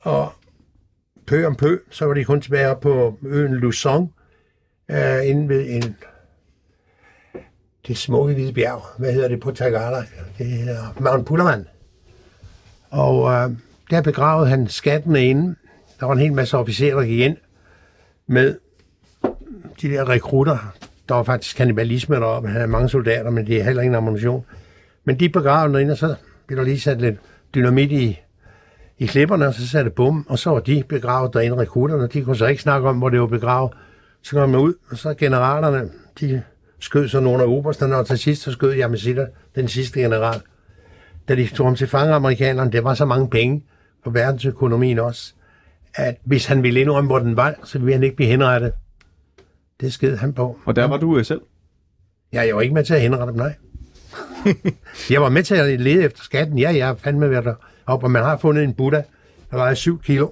Og 0.00 0.32
pø 1.26 1.46
om 1.46 1.56
pø, 1.56 1.76
så 1.90 2.04
var 2.04 2.14
de 2.14 2.24
kun 2.24 2.40
tilbage 2.40 2.68
op 2.68 2.80
på 2.80 3.18
øen 3.22 3.54
Luzon, 3.54 4.12
øh, 4.90 5.28
inde 5.28 5.48
ved 5.48 5.66
en 5.68 5.96
det 7.86 7.96
smukke 7.96 8.34
hvide 8.34 8.52
bjerg. 8.52 8.82
Hvad 8.98 9.12
hedder 9.12 9.28
det 9.28 9.40
på 9.40 9.50
Tagala? 9.50 10.04
Det 10.38 10.46
hedder 10.46 10.94
Mount 11.00 11.26
Pulaman. 11.26 11.66
Og 12.90 13.32
øh, 13.32 13.50
der 13.90 14.02
begravede 14.02 14.48
han 14.48 14.68
skatten 14.68 15.16
inde. 15.16 15.54
Der 16.00 16.06
var 16.06 16.12
en 16.12 16.18
hel 16.18 16.32
masse 16.32 16.58
officerer, 16.58 16.96
der 16.96 17.04
gik 17.04 17.20
ind 17.20 17.36
med 18.26 18.58
de 19.82 19.88
der 19.88 20.08
rekrutter. 20.08 20.74
Der 21.08 21.14
var 21.14 21.22
faktisk 21.22 21.56
kannibalisme 21.56 22.16
deroppe. 22.16 22.48
Han 22.48 22.56
havde 22.56 22.70
mange 22.70 22.88
soldater, 22.88 23.30
men 23.30 23.46
det 23.46 23.60
er 23.60 23.64
heller 23.64 23.82
ingen 23.82 23.94
ammunition. 23.94 24.44
Men 25.04 25.20
de 25.20 25.28
begravede 25.28 25.74
derinde, 25.74 25.92
og 25.92 25.98
så 25.98 26.14
blev 26.46 26.58
der 26.58 26.64
lige 26.64 26.80
sat 26.80 27.00
lidt 27.00 27.16
dynamit 27.54 27.92
i, 27.92 28.20
i 28.98 29.06
klipperne, 29.06 29.46
og 29.46 29.54
så 29.54 29.68
satte 29.68 29.90
bum, 29.90 30.26
og 30.28 30.38
så 30.38 30.50
var 30.50 30.60
de 30.60 30.84
begravet 30.88 31.34
derinde, 31.34 31.56
rekrutterne. 31.56 32.06
De 32.06 32.22
kunne 32.22 32.36
så 32.36 32.46
ikke 32.46 32.62
snakke 32.62 32.88
om, 32.88 32.98
hvor 32.98 33.08
det 33.08 33.20
var 33.20 33.26
begravet. 33.26 33.72
Så 34.22 34.36
kom 34.36 34.48
man 34.48 34.60
ud, 34.60 34.74
og 34.90 34.98
så 34.98 35.14
generalerne, 35.14 35.90
de 36.20 36.42
skød 36.78 37.08
så 37.08 37.20
nogle 37.20 37.42
af 37.42 37.46
obersterne, 37.46 37.96
og 37.96 38.06
til 38.06 38.18
sidst 38.18 38.42
så 38.42 38.52
skød 38.52 38.74
Yamashita, 38.74 39.26
den 39.54 39.68
sidste 39.68 40.00
general. 40.00 40.40
Da 41.28 41.34
de 41.34 41.46
tog 41.46 41.66
ham 41.66 41.76
til 41.76 41.86
fange, 41.86 42.14
amerikanerne, 42.14 42.72
det 42.72 42.84
var 42.84 42.94
så 42.94 43.04
mange 43.04 43.28
penge 43.28 43.64
på 44.04 44.10
verdensøkonomien 44.10 44.98
også, 44.98 45.34
at 45.94 46.16
hvis 46.24 46.46
han 46.46 46.62
ville 46.62 46.80
indrømme, 46.80 47.08
hvor 47.08 47.18
den 47.18 47.36
var, 47.36 47.54
så 47.64 47.78
ville 47.78 47.92
han 47.92 48.02
ikke 48.02 48.16
blive 48.16 48.28
henrettet. 48.28 48.72
Det 49.80 49.92
sked 49.92 50.16
han 50.16 50.32
på. 50.32 50.58
Og 50.64 50.76
der 50.76 50.84
var 50.84 50.96
du 50.96 51.18
øh, 51.18 51.24
selv. 51.24 51.40
Ja, 52.32 52.40
jeg 52.40 52.56
var 52.56 52.60
ikke 52.60 52.74
med 52.74 52.84
til 52.84 52.94
at 52.94 53.00
henrette 53.00 53.26
dem, 53.26 53.36
nej. 53.36 53.54
Jeg 55.10 55.22
var 55.22 55.28
med 55.28 55.42
til 55.42 55.54
at 55.54 55.80
lede 55.80 56.02
efter 56.02 56.22
skatten. 56.22 56.58
Ja, 56.58 56.74
jeg 56.76 56.86
har 56.86 56.94
fandme 56.94 57.30
været 57.30 57.44
der 57.44 57.54
op, 57.86 58.04
og 58.04 58.10
man 58.10 58.22
har 58.22 58.38
fundet 58.38 58.64
en 58.64 58.74
Buddha, 58.74 59.02
der 59.50 59.56
vejer 59.56 59.74
7 59.74 60.02
kilo. 60.02 60.28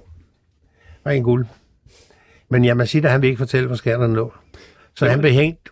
Ren 1.05 1.23
guld. 1.23 1.45
Men 2.49 2.65
jeg 2.65 2.77
må 2.77 2.85
sige, 2.85 3.03
at 3.05 3.11
han 3.11 3.21
vil 3.21 3.27
ikke 3.27 3.37
fortælle, 3.37 3.67
hvor 3.67 3.75
skatterne 3.75 4.15
lå. 4.15 4.33
Så 4.95 5.09
han 5.09 5.19
blev 5.19 5.31
hængt 5.31 5.69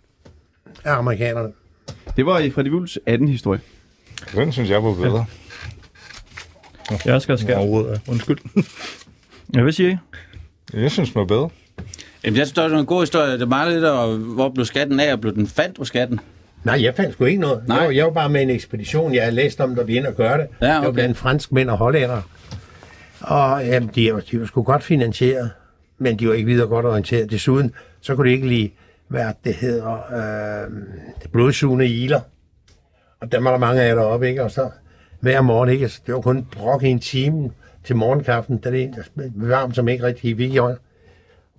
af 0.84 0.94
amerikanerne. 0.94 1.52
Det 2.18 2.26
var 2.26 2.40
i 2.40 2.52
Freddy 2.52 2.72
Wulfs 2.72 3.00
anden 3.06 3.28
historie. 3.28 3.60
Den 4.36 4.52
synes 4.52 4.70
jeg 4.70 4.84
var 4.84 4.94
bedre. 4.94 5.26
Jeg 7.06 7.22
skal 7.22 7.38
skære. 7.38 7.58
Overhovedet. 7.58 8.02
Undskyld. 8.08 8.38
Ja, 9.56 9.62
hvad 9.62 9.72
siger 9.72 9.90
I? 9.90 9.98
Jeg 10.74 10.92
synes, 10.92 11.10
den 11.12 11.20
var 11.20 11.26
bedre. 11.26 11.50
Jamen, 12.24 12.38
jeg 12.38 12.48
synes, 12.48 12.52
det 12.52 12.72
var 12.72 12.80
en 12.80 12.86
god 12.86 13.02
historie. 13.02 13.34
Det 13.34 13.42
er 13.42 13.46
meget 13.46 13.74
lidt, 13.74 13.86
og 13.86 14.18
hvor 14.18 14.50
blev 14.50 14.66
skatten 14.66 15.00
af, 15.00 15.14
og 15.14 15.22
blev 15.22 15.36
den 15.36 15.48
fandt 15.48 15.78
på 15.78 15.86
skatten? 15.86 16.20
Nej, 16.64 16.84
jeg 16.84 16.96
fandt 16.96 17.14
sgu 17.14 17.26
ikke 17.26 17.42
noget. 17.42 17.68
Nej. 17.68 17.78
Jeg, 17.78 17.86
var, 17.86 17.92
jeg 17.92 18.06
var 18.06 18.12
bare 18.12 18.30
med 18.30 18.42
en 18.42 18.50
ekspedition. 18.50 19.14
Jeg 19.14 19.24
havde 19.24 19.36
læst 19.36 19.62
om, 19.62 19.76
der 19.76 19.84
vi 19.84 19.98
ind 19.98 20.06
og 20.06 20.14
gøre 20.16 20.38
det. 20.38 20.48
Ja, 20.62 20.68
Jeg 20.68 20.76
var 20.76 20.88
okay. 20.88 20.94
blandt 20.94 21.18
fransk 21.18 21.52
mænd 21.52 21.70
og 21.70 21.78
hollændere. 21.78 22.22
Og 23.22 23.66
jamen, 23.66 23.90
de, 23.96 24.14
var, 24.14 24.20
de 24.20 24.40
var 24.40 24.46
sgu 24.46 24.64
godt 24.64 24.84
finansieret, 24.84 25.52
men 25.98 26.20
de 26.20 26.28
var 26.28 26.34
ikke 26.34 26.46
videre 26.46 26.68
godt 26.68 26.86
orienteret. 26.86 27.32
Desuden, 27.32 27.72
så 28.02 28.16
kunne 28.16 28.30
det 28.30 28.36
ikke 28.36 28.48
lige 28.48 28.74
være, 29.10 29.34
det 29.44 29.54
hedder, 29.54 29.94
øh, 29.94 30.72
det 31.24 31.32
blodsugende 31.32 31.88
iler. 31.88 32.20
Og 33.22 33.32
dem 33.32 33.44
var 33.44 33.52
der 33.52 33.58
mange 33.58 33.82
af 33.82 33.96
deroppe, 33.96 34.30
ikke? 34.30 34.44
Og 34.44 34.52
så 34.52 34.70
hver 35.20 35.42
morgen, 35.42 35.70
ikke? 35.70 35.84
Altså, 35.84 36.02
Det 36.06 36.14
var 36.14 36.22
kun 36.22 36.48
brok 36.52 36.84
i 36.84 36.88
en 36.88 37.00
time 37.00 37.50
til 37.84 37.96
morgenkaffen, 37.96 38.58
da 38.58 38.72
det 38.72 38.84
er 38.84 38.88
der 38.92 39.24
er 39.24 39.30
varmt, 39.36 39.76
som 39.76 39.88
ikke 39.88 40.04
rigtig 40.04 40.38
gik 40.38 40.54
i 40.54 40.58
øje. 40.58 40.76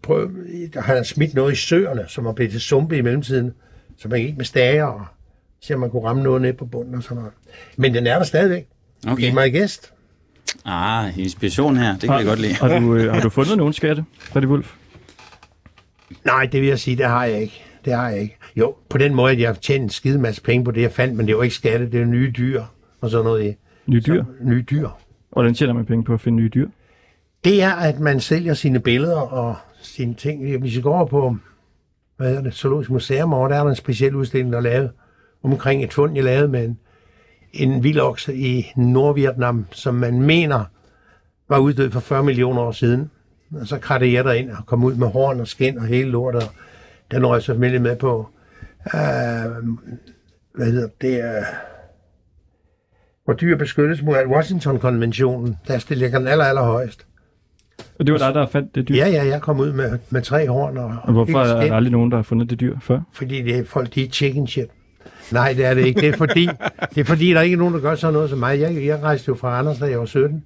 Prøv, 0.03 0.31
der 0.75 0.81
har 0.81 1.03
smidt 1.03 1.35
noget 1.35 1.53
i 1.53 1.57
søerne, 1.57 2.05
som 2.09 2.25
var 2.25 2.33
blevet 2.33 2.53
til 2.53 2.61
sumpe 2.61 2.97
i 2.97 3.01
mellemtiden, 3.01 3.53
så 4.01 4.09
man 4.09 4.21
gik 4.21 4.37
med 4.37 4.45
stager 4.45 4.85
og 4.85 5.07
om 5.75 5.81
man 5.81 5.91
kunne 5.91 6.03
ramme 6.05 6.23
noget 6.23 6.43
ned 6.43 6.53
på 6.53 6.65
bunden 6.65 6.95
og 6.95 7.03
sådan 7.03 7.17
noget. 7.17 7.33
Men 7.77 7.95
den 7.95 8.07
er 8.07 8.19
der 8.19 8.25
stadigvæk. 8.25 8.67
Okay. 9.09 9.31
Be 9.31 9.35
my 9.35 9.59
guest. 9.59 9.93
Ah, 10.65 11.19
inspiration 11.19 11.77
her. 11.77 11.93
Det 11.93 12.01
kan 12.01 12.19
jeg 12.19 12.25
godt 12.25 12.41
lide. 12.41 12.55
Har 12.55 12.81
du, 12.81 12.95
øh, 12.95 13.13
har 13.13 13.21
du 13.21 13.29
fundet 13.39 13.57
nogen 13.57 13.73
skatte, 13.73 14.05
Freddy 14.19 14.47
Wolf? 14.47 14.75
Nej, 16.25 16.47
det 16.53 16.61
vil 16.61 16.69
jeg 16.69 16.79
sige, 16.79 16.97
det 16.97 17.07
har 17.07 17.25
jeg 17.25 17.41
ikke. 17.41 17.65
Det 17.85 17.93
har 17.93 18.09
jeg 18.09 18.21
ikke. 18.21 18.37
Jo, 18.57 18.75
på 18.89 18.99
den 18.99 19.15
måde, 19.15 19.33
at 19.33 19.41
jeg 19.41 19.49
har 19.49 19.55
tjent 19.55 19.83
en 19.83 19.91
skide 19.91 20.19
masse 20.19 20.43
penge 20.43 20.65
på 20.65 20.71
det, 20.71 20.83
jeg 20.83 20.93
fandt, 20.93 21.17
men 21.17 21.27
det 21.27 21.37
var 21.37 21.43
ikke 21.43 21.55
skatte, 21.55 21.91
det 21.91 22.01
er 22.01 22.05
nye 22.05 22.33
dyr 22.37 22.63
og 23.01 23.11
sådan 23.11 23.25
noget. 23.25 23.51
i. 23.51 23.57
Nye 23.87 24.03
dyr? 24.07 24.25
Så, 24.25 24.45
nye 24.45 24.65
dyr. 24.71 24.89
Hvordan 25.33 25.55
tjener 25.55 25.73
man 25.73 25.87
penge 25.87 26.05
på 26.05 26.15
at 26.15 26.21
finde 26.21 26.37
nye 26.37 26.49
dyr? 26.55 26.69
Det 27.45 27.63
er, 27.63 27.73
at 27.73 28.01
man 28.01 28.21
sælger 28.21 28.55
sine 28.55 28.81
billeder 28.81 29.21
og 29.21 29.57
sine 29.83 30.15
ting. 30.15 30.59
Hvis 30.59 30.77
I 30.77 30.81
går 30.81 30.95
over 30.95 31.07
på, 31.07 31.37
hvad 32.21 32.29
hedder 32.29 32.43
det, 32.43 32.55
Zoologisk 32.55 32.91
Museum, 32.91 33.33
og 33.33 33.51
der 33.51 33.57
er 33.57 33.63
der 33.63 33.71
en 33.71 33.77
speciel 33.77 34.15
udstilling, 34.15 34.53
der 34.53 34.59
er 34.59 34.63
lavet 34.63 34.91
omkring 35.43 35.85
et 35.85 35.93
fund, 35.93 36.15
jeg 36.15 36.25
lavede 36.25 36.49
med 36.49 36.65
en, 36.65 36.79
en 37.53 37.83
vildokse 37.83 38.35
i 38.35 38.73
Nordvietnam, 38.77 39.67
som 39.71 39.95
man 39.95 40.23
mener 40.23 40.65
var 41.49 41.59
uddød 41.59 41.91
for 41.91 42.01
40 42.01 42.25
millioner 42.25 42.63
år 42.63 42.73
siden. 42.73 43.11
Og 43.61 43.67
så 43.67 43.79
kratte 43.79 44.13
jeg 44.13 44.25
derind 44.25 44.51
og 44.51 44.67
kom 44.67 44.85
ud 44.85 44.95
med 44.95 45.07
horn 45.09 45.41
og 45.41 45.49
skin 45.49 45.79
og 45.79 45.85
hele 45.85 46.11
lortet. 46.11 46.43
og 46.43 46.49
Den 47.11 47.27
røg 47.27 47.35
jeg 47.35 47.43
selvfølgelig 47.43 47.83
med 47.83 47.97
på. 47.97 48.31
Uh, 48.87 49.69
hvad 50.55 50.67
hedder 50.67 50.89
det? 51.01 51.25
Uh, 51.25 51.45
hvor 53.25 53.35
dyr 53.35 53.57
beskyttes 53.57 54.03
mod 54.03 54.17
Washington-konventionen. 54.27 55.57
Der 55.69 55.95
ligger 55.95 56.19
den 56.19 56.29
aller, 56.29 56.45
aller 56.45 56.63
højst. 56.63 57.07
Og 58.01 58.07
det 58.07 58.13
var 58.13 58.19
dig, 58.19 58.35
der 58.35 58.47
fandt 58.47 58.75
det 58.75 58.89
dyr? 58.89 58.95
Ja, 58.95 59.09
ja, 59.09 59.27
jeg 59.27 59.41
kom 59.41 59.61
ud 59.61 59.73
med, 59.73 59.99
med 60.11 60.23
tre 60.23 60.49
horn 60.49 60.77
og, 60.77 60.97
Og 61.03 61.13
hvorfor 61.13 61.41
er 61.41 61.67
der 61.67 61.75
aldrig 61.75 61.93
nogen, 61.93 62.11
der 62.11 62.17
har 62.17 62.23
fundet 62.23 62.51
det 62.51 62.61
dyr 62.61 62.77
før? 62.81 63.01
Fordi 63.13 63.43
det 63.43 63.59
er 63.59 63.65
folk, 63.65 63.95
de 63.95 64.05
er 64.05 64.09
chicken 64.09 64.47
shit. 64.47 64.67
Nej, 65.33 65.53
det 65.53 65.65
er 65.65 65.75
det 65.75 65.87
ikke. 65.87 66.01
Det 66.01 66.09
er 66.09 66.17
fordi, 66.17 66.49
det 66.95 67.01
er 67.01 67.05
fordi 67.05 67.31
der 67.31 67.39
er 67.39 67.43
ikke 67.43 67.57
nogen, 67.57 67.75
der 67.75 67.81
gør 67.81 67.95
sådan 67.95 68.15
noget 68.15 68.31
som 68.31 68.39
mig. 68.39 68.61
Jeg, 68.61 68.87
jeg 68.87 69.03
rejste 69.03 69.29
jo 69.29 69.35
fra 69.35 69.59
Anders, 69.59 69.79
da 69.79 69.85
jeg 69.85 69.99
var 69.99 70.05
17. 70.05 70.45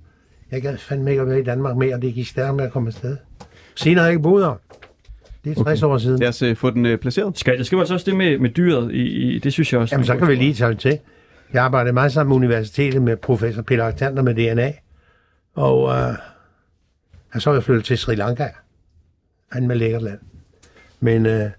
Jeg 0.53 0.63
gad 0.63 0.79
fandme 0.79 1.11
ikke 1.11 1.23
at 1.23 1.29
være 1.29 1.41
i 1.41 1.45
Danmark 1.45 1.77
mere, 1.77 1.95
og 1.95 2.03
det 2.03 2.15
gik 2.15 2.29
stærkt 2.29 2.57
med 2.57 2.65
at 2.65 2.73
komme 2.73 2.89
afsted. 2.89 3.17
Siden 3.75 3.97
har 3.97 4.05
jeg 4.05 4.13
ikke 4.13 4.23
boet 4.23 4.45
her. 4.45 4.61
Det 5.45 5.59
er 5.59 5.65
60 5.65 5.83
okay. 5.83 5.95
år 5.95 5.99
siden. 5.99 6.21
Lad 6.21 6.29
os 6.29 6.43
øh, 6.43 6.57
få 6.57 6.71
den 6.71 6.87
øh, 6.87 6.99
placeret. 6.99 7.39
Skal, 7.39 7.55
jeg 7.57 7.67
skriver 7.67 7.81
altså 7.83 7.95
også 7.95 8.11
det 8.11 8.17
med, 8.17 8.39
med 8.39 8.51
dyret 8.51 8.93
i, 8.93 9.03
i, 9.03 9.39
det 9.39 9.53
synes 9.53 9.73
jeg 9.73 9.81
også. 9.81 9.95
Jamen, 9.95 10.07
så 10.07 10.17
kan 10.17 10.29
vi 10.29 10.35
lige 10.35 10.55
tage 10.55 10.71
det 10.71 10.79
til. 10.79 10.99
Jeg 11.53 11.65
arbejdede 11.65 11.93
meget 11.93 12.13
sammen 12.13 12.29
med 12.29 12.37
universitetet 12.37 13.03
med 13.03 13.17
professor 13.17 13.63
Peter 13.63 13.85
Aktander 13.85 14.23
med 14.23 14.35
DNA. 14.35 14.73
Og 15.55 15.97
øh, 15.97 16.15
og 17.35 17.43
så 17.43 17.51
er 17.51 17.55
jeg 17.55 17.63
flyttet 17.63 17.85
til 17.85 17.99
Sri 17.99 18.15
Lanka. 18.15 18.49
Han 19.53 19.67
med 19.67 19.77
lækkert 19.77 20.03
land. 20.03 20.19
Men 21.01 21.27
øh, 21.27 21.51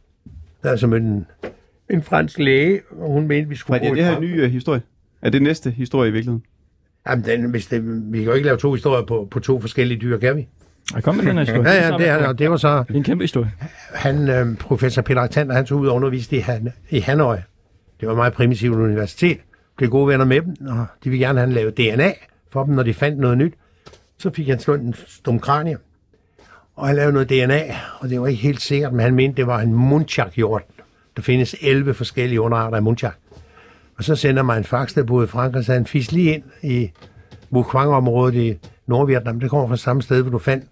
der 0.64 0.72
er 0.72 0.76
så 0.76 0.88
mødt 0.88 1.04
en, 1.04 1.26
en 1.90 2.04
fransk 2.04 2.40
læge, 2.40 2.82
og 2.92 3.12
hun 3.12 3.28
mente, 3.28 3.50
vi 3.50 3.56
skulle 3.56 3.82
er 3.82 3.90
bo 3.90 3.94
i 3.94 3.98
det 3.98 4.06
her 4.06 4.12
Frank- 4.14 4.24
en 4.24 4.30
ny 4.32 4.42
øh, 4.42 4.52
historie? 4.52 4.82
Er 5.22 5.30
det 5.30 5.42
næste 5.42 5.72
historie 5.72 6.10
i 6.10 6.12
virkeligheden? 6.12 6.44
Jamen, 7.10 7.26
den, 7.26 7.50
hvis 7.50 7.68
det, 7.68 8.12
vi 8.14 8.18
kan 8.18 8.28
jo 8.28 8.34
ikke 8.34 8.46
lave 8.46 8.58
to 8.58 8.74
historier 8.74 9.06
på, 9.06 9.28
på 9.32 9.40
to 9.40 9.62
forskellige 9.62 10.02
dyr, 10.02 10.18
kan 10.18 10.36
vi? 10.36 10.48
Jeg 10.96 11.04
kom 11.04 11.16
med 11.16 11.26
den 11.26 11.38
her 11.38 11.44
historie. 11.46 11.70
Ja, 11.70 11.88
ja, 11.88 11.98
det, 11.98 12.08
er, 12.08 12.28
og 12.28 12.40
det 12.40 12.50
var 12.52 12.58
så... 12.58 12.84
Det 12.88 12.94
er 12.94 12.98
en 12.98 13.04
kæmpe 13.04 13.24
historie. 13.24 13.52
Han, 13.94 14.30
øh, 14.30 14.58
professor 14.58 15.02
Peter 15.02 15.22
Aktander, 15.22 15.56
han 15.56 15.66
tog 15.66 15.80
ud 15.80 15.88
og 15.88 15.96
underviste 15.96 16.36
i, 16.38 16.40
Han, 16.40 16.74
i 16.90 17.00
Hanoi. 17.00 17.38
Det 18.00 18.08
var 18.08 18.12
et 18.14 18.18
meget 18.18 18.34
primitivt 18.34 18.76
universitet. 18.76 19.38
Blev 19.78 19.90
gode 19.90 20.08
venner 20.08 20.26
med 20.26 20.42
dem, 20.42 20.68
og 20.68 20.86
de 21.04 21.10
ville 21.10 21.26
gerne 21.26 21.40
have 21.40 21.48
han 21.48 21.56
lavet 21.56 21.78
DNA 21.78 22.12
for 22.52 22.64
dem, 22.64 22.76
når 22.76 22.84
de 22.84 22.94
fandt 22.94 23.20
noget 23.20 23.38
nyt. 23.38 23.54
Så 24.18 24.32
fik 24.34 24.48
han 24.48 24.60
slået 24.60 24.82
en 24.82 24.96
stum 25.08 25.40
kranie. 25.40 25.78
Og 26.76 26.88
han 26.88 26.96
lavede 26.96 27.14
noget 27.14 27.30
DNA, 27.30 27.62
og 28.00 28.10
det 28.10 28.22
var 28.22 28.28
ikke 28.28 28.42
helt 28.42 28.62
sikkert, 28.62 28.94
men 28.94 29.02
han 29.02 29.16
mente, 29.16 29.38
det 29.38 29.48
var 29.48 29.60
en 29.60 29.74
munchak-hjort. 29.74 30.64
Der 31.16 31.22
findes 31.22 31.56
11 31.62 31.94
forskellige 31.94 32.42
underarter 32.42 32.78
af 32.78 32.84
munchak. 32.84 33.16
Og 33.98 34.04
så 34.04 34.16
sender 34.16 34.44
man 34.44 34.58
en 34.58 34.64
fax, 34.64 34.94
der 34.94 35.04
boede 35.04 35.24
i 35.24 35.28
Frankrig, 35.28 35.66
så 35.66 35.74
han 35.74 35.86
fisk 35.86 36.12
lige 36.12 36.34
ind 36.34 36.44
i 36.64 36.92
Wukwang-området 37.52 38.36
i 38.36 38.58
Nordvietnam. 38.88 39.40
Det 39.40 39.50
kommer 39.50 39.68
fra 39.68 39.78
samme 39.78 40.02
sted, 40.02 40.22
hvor 40.22 40.32
du 40.32 40.40
fandt 40.40 40.66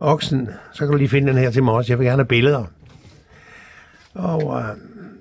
oksen. 0.00 0.48
Så 0.72 0.78
kan 0.78 0.88
du 0.88 0.96
lige 0.96 1.08
finde 1.08 1.28
den 1.28 1.38
her 1.38 1.50
til 1.50 1.62
mig 1.62 1.74
også. 1.74 1.92
Jeg 1.92 1.98
vil 1.98 2.06
gerne 2.06 2.18
have 2.18 2.28
billeder. 2.28 2.64
Og 4.14 4.58
øh, 4.58 4.76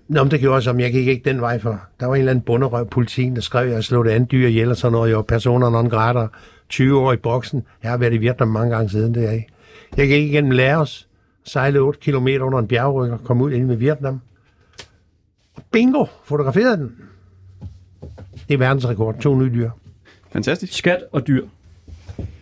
Nå, 0.07 0.23
men 0.23 0.31
det 0.31 0.39
gjorde 0.39 0.61
som 0.61 0.79
jeg 0.79 0.91
gik 0.91 1.07
ikke 1.07 1.29
den 1.29 1.41
vej 1.41 1.59
for. 1.59 1.81
Der 1.99 2.05
var 2.05 2.15
en 2.15 2.19
eller 2.19 2.31
anden 2.31 2.45
bunderøv 2.45 2.89
politi, 2.89 3.29
der 3.35 3.41
skrev, 3.41 3.67
at 3.67 3.73
jeg 3.73 3.83
slog 3.83 4.05
det 4.05 4.11
andet 4.11 4.31
dyr 4.31 4.47
ihjel 4.47 4.69
og 4.69 4.77
sådan 4.77 4.91
noget. 4.91 5.09
Jeg 5.09 5.17
var 5.17 5.23
personer 5.23 5.69
non 5.69 5.89
grata, 5.89 6.27
20 6.69 6.99
år 6.99 7.13
i 7.13 7.17
boksen. 7.17 7.63
Jeg 7.83 7.91
har 7.91 7.97
været 7.97 8.13
i 8.13 8.17
Vietnam 8.17 8.47
mange 8.47 8.75
gange 8.75 8.89
siden 8.89 9.15
det 9.15 9.25
er 9.25 9.31
ikke. 9.31 9.47
Jeg 9.97 10.07
gik 10.07 10.29
igennem 10.29 10.51
Laos, 10.51 11.07
sejlede 11.43 11.83
8 11.83 11.99
km 11.99 12.27
under 12.27 12.59
en 12.59 12.67
bjergryg 12.67 13.11
og 13.11 13.23
kom 13.23 13.41
ud 13.41 13.51
ind 13.51 13.71
i 13.71 13.75
Vietnam. 13.75 14.21
Bingo! 15.71 16.05
Fotograferede 16.23 16.77
den. 16.77 16.95
Det 18.47 18.53
er 18.53 18.57
verdensrekord. 18.57 19.19
To 19.19 19.35
nye 19.35 19.53
dyr. 19.53 19.69
Fantastisk. 20.31 20.73
Skat 20.73 21.03
og 21.11 21.27
dyr. 21.27 21.45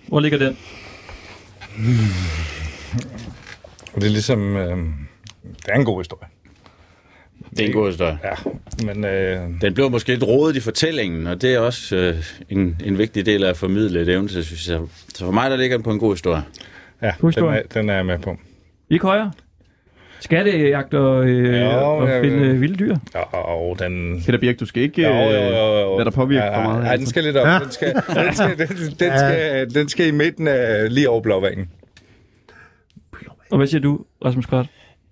Hvor 0.07 0.19
ligger 0.19 0.37
den? 0.37 0.57
Og 3.93 4.01
det 4.01 4.07
er 4.07 4.11
ligesom... 4.11 4.55
Øh, 4.55 4.77
det 5.43 5.69
er 5.69 5.75
en 5.75 5.85
god 5.85 5.99
historie. 5.99 6.32
Det 7.57 7.63
er 7.63 7.67
en 7.67 7.73
god 7.73 7.87
historie. 7.87 8.17
Ja, 8.23 8.51
men... 8.93 9.05
Øh, 9.05 9.39
Den 9.61 9.73
blev 9.73 9.89
måske 9.91 10.09
lidt 10.09 10.23
rodet 10.23 10.55
i 10.55 10.59
fortællingen, 10.59 11.27
og 11.27 11.41
det 11.41 11.53
er 11.53 11.59
også 11.59 11.95
øh, 11.95 12.15
en, 12.49 12.77
en 12.85 12.97
vigtig 12.97 13.25
del 13.25 13.43
af 13.43 13.49
at 13.49 13.57
formidle 13.57 14.01
et 14.01 14.09
eventyr, 14.09 14.41
synes 14.41 14.69
jeg. 14.69 14.79
Så 15.13 15.25
for 15.25 15.31
mig, 15.31 15.51
der 15.51 15.57
ligger 15.57 15.77
den 15.77 15.83
på 15.83 15.91
en 15.91 15.99
god 15.99 16.13
historie. 16.13 16.41
ja, 17.01 17.11
God 17.21 17.31
den 17.31 17.43
er, 17.45 17.61
den 17.73 17.89
er 17.89 17.93
jeg 17.95 18.05
med 18.05 18.19
på. 18.19 18.37
Ikke 18.89 19.05
højere? 19.07 19.31
Skattejagt 20.19 20.93
og, 20.93 21.25
øh, 21.25 21.61
Jo, 21.61 21.67
og 21.69 22.09
jeg 22.09 22.21
finde 22.23 22.37
øh, 22.47 22.61
vilde 22.61 22.75
dyr? 22.75 22.95
Ja, 23.15 23.19
og 23.37 23.79
den... 23.79 24.23
Peter 24.25 24.39
Birk, 24.39 24.59
du 24.59 24.65
skal 24.65 24.83
ikke 24.83 25.01
øh, 25.01 25.15
Jo, 25.15 25.21
jo, 25.21 25.41
jo, 25.41 25.79
jo. 25.81 25.97
lade 25.97 26.05
dig 26.05 26.13
påvirke 26.13 26.43
ja, 26.45 26.57
for 26.57 26.63
meget. 26.63 26.77
altså. 26.77 26.91
Ja, 26.91 26.97
den 26.97 27.05
skal 27.05 27.23
lidt 27.23 27.37
op. 27.37 27.61
Den 27.61 27.71
skal, 27.71 27.93
den 27.93 28.33
skal, 28.35 28.57
den, 28.57 28.67
den, 28.99 29.17
skal, 29.17 29.73
den 29.73 29.89
skal 29.89 30.07
i 30.07 30.11
midten 30.11 30.47
af 30.47 30.93
lige 30.93 31.09
over 31.09 31.21
blåvangen. 31.21 31.69
Og 33.51 33.57
hvad 33.57 33.67
siger 33.67 33.81
du, 33.81 33.99
Rasmus 34.25 34.45
Krat? 34.45 34.65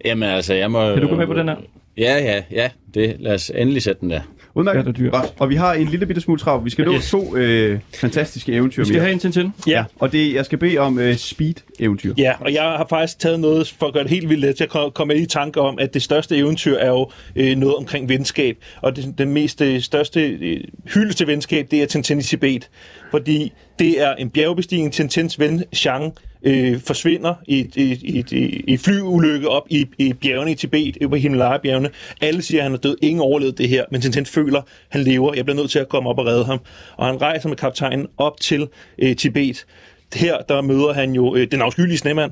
Jamen 0.05 0.29
altså, 0.29 0.53
jeg 0.53 0.71
må... 0.71 0.93
Kan 0.93 1.01
du 1.01 1.07
gå 1.07 1.15
med 1.15 1.27
på 1.27 1.33
den 1.33 1.47
her? 1.49 1.55
Ja, 1.97 2.17
ja, 2.17 2.41
ja. 2.51 2.69
Det, 2.93 3.15
lad 3.19 3.33
os 3.33 3.51
endelig 3.55 3.81
sætte 3.83 4.01
den 4.01 4.09
der. 4.09 4.21
Udmærket. 4.55 4.97
Dyr. 4.97 5.11
Godt. 5.11 5.33
Og 5.39 5.49
vi 5.49 5.55
har 5.55 5.73
en 5.73 5.87
lille 5.87 6.05
bitte 6.05 6.21
smule 6.21 6.39
travlt. 6.39 6.65
Vi 6.65 6.69
skal 6.69 6.85
nå 6.85 6.93
Yes. 6.93 7.09
to 7.11 7.35
øh, 7.35 7.79
fantastiske 7.95 8.53
eventyr 8.53 8.81
Vi 8.81 8.85
skal 8.85 8.93
mere. 8.95 9.01
have 9.03 9.13
en 9.13 9.19
Tintin. 9.19 9.47
Ja. 9.67 9.83
Og 9.99 10.11
det, 10.11 10.33
jeg 10.33 10.45
skal 10.45 10.57
bede 10.57 10.77
om 10.77 10.99
øh, 10.99 11.15
speed-eventyr. 11.15 12.13
Ja, 12.17 12.33
og 12.39 12.53
jeg 12.53 12.61
har 12.63 12.85
faktisk 12.89 13.19
taget 13.19 13.39
noget 13.39 13.73
for 13.79 13.85
at 13.87 13.93
gøre 13.93 14.03
det 14.03 14.11
helt 14.11 14.29
vildt 14.29 14.41
let. 14.41 14.59
Jeg 14.59 14.69
kom- 14.69 14.91
kommer 14.91 15.13
i 15.13 15.25
tanke 15.25 15.61
om, 15.61 15.77
at 15.79 15.93
det 15.93 16.01
største 16.01 16.37
eventyr 16.37 16.75
er 16.77 16.87
jo 16.89 17.09
øh, 17.35 17.55
noget 17.57 17.75
omkring 17.75 18.09
venskab. 18.09 18.57
Og 18.81 18.95
det, 18.95 19.13
den 19.17 19.33
mest 19.33 19.61
øh, 19.61 19.81
største 19.81 20.21
øh, 20.29 20.59
hylde 20.93 21.13
til 21.13 21.27
venskab, 21.27 21.67
det 21.71 21.81
er 21.81 21.85
Tintin 21.85 22.19
i 22.19 22.21
Tibet. 22.23 22.69
Fordi 23.11 23.51
det 23.81 24.01
er 24.01 24.15
en 24.15 24.29
bjergbestigning. 24.29 24.93
Tintins 24.93 25.39
ven, 25.39 25.63
Chang, 25.75 26.13
øh, 26.43 26.79
forsvinder 26.81 27.33
i 27.47 27.59
et, 27.59 27.75
i, 27.75 27.91
et- 27.91 28.01
i, 28.03 28.19
et- 28.19 28.31
i 28.67 28.73
et 28.73 28.79
flyulykke 28.79 29.49
op 29.49 29.63
i, 29.69 29.85
i 29.97 30.13
bjergene 30.13 30.51
i 30.51 30.55
Tibet, 30.55 30.97
øh, 31.01 31.09
på 31.09 31.15
Himalaya-bjergene. 31.15 31.89
Alle 32.21 32.41
siger, 32.41 32.59
at 32.59 32.63
han 32.63 32.73
er 32.73 32.77
død. 32.77 32.97
Ingen 33.01 33.21
overlevede 33.21 33.57
det 33.57 33.69
her, 33.69 33.85
men 33.91 34.01
Tintin 34.01 34.25
føler, 34.25 34.59
at 34.59 34.65
han 34.89 35.01
lever. 35.01 35.33
Jeg 35.33 35.45
bliver 35.45 35.55
nødt 35.57 35.71
til 35.71 35.79
at 35.79 35.89
komme 35.89 36.09
op 36.09 36.19
og 36.19 36.25
redde 36.25 36.45
ham. 36.45 36.59
Og 36.97 37.05
han 37.07 37.21
rejser 37.21 37.49
med 37.49 37.57
kaptajnen 37.57 38.07
op 38.17 38.39
til 38.39 38.67
øh, 38.99 39.15
Tibet 39.15 39.65
her 40.13 40.37
der 40.49 40.61
møder 40.61 40.93
han 40.93 41.11
jo 41.13 41.35
øh, 41.35 41.47
den 41.51 41.61
afskyelige 41.61 41.97
snemand. 41.97 42.31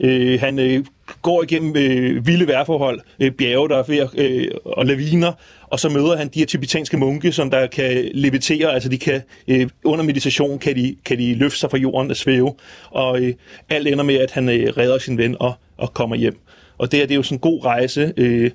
Øh, 0.00 0.40
han 0.40 0.58
øh, 0.58 0.84
går 1.22 1.42
igennem 1.42 1.76
øh, 1.76 2.26
vilde 2.26 2.46
vejrforhold, 2.46 3.00
øh, 3.20 3.30
bjerge, 3.30 3.68
der 3.68 3.76
er 3.76 3.82
ved 3.86 4.08
øh, 4.14 4.48
og 4.64 4.86
laviner, 4.86 5.32
og 5.66 5.80
så 5.80 5.88
møder 5.88 6.16
han 6.16 6.28
de 6.28 6.38
her 6.38 6.46
tibetanske 6.46 6.96
munke, 6.96 7.32
som 7.32 7.50
der 7.50 7.66
kan 7.66 8.10
levitere, 8.14 8.72
altså 8.72 8.88
de 8.88 8.98
kan 8.98 9.22
øh, 9.48 9.68
under 9.84 10.04
meditation 10.04 10.58
kan 10.58 10.76
de, 10.76 10.96
kan 11.04 11.18
de 11.18 11.34
løfte 11.34 11.58
sig 11.58 11.70
fra 11.70 11.78
jorden 11.78 12.10
og 12.10 12.16
svæve, 12.16 12.54
og 12.90 13.22
øh, 13.22 13.34
alt 13.68 13.88
ender 13.88 14.04
med, 14.04 14.14
at 14.14 14.30
han 14.30 14.48
øh, 14.48 14.76
redder 14.76 14.98
sin 14.98 15.18
ven 15.18 15.36
og, 15.40 15.54
og 15.76 15.94
kommer 15.94 16.16
hjem. 16.16 16.38
Og 16.78 16.92
det, 16.92 17.02
er, 17.02 17.06
det 17.06 17.14
er 17.14 17.16
jo 17.16 17.22
sådan 17.22 17.36
en 17.36 17.40
god 17.40 17.64
rejse 17.64 18.12
øh, 18.16 18.50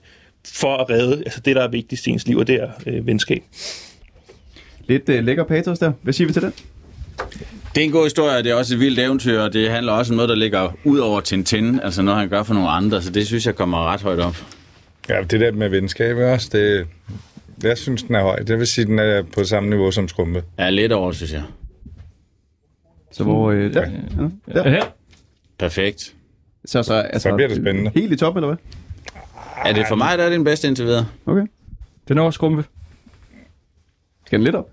for 0.47 0.77
at 0.77 0.89
redde 0.89 1.17
altså 1.17 1.39
det, 1.39 1.55
der 1.55 1.63
er 1.63 1.67
vigtigst 1.67 2.07
i 2.07 2.09
ens 2.09 2.27
liv, 2.27 2.37
og 2.37 2.47
det 2.47 2.55
er 2.55 2.69
øh, 2.87 3.07
venskab. 3.07 3.43
Lidt 4.87 5.09
øh, 5.09 5.23
lækker 5.23 5.43
patos 5.43 5.79
der. 5.79 5.91
Hvad 6.01 6.13
siger 6.13 6.27
vi 6.27 6.33
til 6.33 6.41
den? 6.41 6.53
Det 7.75 7.81
er 7.81 7.85
en 7.85 7.91
god 7.91 8.03
historie, 8.03 8.37
og 8.37 8.43
det 8.43 8.51
er 8.51 8.55
også 8.55 8.73
et 8.73 8.79
vildt 8.79 8.99
eventyr, 8.99 9.39
og 9.39 9.53
det 9.53 9.69
handler 9.71 9.93
også 9.93 10.13
om 10.13 10.15
noget, 10.15 10.29
der 10.29 10.35
ligger 10.35 10.71
ud 10.83 10.99
over 10.99 11.21
Tintin, 11.21 11.79
altså 11.79 12.01
noget, 12.01 12.19
han 12.19 12.29
gør 12.29 12.43
for 12.43 12.53
nogle 12.53 12.69
andre, 12.69 13.01
så 13.01 13.11
det 13.11 13.27
synes 13.27 13.45
jeg 13.45 13.55
kommer 13.55 13.85
ret 13.85 14.01
højt 14.01 14.19
op. 14.19 14.35
Ja, 15.09 15.21
det 15.21 15.39
der 15.39 15.51
med 15.51 15.69
venskab 15.69 16.17
også, 16.17 16.49
det, 16.51 16.87
jeg 17.63 17.77
synes, 17.77 18.03
den 18.03 18.15
er 18.15 18.21
høj. 18.21 18.35
Det 18.35 18.59
vil 18.59 18.67
sige, 18.67 18.85
den 18.85 18.99
er 18.99 19.21
på 19.21 19.43
samme 19.43 19.69
niveau 19.69 19.91
som 19.91 20.07
Skrumpe. 20.07 20.43
Ja, 20.59 20.69
lidt 20.69 20.91
over, 20.91 21.11
synes 21.11 21.33
jeg. 21.33 21.43
Så 23.11 23.23
hvor... 23.23 23.51
Øh, 23.51 23.73
der. 23.73 23.81
Ja. 24.47 24.53
der. 24.53 24.69
Her. 24.69 24.85
Perfekt. 25.59 26.13
Så, 26.65 26.83
så, 26.83 26.93
altså, 26.93 27.29
Så 27.29 27.35
bliver 27.35 27.47
det 27.47 27.57
spændende. 27.57 27.91
Helt 27.95 28.11
i 28.13 28.15
top, 28.15 28.35
eller 28.35 28.47
hvad? 28.47 28.57
Er 29.65 29.73
det 29.73 29.85
for 29.87 29.95
mig, 29.95 30.17
der 30.17 30.23
er 30.23 30.29
den 30.29 30.43
bedste 30.43 30.67
indtil 30.67 30.85
videre? 30.85 31.05
Okay. 31.25 31.43
Den 32.07 32.17
er 32.17 32.21
også 32.21 32.37
skrumpe. 32.37 32.65
Skal 34.25 34.39
den 34.39 34.43
lidt 34.43 34.55
op? 34.55 34.69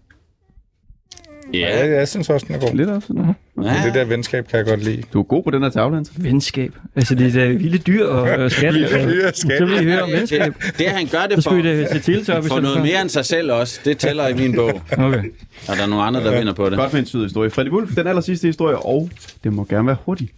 Ja, 1.55 1.59
Ja. 1.59 1.97
jeg 1.99 2.09
synes 2.09 2.31
også, 2.31 2.47
den 2.47 2.55
er 2.55 2.61
god. 2.61 2.75
Lidt 2.75 2.89
sådan. 2.89 3.17
ja. 3.27 3.33
Men 3.55 3.67
det 3.85 3.95
der 3.95 4.05
venskab 4.05 4.49
kan 4.49 4.57
jeg 4.59 4.67
godt 4.67 4.85
lide. 4.85 5.03
Du 5.13 5.19
er 5.19 5.23
god 5.23 5.43
på 5.43 5.51
den 5.51 5.63
her 5.63 5.71
tavle, 5.71 5.95
Hans. 5.95 6.13
Venskab. 6.17 6.73
Altså, 6.97 7.15
det 7.15 7.37
er 7.37 7.49
vilde 7.49 7.79
dyr 7.79 8.07
og 8.07 8.29
øh, 8.29 8.51
skat. 8.51 8.75
Vilde 8.75 8.89
dyr 8.89 9.27
og 9.29 9.33
skat. 9.35 9.59
Så 9.59 9.65
vil 9.65 9.81
I 9.81 9.85
høre 9.85 10.03
om 10.03 10.11
venskab. 10.11 10.55
Det, 10.67 10.79
det, 10.79 10.87
han 10.87 11.07
gør 11.07 11.23
det 11.27 11.35
for, 11.35 11.41
skulle 11.41 11.81
I 11.81 11.85
da 11.85 11.93
se 11.93 11.99
til, 12.01 12.25
så 12.25 12.43
for 12.43 12.61
noget 12.61 12.83
mere 12.83 13.01
end 13.01 13.09
sig 13.09 13.25
selv 13.25 13.53
også. 13.53 13.81
Det 13.85 13.99
tæller 13.99 14.29
i 14.29 14.35
min 14.35 14.55
bog. 14.55 14.81
Okay. 14.93 15.23
Og 15.69 15.77
der 15.77 15.83
er 15.83 15.87
nogle 15.87 16.05
andre, 16.05 16.25
der 16.25 16.39
vinder 16.39 16.53
på 16.53 16.71
det. 16.71 16.79
Godt 16.79 16.93
med 16.93 17.01
en 17.01 17.07
sød 17.07 17.23
historie. 17.23 17.51
Freddy 17.51 17.69
Wolf, 17.69 17.95
den 17.95 18.07
aller 18.07 18.23
sidste 18.23 18.47
historie, 18.49 18.77
og 18.79 19.11
det 19.45 19.53
må 19.53 19.65
gerne 19.65 19.87
være 19.87 19.97
hurtigt. 20.05 20.33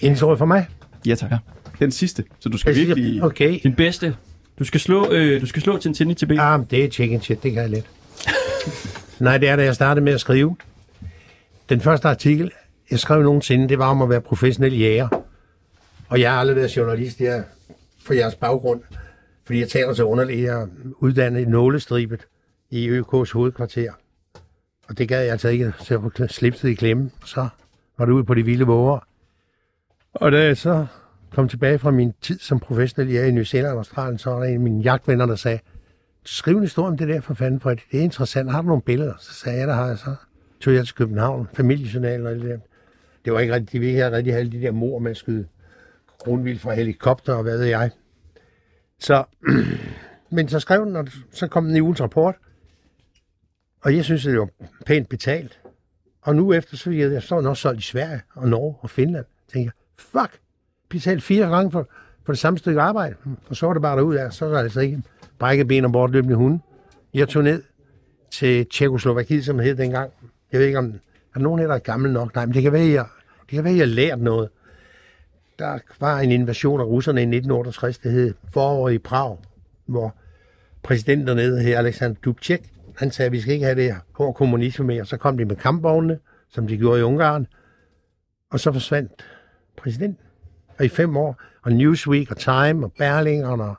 En 0.00 0.10
historie 0.10 0.38
for 0.38 0.46
mig. 0.46 0.66
Ja, 1.06 1.14
tak. 1.14 1.30
Den 1.78 1.90
sidste, 1.90 2.24
så 2.40 2.48
du 2.48 2.58
skal 2.58 2.74
virkelig... 2.74 3.22
Okay. 3.22 3.58
Din 3.62 3.74
bedste. 3.74 4.14
Du 4.58 4.64
skal 4.64 4.80
slå, 4.80 5.10
øh, 5.12 5.40
du 5.40 5.46
skal 5.46 5.62
slå 5.62 5.78
Tintin 5.78 6.10
i 6.10 6.14
Tibet. 6.14 6.38
Ah, 6.40 6.60
det 6.70 6.84
er 6.84 6.88
chicken 6.90 7.20
shit, 7.22 7.42
det 7.42 7.52
kan 7.52 7.62
jeg 7.62 7.70
let. 7.70 7.84
Nej, 9.20 9.38
det 9.38 9.48
er 9.48 9.56
da 9.56 9.64
jeg 9.64 9.74
startede 9.74 10.04
med 10.04 10.12
at 10.12 10.20
skrive. 10.20 10.56
Den 11.68 11.80
første 11.80 12.08
artikel, 12.08 12.52
jeg 12.90 12.98
skrev 12.98 13.22
nogensinde, 13.22 13.68
det 13.68 13.78
var 13.78 13.88
om 13.88 14.02
at 14.02 14.08
være 14.08 14.20
professionel 14.20 14.78
jæger. 14.78 15.08
Og 16.08 16.20
jeg 16.20 16.32
har 16.32 16.38
aldrig 16.40 16.56
været 16.56 16.76
journalist 16.76 17.20
jeg, 17.20 17.44
for 18.04 18.14
jeres 18.14 18.34
baggrund. 18.34 18.82
Fordi 19.44 19.60
jeg 19.60 19.68
taler 19.68 19.94
så 19.94 20.04
underligt, 20.04 20.42
jeg 20.42 20.62
er 20.62 20.66
uddannet 20.98 21.40
i 21.40 21.44
nålestribet 21.44 22.26
i 22.70 22.98
ØK's 22.98 23.32
hovedkvarter. 23.32 23.92
Og 24.88 24.98
det 24.98 25.08
gad 25.08 25.22
jeg 25.22 25.32
altså 25.32 25.48
ikke, 25.48 25.72
så 25.78 26.10
jeg 26.18 26.30
slipset 26.30 26.68
i 26.68 26.74
klemme. 26.74 27.10
Så 27.24 27.48
var 27.98 28.04
det 28.04 28.12
ude 28.12 28.24
på 28.24 28.34
de 28.34 28.44
vilde 28.44 28.66
våger. 28.66 29.06
Og 30.12 30.32
da 30.32 30.44
jeg 30.44 30.56
så 30.56 30.86
kom 31.30 31.48
tilbage 31.48 31.78
fra 31.78 31.90
min 31.90 32.12
tid 32.22 32.38
som 32.38 32.60
professionel 32.60 33.12
jæger 33.12 33.26
i 33.26 33.30
New 33.30 33.44
Zealand 33.44 33.72
og 33.72 33.78
Australien, 33.78 34.18
så 34.18 34.30
var 34.30 34.38
der 34.38 34.44
en 34.44 34.54
af 34.54 34.60
mine 34.60 34.82
jagtvenner, 34.82 35.26
der 35.26 35.36
sagde, 35.36 35.58
skriv 36.24 36.56
en 36.56 36.62
historie 36.62 36.88
om 36.88 36.96
det 36.96 37.08
der 37.08 37.20
for 37.20 37.34
fanden, 37.34 37.60
for 37.60 37.70
det 37.70 37.82
er 37.92 38.00
interessant. 38.00 38.50
Har 38.50 38.62
du 38.62 38.68
nogle 38.68 38.82
billeder? 38.82 39.14
Så 39.18 39.34
sagde 39.34 39.58
jeg, 39.58 39.68
der 39.68 39.74
har 39.74 39.86
jeg 39.86 39.98
så. 39.98 40.14
Tog 40.60 40.74
jeg 40.74 40.86
til 40.86 40.94
København, 40.94 41.48
familiejournalen 41.54 42.26
og 42.26 42.32
alt 42.32 42.42
det 42.42 42.50
der. 42.50 42.58
Det 43.24 43.32
var 43.32 43.40
ikke 43.40 43.54
rigtig, 43.54 43.72
de 43.72 43.78
ville 43.78 43.92
ikke 43.92 44.10
rigtig 44.10 44.32
have 44.32 44.40
alle 44.40 44.52
de 44.52 44.60
der 44.60 44.72
mor 44.72 44.98
man 44.98 45.14
skyde 45.14 45.46
grundvild 46.18 46.58
fra 46.58 46.74
helikopter 46.74 47.34
og 47.34 47.42
hvad 47.42 47.58
ved 47.58 47.66
jeg. 47.66 47.90
Så, 48.98 49.24
men 50.36 50.48
så 50.48 50.60
skrev 50.60 50.86
den, 50.86 50.96
og 50.96 51.06
så 51.32 51.46
kom 51.48 51.64
den 51.64 51.76
i 51.76 51.80
ugens 51.80 52.00
rapport. 52.00 52.34
Og 53.82 53.96
jeg 53.96 54.04
synes, 54.04 54.24
det 54.24 54.38
var 54.38 54.48
pænt 54.86 55.08
betalt. 55.08 55.60
Og 56.22 56.36
nu 56.36 56.52
efter, 56.52 56.76
så 56.76 56.90
jeg, 56.90 57.12
jeg 57.12 57.22
står 57.22 57.40
nok 57.40 57.56
solgt 57.56 57.80
i 57.80 57.82
Sverige 57.82 58.20
og 58.34 58.48
Norge 58.48 58.76
og 58.80 58.90
Finland. 58.90 59.24
Jeg 59.48 59.52
tænker, 59.52 59.72
fuck, 59.98 60.40
betalt 60.88 61.22
fire 61.22 61.48
gange 61.48 61.70
for, 61.70 61.88
for 62.24 62.32
det 62.32 62.38
samme 62.38 62.58
stykke 62.58 62.80
arbejde. 62.80 63.14
Hm, 63.24 63.36
og 63.46 63.56
så 63.56 63.66
var 63.66 63.72
det 63.72 63.82
bare 63.82 63.96
derud 63.96 64.14
af, 64.14 64.32
så 64.32 64.46
var 64.46 64.56
det 64.56 64.62
altså 64.62 64.80
ikke 64.80 65.02
brækket 65.40 65.68
ben 65.68 65.84
og 65.84 65.92
bortløbende 65.92 66.36
hunde. 66.36 66.60
Jeg 67.14 67.28
tog 67.28 67.44
ned 67.44 67.62
til 68.30 68.66
Tjekoslovakiet, 68.66 69.44
som 69.44 69.56
det 69.56 69.66
hed 69.66 69.76
dengang. 69.76 70.12
Jeg 70.52 70.60
ved 70.60 70.66
ikke, 70.66 70.78
om 70.78 70.86
er 71.34 71.38
der 71.38 71.40
nogen 71.40 71.60
af 71.60 71.68
der 71.68 71.74
er 71.74 71.78
gammel 71.78 72.12
nok. 72.12 72.34
Nej, 72.34 72.46
men 72.46 72.54
det 72.54 72.62
kan 72.62 72.72
være, 72.72 72.86
jeg, 72.86 73.06
det 73.40 73.48
kan 73.48 73.64
være, 73.64 73.72
jeg 73.72 73.80
har 73.80 73.94
lært 73.94 74.20
noget. 74.20 74.48
Der 75.58 75.78
var 76.00 76.20
en 76.20 76.30
invasion 76.30 76.80
af 76.80 76.84
russerne 76.84 77.20
i 77.20 77.22
1968, 77.22 77.98
det 77.98 78.12
hed 78.12 78.34
foråret 78.52 78.94
i 78.94 78.98
Prag, 78.98 79.38
hvor 79.86 80.14
præsidenten 80.82 81.26
dernede 81.26 81.62
her, 81.62 81.78
Alexander 81.78 82.20
Dubček. 82.24 82.72
Han 82.96 83.10
sagde, 83.10 83.26
at 83.26 83.32
vi 83.32 83.40
skal 83.40 83.54
ikke 83.54 83.64
have 83.64 83.82
det 83.82 83.94
hård 84.12 84.34
kommunisme 84.34 84.86
mere. 84.86 85.04
Så 85.04 85.16
kom 85.16 85.38
de 85.38 85.44
med 85.44 85.56
kampvognene, 85.56 86.18
som 86.48 86.66
de 86.66 86.76
gjorde 86.76 87.00
i 87.00 87.02
Ungarn, 87.02 87.46
og 88.50 88.60
så 88.60 88.72
forsvandt 88.72 89.12
præsidenten. 89.76 90.24
Og 90.78 90.84
i 90.84 90.88
fem 90.88 91.16
år, 91.16 91.40
og 91.62 91.72
Newsweek 91.72 92.30
og 92.30 92.36
Time 92.36 92.86
og 92.86 92.92
Berlingeren 92.98 93.60
og 93.60 93.74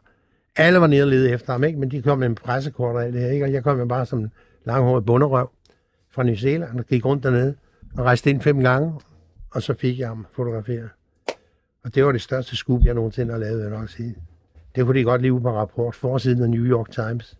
alle 0.56 0.82
var 0.82 0.88
nede 0.88 1.04
og 1.04 1.08
lede 1.08 1.32
efter 1.32 1.52
ham, 1.52 1.64
ikke? 1.64 1.80
men 1.80 1.92
de 1.92 2.02
kom 2.02 2.20
med 2.20 2.28
en 2.28 2.36
pressekort 2.36 2.96
og 2.96 3.04
alt 3.04 3.14
det 3.14 3.22
her, 3.22 3.30
ikke? 3.30 3.46
og 3.46 3.54
jeg 3.54 3.64
kom 3.64 3.78
med 3.78 3.86
bare 3.86 4.06
som 4.06 4.20
en 4.20 4.32
langhåret 4.66 5.06
bunderøv 5.06 5.50
fra 6.12 6.24
New 6.24 6.36
Zealand 6.36 6.80
og 6.80 6.86
gik 6.86 7.06
rundt 7.06 7.24
dernede 7.24 7.56
og 7.98 8.06
rejste 8.06 8.30
ind 8.30 8.42
fem 8.42 8.60
gange, 8.60 8.94
og 9.52 9.62
så 9.62 9.74
fik 9.74 10.00
jeg 10.00 10.08
ham 10.08 10.28
fotograferet. 10.32 10.90
Og 11.84 11.96
det 11.96 12.06
var 12.06 12.12
det 12.12 12.22
største 12.22 12.56
skub, 12.56 12.86
jeg 12.86 12.94
nogensinde 12.94 13.32
har 13.32 13.40
lavet, 13.40 13.58
vil 13.58 13.64
jeg 13.64 13.80
nok 13.80 13.90
sige. 13.90 14.16
Det 14.76 14.86
kunne 14.86 15.00
de 15.00 15.04
godt 15.04 15.22
lide 15.22 15.42
på 15.42 15.52
rapport, 15.52 15.96
forsiden 15.96 16.44
af 16.44 16.50
New 16.50 16.64
York 16.64 16.92
Times. 16.92 17.38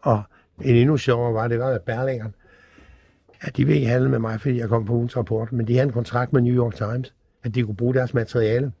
Og 0.00 0.22
en 0.62 0.76
endnu 0.76 0.96
sjovere 0.96 1.34
var, 1.34 1.48
det 1.48 1.58
var, 1.58 1.68
at 1.68 1.82
Berlingeren, 1.82 2.34
at 3.40 3.56
de 3.56 3.64
ville 3.64 3.80
ikke 3.80 3.90
handle 3.90 4.08
med 4.08 4.18
mig, 4.18 4.40
fordi 4.40 4.58
jeg 4.58 4.68
kom 4.68 4.84
på 4.84 4.92
ugens 4.92 5.16
rapport, 5.16 5.52
men 5.52 5.68
de 5.68 5.72
havde 5.72 5.86
en 5.86 5.92
kontrakt 5.92 6.32
med 6.32 6.42
New 6.42 6.54
York 6.54 6.74
Times, 6.74 7.14
at 7.44 7.54
de 7.54 7.62
kunne 7.62 7.76
bruge 7.76 7.94
deres 7.94 8.14
materiale. 8.14 8.72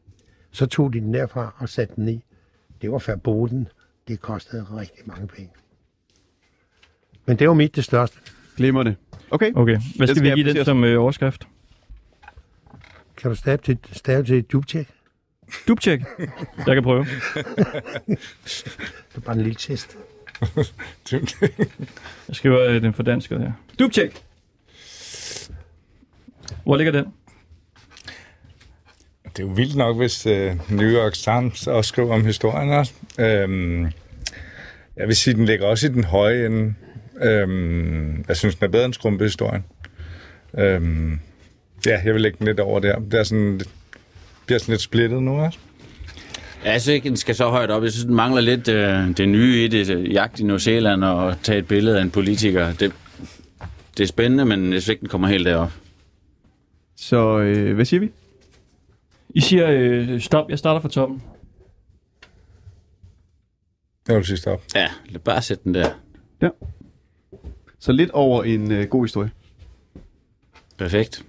Så 0.50 0.66
tog 0.66 0.92
de 0.92 1.00
den 1.00 1.14
derfra 1.14 1.54
og 1.58 1.68
satte 1.68 1.96
den 1.96 2.08
i. 2.08 2.24
Det 2.84 2.92
var 2.92 3.04
verboten. 3.06 3.68
Det 4.08 4.20
kostede 4.20 4.62
rigtig 4.62 5.02
mange 5.04 5.26
penge. 5.26 5.50
Men 7.26 7.38
det 7.38 7.48
var 7.48 7.54
mit 7.54 7.76
det 7.76 7.84
største. 7.84 8.18
Glemmer 8.56 8.82
det. 8.82 8.96
Okay. 9.30 9.52
Okay, 9.54 9.78
hvad 9.96 10.06
Den 10.06 10.16
skal 10.16 10.24
vi 10.24 10.28
skal 10.28 10.36
give 10.36 10.54
den 10.54 10.64
som 10.64 10.84
øh, 10.84 11.02
overskrift? 11.02 11.48
Kan 13.16 13.30
du 13.30 13.36
stave 13.36 13.56
til, 13.56 13.78
stave 13.92 14.24
til 14.24 14.42
Dubček? 14.42 14.88
Dubček. 15.68 16.00
Jeg 16.66 16.74
kan 16.74 16.82
prøve. 16.82 17.04
Det 17.04 18.18
er 19.14 19.20
bare 19.20 19.36
en 19.36 19.42
lille 19.42 19.58
test. 19.58 19.96
Jeg 22.28 22.32
skriver 22.32 22.60
øh, 22.60 22.82
den 22.82 22.94
for 22.94 23.02
dansk 23.02 23.30
her. 23.30 23.52
Dubček. 23.78 24.24
Hvor 26.64 26.76
ligger 26.76 26.92
den? 26.92 27.06
Det 29.36 29.42
er 29.42 29.46
jo 29.46 29.52
vildt 29.52 29.76
nok, 29.76 29.96
hvis 29.96 30.26
uh, 30.26 30.32
New 30.76 30.88
York 30.88 31.12
Times 31.12 31.66
også 31.66 31.88
skriver 31.88 32.14
om 32.14 32.24
historien 32.26 32.70
også. 32.70 32.92
Øhm, 33.20 33.82
jeg 34.96 35.06
vil 35.06 35.16
sige, 35.16 35.34
den 35.34 35.44
ligger 35.44 35.66
også 35.66 35.86
i 35.86 35.90
den 35.90 36.04
høje 36.04 36.46
ende. 36.46 36.74
Øhm, 37.22 38.24
jeg 38.28 38.36
synes, 38.36 38.54
den 38.54 38.64
er 38.64 38.68
bedre 38.68 38.84
end 38.84 38.94
Skrumpe-historien. 38.94 39.64
Øhm, 40.58 41.18
ja, 41.86 42.00
jeg 42.04 42.14
vil 42.14 42.22
lægge 42.22 42.38
den 42.38 42.46
lidt 42.46 42.60
over 42.60 42.80
der. 42.80 42.98
Det 42.98 43.14
er 43.14 43.22
sådan, 43.24 43.58
det 43.58 43.68
bliver 44.46 44.58
sådan 44.58 44.72
lidt 44.72 44.82
splittet 44.82 45.22
nu 45.22 45.40
også. 45.40 45.58
Ja, 46.64 46.72
Jeg 46.72 46.80
synes 46.80 46.94
ikke, 46.94 47.08
den 47.08 47.16
skal 47.16 47.34
så 47.34 47.48
højt 47.48 47.70
op. 47.70 47.82
Jeg 47.82 47.92
synes, 47.92 48.04
den 48.04 48.14
mangler 48.14 48.40
lidt 48.40 48.68
øh, 48.68 49.16
det 49.16 49.28
nye 49.28 49.64
i 49.64 49.68
det. 49.68 49.90
øh, 49.90 50.12
Jagt 50.12 50.40
i 50.40 50.44
New 50.44 50.58
Zealand 50.58 51.04
og 51.04 51.34
tage 51.42 51.58
et 51.58 51.68
billede 51.68 51.98
af 51.98 52.02
en 52.02 52.10
politiker. 52.10 52.72
Det, 52.72 52.92
det 53.96 54.02
er 54.02 54.06
spændende, 54.08 54.44
men 54.44 54.72
jeg 54.72 54.82
synes 54.82 54.88
ikke, 54.88 55.00
den 55.00 55.08
kommer 55.08 55.28
helt 55.28 55.46
derop. 55.46 55.72
Så 56.96 57.38
øh, 57.38 57.74
hvad 57.74 57.84
siger 57.84 58.00
vi? 58.00 58.10
I 59.34 59.40
siger 59.40 59.66
øh, 59.70 60.20
stop, 60.20 60.50
jeg 60.50 60.58
starter 60.58 60.80
fra 60.80 60.88
toppen. 60.88 61.22
Jeg 64.08 64.16
vil 64.16 64.24
sige 64.24 64.36
stop. 64.36 64.62
Ja, 64.74 64.88
lad 65.08 65.20
bare 65.20 65.42
sætte 65.42 65.64
den 65.64 65.74
der. 65.74 65.90
Så 67.78 67.92
lidt 67.92 68.10
over 68.10 68.44
en 68.44 68.72
øh, 68.72 68.88
god 68.88 69.04
historie. 69.04 69.30
Perfekt. 70.78 71.24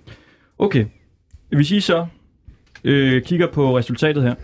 Okay. 0.58 0.86
Hvis 1.50 1.72
I 1.72 1.80
så 1.80 2.06
øh, 2.84 3.24
kigger 3.24 3.52
på 3.52 3.78
resultatet 3.78 4.24
her, 4.24 4.36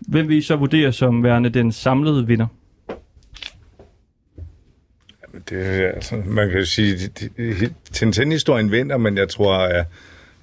hvem 0.00 0.28
vil 0.28 0.36
I 0.36 0.42
så 0.42 0.56
vurdere 0.56 0.92
som 0.92 1.22
værende 1.22 1.50
den 1.50 1.72
samlede 1.72 2.26
vinder? 2.26 2.46
Det 5.48 5.84
er, 5.84 5.88
altså, 5.88 6.16
man 6.16 6.48
kan 6.48 6.58
jo 6.58 6.64
sige, 6.64 6.94
at 7.38 7.72
Tintin-historien 7.92 8.72
vinder, 8.72 8.96
men 8.96 9.16
jeg 9.18 9.28
tror, 9.28 9.54
at, 9.58 9.86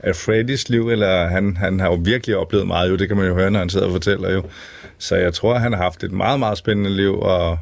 at 0.04 0.16
Freddys 0.16 0.70
liv, 0.70 0.90
eller 0.90 1.28
han, 1.28 1.58
han 1.58 1.80
har 1.80 1.88
jo 1.88 2.00
virkelig 2.04 2.38
oplevet 2.38 2.68
meget, 2.68 2.90
jo, 2.90 2.96
det 2.96 3.08
kan 3.08 3.18
man 3.18 3.28
jo 3.28 3.34
høre, 3.36 3.52
når 3.52 3.60
han 3.60 3.70
sidder 3.70 3.86
og 3.86 3.92
fortæller 3.92 4.32
jo. 4.34 4.44
Så 4.98 5.16
jeg 5.16 5.34
tror, 5.34 5.56
han 5.58 5.74
har 5.74 5.84
haft 5.84 6.04
et 6.04 6.12
meget, 6.12 6.40
meget 6.40 6.58
spændende 6.58 6.90
liv, 6.96 7.20
og, 7.20 7.58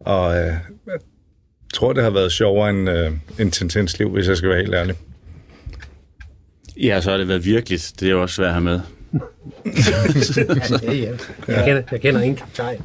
og 0.00 0.36
øh, 0.38 0.46
jeg 0.86 0.98
tror, 1.74 1.92
det 1.92 2.02
har 2.02 2.10
været 2.10 2.32
sjovere 2.32 2.70
end, 2.70 2.90
øh, 2.90 3.10
end 3.38 3.52
Tintins 3.52 3.98
liv, 3.98 4.10
hvis 4.10 4.28
jeg 4.28 4.36
skal 4.36 4.48
være 4.50 4.58
helt 4.58 4.74
ærlig. 4.74 4.94
Ja, 6.76 7.00
så 7.00 7.10
har 7.10 7.16
det 7.18 7.28
været 7.28 7.44
virkeligt. 7.44 7.92
Det 8.00 8.06
er 8.08 8.12
jo 8.12 8.22
også 8.22 8.34
svært 8.34 8.46
at 8.48 8.52
have 8.52 8.64
med. 8.64 8.80
ja, 10.82 10.92
ja. 10.92 11.10
Jeg 11.48 11.64
kender, 11.64 11.82
jeg 11.92 12.00
kender 12.00 12.20
ingen 12.20 12.36
kaptajn. 12.36 12.80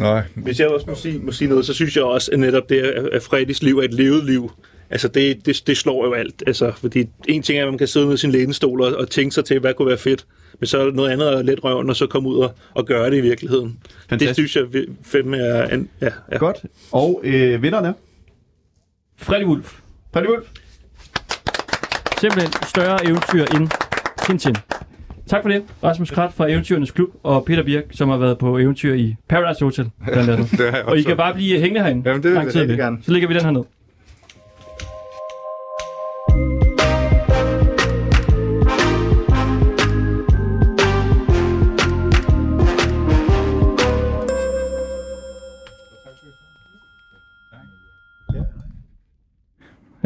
Nej, 0.00 0.22
Hvis 0.34 0.60
jeg 0.60 0.68
også 0.68 0.86
må 0.88 0.94
sige, 0.94 1.18
må 1.18 1.32
sige 1.32 1.48
noget, 1.48 1.66
så 1.66 1.74
synes 1.74 1.96
jeg 1.96 2.04
også, 2.04 2.30
at 2.32 2.38
netop 2.38 2.68
det, 2.68 2.80
at- 3.12 3.22
Freddys 3.22 3.62
liv 3.62 3.78
er 3.78 3.82
et 3.82 3.94
levet 3.94 4.24
liv. 4.24 4.50
Altså, 4.90 5.08
det, 5.08 5.46
det, 5.46 5.62
det 5.66 5.76
slår 5.76 6.06
jo 6.06 6.12
alt. 6.12 6.42
Altså, 6.46 6.72
fordi 6.76 7.08
en 7.28 7.42
ting 7.42 7.58
er, 7.58 7.62
at 7.62 7.68
man 7.68 7.78
kan 7.78 7.86
sidde 7.86 8.06
med 8.06 8.16
sin 8.16 8.30
lænestol 8.30 8.80
og, 8.80 8.96
og 8.96 9.10
tænke 9.10 9.34
sig 9.34 9.44
til, 9.44 9.58
hvad 9.58 9.74
kunne 9.74 9.88
være 9.88 9.98
fedt. 9.98 10.26
Men 10.60 10.66
så 10.66 10.78
er 10.78 10.84
der 10.84 10.92
noget 10.92 11.10
andet 11.10 11.26
at 11.26 11.44
let 11.44 11.64
røven, 11.64 11.90
og 11.90 11.96
så 11.96 12.06
komme 12.06 12.28
ud 12.28 12.36
og, 12.36 12.54
og 12.74 12.86
gøre 12.86 13.10
det 13.10 13.16
i 13.16 13.20
virkeligheden. 13.20 13.78
Fantastisk. 14.08 14.28
Det 14.42 14.50
synes 14.50 14.74
jeg 14.74 14.84
fandme 15.02 15.36
er... 15.36 15.68
En, 15.68 15.88
ja, 16.00 16.08
ja. 16.32 16.38
Godt. 16.38 16.56
Og 16.92 17.20
øh, 17.24 17.62
vinderen 17.62 17.84
er 17.84 17.92
Freddy 19.16 19.44
Wolf. 19.44 19.78
Freddy 20.12 20.26
Wolf. 20.26 20.46
Simpelthen 22.20 22.52
større 22.68 23.06
eventyr 23.06 23.44
end 23.44 23.68
Tintin. 24.26 24.56
Tak 25.26 25.42
for 25.42 25.48
det, 25.48 25.62
Rasmus 25.84 26.10
Krat 26.10 26.32
fra 26.32 26.50
Eventyrenes 26.50 26.90
Klub, 26.90 27.08
og 27.22 27.44
Peter 27.44 27.62
Birk, 27.62 27.84
som 27.90 28.08
har 28.08 28.16
været 28.16 28.38
på 28.38 28.58
eventyr 28.58 28.94
i 28.94 29.16
Paradise 29.28 29.64
Hotel, 29.64 29.90
blandt 30.12 30.30
andet. 30.30 30.50
det 30.58 30.82
Og 30.84 30.98
I 30.98 31.02
kan 31.02 31.16
bare 31.16 31.34
blive 31.34 31.60
hængende 31.60 31.82
herinde. 31.82 32.02
Jamen, 32.08 32.22
det 32.22 32.30
vil 32.30 32.68
jeg 32.68 32.76
gerne. 32.76 32.98
Så 33.02 33.12
lægger 33.12 33.28
vi 33.28 33.34
den 33.34 33.44
her 33.44 33.50
ned. 33.50 33.62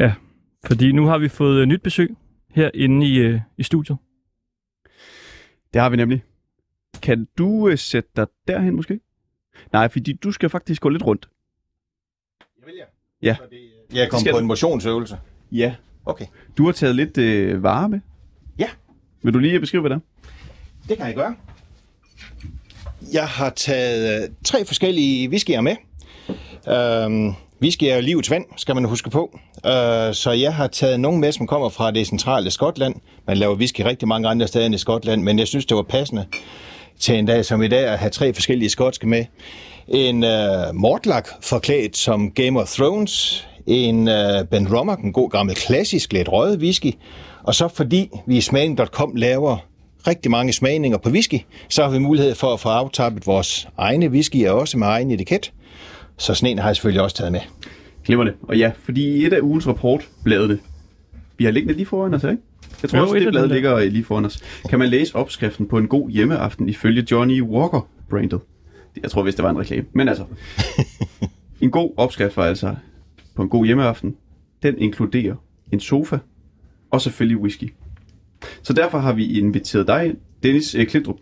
Ja, 0.00 0.14
fordi 0.66 0.92
nu 0.92 1.06
har 1.06 1.18
vi 1.18 1.28
fået 1.28 1.60
øh, 1.60 1.66
nyt 1.66 1.82
besøg 1.82 2.16
herinde 2.50 3.06
i, 3.06 3.18
øh, 3.18 3.40
i 3.58 3.62
studiet. 3.62 3.98
Det 5.72 5.82
har 5.82 5.90
vi 5.90 5.96
nemlig. 5.96 6.24
Kan 7.02 7.26
du 7.38 7.68
øh, 7.68 7.78
sætte 7.78 8.10
dig 8.16 8.26
derhen 8.48 8.76
måske? 8.76 9.00
Nej, 9.72 9.88
fordi 9.88 10.12
du 10.12 10.32
skal 10.32 10.48
faktisk 10.50 10.82
gå 10.82 10.88
lidt 10.88 11.06
rundt. 11.06 11.28
Ja. 13.22 13.36
Jeg 13.92 14.10
kom 14.10 14.20
Skal 14.20 14.32
på 14.32 14.36
du? 14.36 14.40
en 14.42 14.46
motionsøvelse. 14.46 15.18
Ja. 15.52 15.74
Okay. 16.04 16.26
Du 16.58 16.64
har 16.64 16.72
taget 16.72 16.96
lidt 16.96 17.18
øh, 17.18 17.62
varer 17.62 17.88
med. 17.88 18.00
Ja. 18.58 18.68
Vil 19.22 19.34
du 19.34 19.38
lige 19.38 19.60
beskrive, 19.60 19.80
hvad 19.80 19.90
det 19.90 19.96
er? 19.96 20.00
Det 20.88 20.96
kan 20.96 21.06
jeg 21.06 21.14
gøre. 21.14 21.36
Jeg 23.12 23.28
har 23.28 23.50
taget 23.50 24.22
øh, 24.22 24.30
tre 24.44 24.64
forskellige 24.64 25.30
whiskyer 25.30 25.60
med. 25.60 25.76
Øhm, 26.68 27.34
whisky 27.62 27.85
er 27.85 27.94
jo 27.94 28.01
livets 28.01 28.31
vand, 28.31 28.44
skal 28.57 28.75
man 28.75 28.85
huske 28.85 29.11
på. 29.11 29.38
Øh, 29.66 30.14
så 30.14 30.37
jeg 30.40 30.55
har 30.55 30.66
taget 30.66 31.01
nogle 31.01 31.20
med, 31.20 31.33
som 31.33 31.46
kommer 31.46 31.68
fra 31.68 31.90
det 31.90 32.07
centrale 32.07 32.51
Skotland. 32.51 32.94
Man 33.27 33.37
laver 33.37 33.55
whisky 33.55 33.81
rigtig 33.81 34.09
mange 34.09 34.29
andre 34.29 34.49
steder 34.49 34.66
end 34.66 34.75
i 34.75 34.79
Skotland, 34.79 35.23
men 35.23 35.38
jeg 35.38 35.46
synes, 35.46 35.66
det 35.66 35.77
var 35.77 35.83
passende 35.83 36.27
til 37.01 37.18
en 37.18 37.27
dag 37.27 37.44
som 37.44 37.62
i 37.62 37.68
dag 37.68 37.88
at 37.88 37.99
have 37.99 38.11
tre 38.11 38.35
forskellige 38.35 38.70
skotske 38.70 39.09
med. 39.09 39.25
En 39.88 40.25
øh, 40.25 40.75
Mortlach 40.75 41.33
forklædt 41.40 41.96
som 41.96 42.31
Game 42.31 42.61
of 42.61 42.68
Thrones, 42.68 43.46
en 43.66 44.09
øh, 44.09 44.44
Ben 44.51 44.77
Romach, 44.77 45.03
en 45.05 45.12
god 45.12 45.31
gammel 45.31 45.55
klassisk 45.55 46.12
lidt 46.12 46.29
røget 46.29 46.59
whisky, 46.59 46.92
og 47.42 47.55
så 47.55 47.68
fordi 47.68 48.11
vi 48.27 48.37
i 48.37 48.40
smagning.com 48.40 49.16
laver 49.16 49.57
rigtig 50.07 50.31
mange 50.31 50.53
smagninger 50.53 50.99
på 50.99 51.09
whisky, 51.09 51.40
så 51.68 51.83
har 51.83 51.90
vi 51.90 51.99
mulighed 51.99 52.35
for 52.35 52.53
at 52.53 52.61
få 52.61 52.68
aftappet 52.68 53.27
vores 53.27 53.68
egne 53.79 54.09
whisky, 54.09 54.46
og 54.46 54.59
også 54.59 54.79
med 54.79 54.87
egen 54.87 55.11
etiket. 55.11 55.53
Så 56.20 56.35
sådan 56.35 56.52
en 56.52 56.59
har 56.59 56.68
jeg 56.68 56.76
selvfølgelig 56.76 57.02
også 57.02 57.16
taget 57.16 57.33
med. 57.33 57.40
Glimrende. 58.04 58.33
Og 58.42 58.59
ja, 58.59 58.72
fordi 58.83 59.09
i 59.09 59.26
et 59.26 59.33
af 59.33 59.40
ugens 59.40 59.66
rapportbladene, 59.66 60.59
vi 61.38 61.44
har 61.44 61.50
liggende 61.52 61.74
lige 61.74 61.87
foran 61.87 62.14
os, 62.14 62.24
ikke? 62.24 62.37
Jeg 62.83 62.90
tror 62.90 62.98
Jo, 62.98 63.04
også, 63.04 63.16
et 63.16 63.22
det 63.22 63.33
blad 63.33 63.48
ligger 63.48 63.76
øh, 63.76 63.92
lige 63.92 64.04
foran 64.04 64.24
os. 64.24 64.42
Kan 64.68 64.78
man 64.78 64.88
læse 64.88 65.16
opskriften 65.16 65.68
på 65.68 65.78
en 65.78 65.88
god 65.88 66.11
hjemmeaften 66.11 66.68
ifølge 66.68 67.06
Johnny 67.11 67.42
Walker 67.42 67.88
brandet? 68.11 68.40
Jeg 69.02 69.11
tror 69.11 69.22
vist, 69.22 69.37
det 69.37 69.44
var 69.44 69.50
en 69.50 69.59
reklame. 69.59 69.87
Men 69.92 70.09
altså, 70.09 70.24
en 71.61 71.70
god 71.70 71.90
opskrift 71.96 72.37
var 72.37 72.44
altså 72.44 72.74
på 73.37 73.42
en 73.42 73.48
god 73.48 73.66
hjemmeaften. 73.66 74.16
Den 74.62 74.78
inkluderer 74.78 75.35
en 75.72 75.80
sofa 75.80 76.18
og 76.90 77.00
selvfølgelig 77.00 77.38
whisky. 77.38 77.74
Så 78.62 78.72
derfor 78.72 78.98
har 78.98 79.12
vi 79.12 79.38
inviteret 79.38 79.87
dig 79.87 80.06
ind, 80.06 80.16
Dennis 80.42 80.74
øh, 80.74 80.87
Klintrup. 80.87 81.16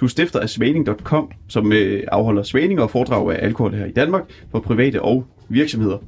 Du 0.00 0.04
er 0.04 0.08
stifter 0.08 0.40
af 0.40 0.50
Svaning.com, 0.50 1.30
som 1.48 1.72
øh, 1.72 2.04
afholder 2.12 2.42
svaninger 2.42 2.82
og 2.82 2.90
foredrag 2.90 3.32
af 3.32 3.46
alkohol 3.46 3.74
her 3.74 3.86
i 3.86 3.92
Danmark 3.92 4.22
for 4.50 4.60
private 4.60 5.02
og 5.02 5.26
virksomheder. 5.48 5.98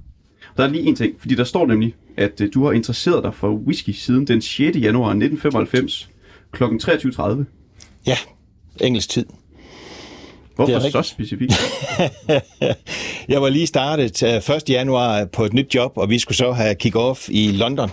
Der 0.57 0.64
er 0.64 0.68
lige 0.68 0.85
en 0.85 0.96
ting, 0.96 1.14
fordi 1.18 1.35
der 1.35 1.44
står 1.44 1.66
nemlig, 1.66 1.94
at 2.16 2.40
øh, 2.40 2.48
du 2.55 2.64
har 2.64 2.72
interesseret 2.72 3.24
dig 3.24 3.35
for 3.35 3.50
whisky 3.50 3.90
siden 3.90 4.27
den 4.27 4.42
6. 4.42 4.59
januar 4.79 5.11
1995 5.11 6.11
kl. 6.53 6.64
23.30. 6.64 7.44
Ja, 8.07 8.16
engelsk 8.81 9.09
tid. 9.09 9.27
Hvorfor 10.57 10.72
Det 10.72 10.87
er 10.87 10.90
så 10.90 11.03
specifikt? 11.03 11.53
Jeg 13.33 13.42
var 13.42 13.48
lige 13.48 13.66
startet 13.66 14.22
øh, 14.22 14.57
1. 14.57 14.70
januar 14.70 15.24
på 15.24 15.44
et 15.44 15.53
nyt 15.53 15.74
job, 15.74 15.92
og 15.96 16.11
vi 16.11 16.18
skulle 16.18 16.37
så 16.37 16.53
have 16.53 16.77
kick-off 16.85 17.29
i 17.29 17.50
London. 17.53 17.90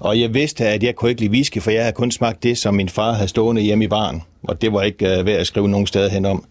Og 0.00 0.20
jeg 0.20 0.34
vidste, 0.34 0.66
at 0.66 0.82
jeg 0.82 0.94
kunne 0.94 1.10
ikke 1.10 1.20
lide 1.20 1.32
whisky, 1.32 1.62
for 1.62 1.70
jeg 1.70 1.82
havde 1.82 1.92
kun 1.92 2.10
smagt 2.10 2.42
det, 2.42 2.58
som 2.58 2.74
min 2.74 2.88
far 2.88 3.12
havde 3.12 3.28
stående 3.28 3.62
hjemme 3.62 3.84
i 3.84 3.88
baren. 3.88 4.22
Og 4.42 4.62
det 4.62 4.72
var 4.72 4.82
ikke 4.82 5.18
øh, 5.18 5.26
værd 5.26 5.40
at 5.40 5.46
skrive 5.46 5.68
nogen 5.68 5.86
steder 5.86 6.10
hen 6.10 6.26
om. 6.26 6.44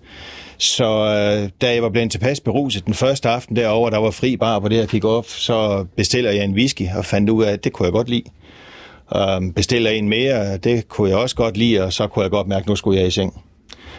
Så 0.57 0.85
uh, 0.85 1.49
da 1.61 1.73
jeg 1.73 1.83
var 1.83 1.89
blevet 1.89 2.11
tilpas 2.11 2.39
beruset 2.39 2.85
den 2.85 2.93
første 2.93 3.29
aften 3.29 3.55
derover, 3.55 3.89
der 3.89 3.97
var 3.97 4.11
fri 4.11 4.37
bar 4.37 4.59
på 4.59 4.67
det 4.67 4.77
her 4.77 4.85
kick-off, 4.85 5.39
så 5.39 5.85
bestiller 5.95 6.31
jeg 6.31 6.43
en 6.43 6.53
whisky 6.53 6.87
og 6.97 7.05
fandt 7.05 7.29
ud 7.29 7.43
af, 7.43 7.51
at 7.51 7.63
det 7.63 7.73
kunne 7.73 7.85
jeg 7.85 7.93
godt 7.93 8.09
lide. 8.09 8.23
Øh, 9.15 9.53
bestiller 9.55 9.91
en 9.91 10.09
mere, 10.09 10.57
det 10.57 10.87
kunne 10.87 11.09
jeg 11.09 11.17
også 11.17 11.35
godt 11.35 11.57
lide, 11.57 11.83
og 11.83 11.93
så 11.93 12.07
kunne 12.07 12.23
jeg 12.23 12.31
godt 12.31 12.47
mærke, 12.47 12.63
at 12.63 12.67
nu 12.67 12.75
skulle 12.75 12.99
jeg 12.99 13.07
i 13.07 13.11
seng. 13.11 13.43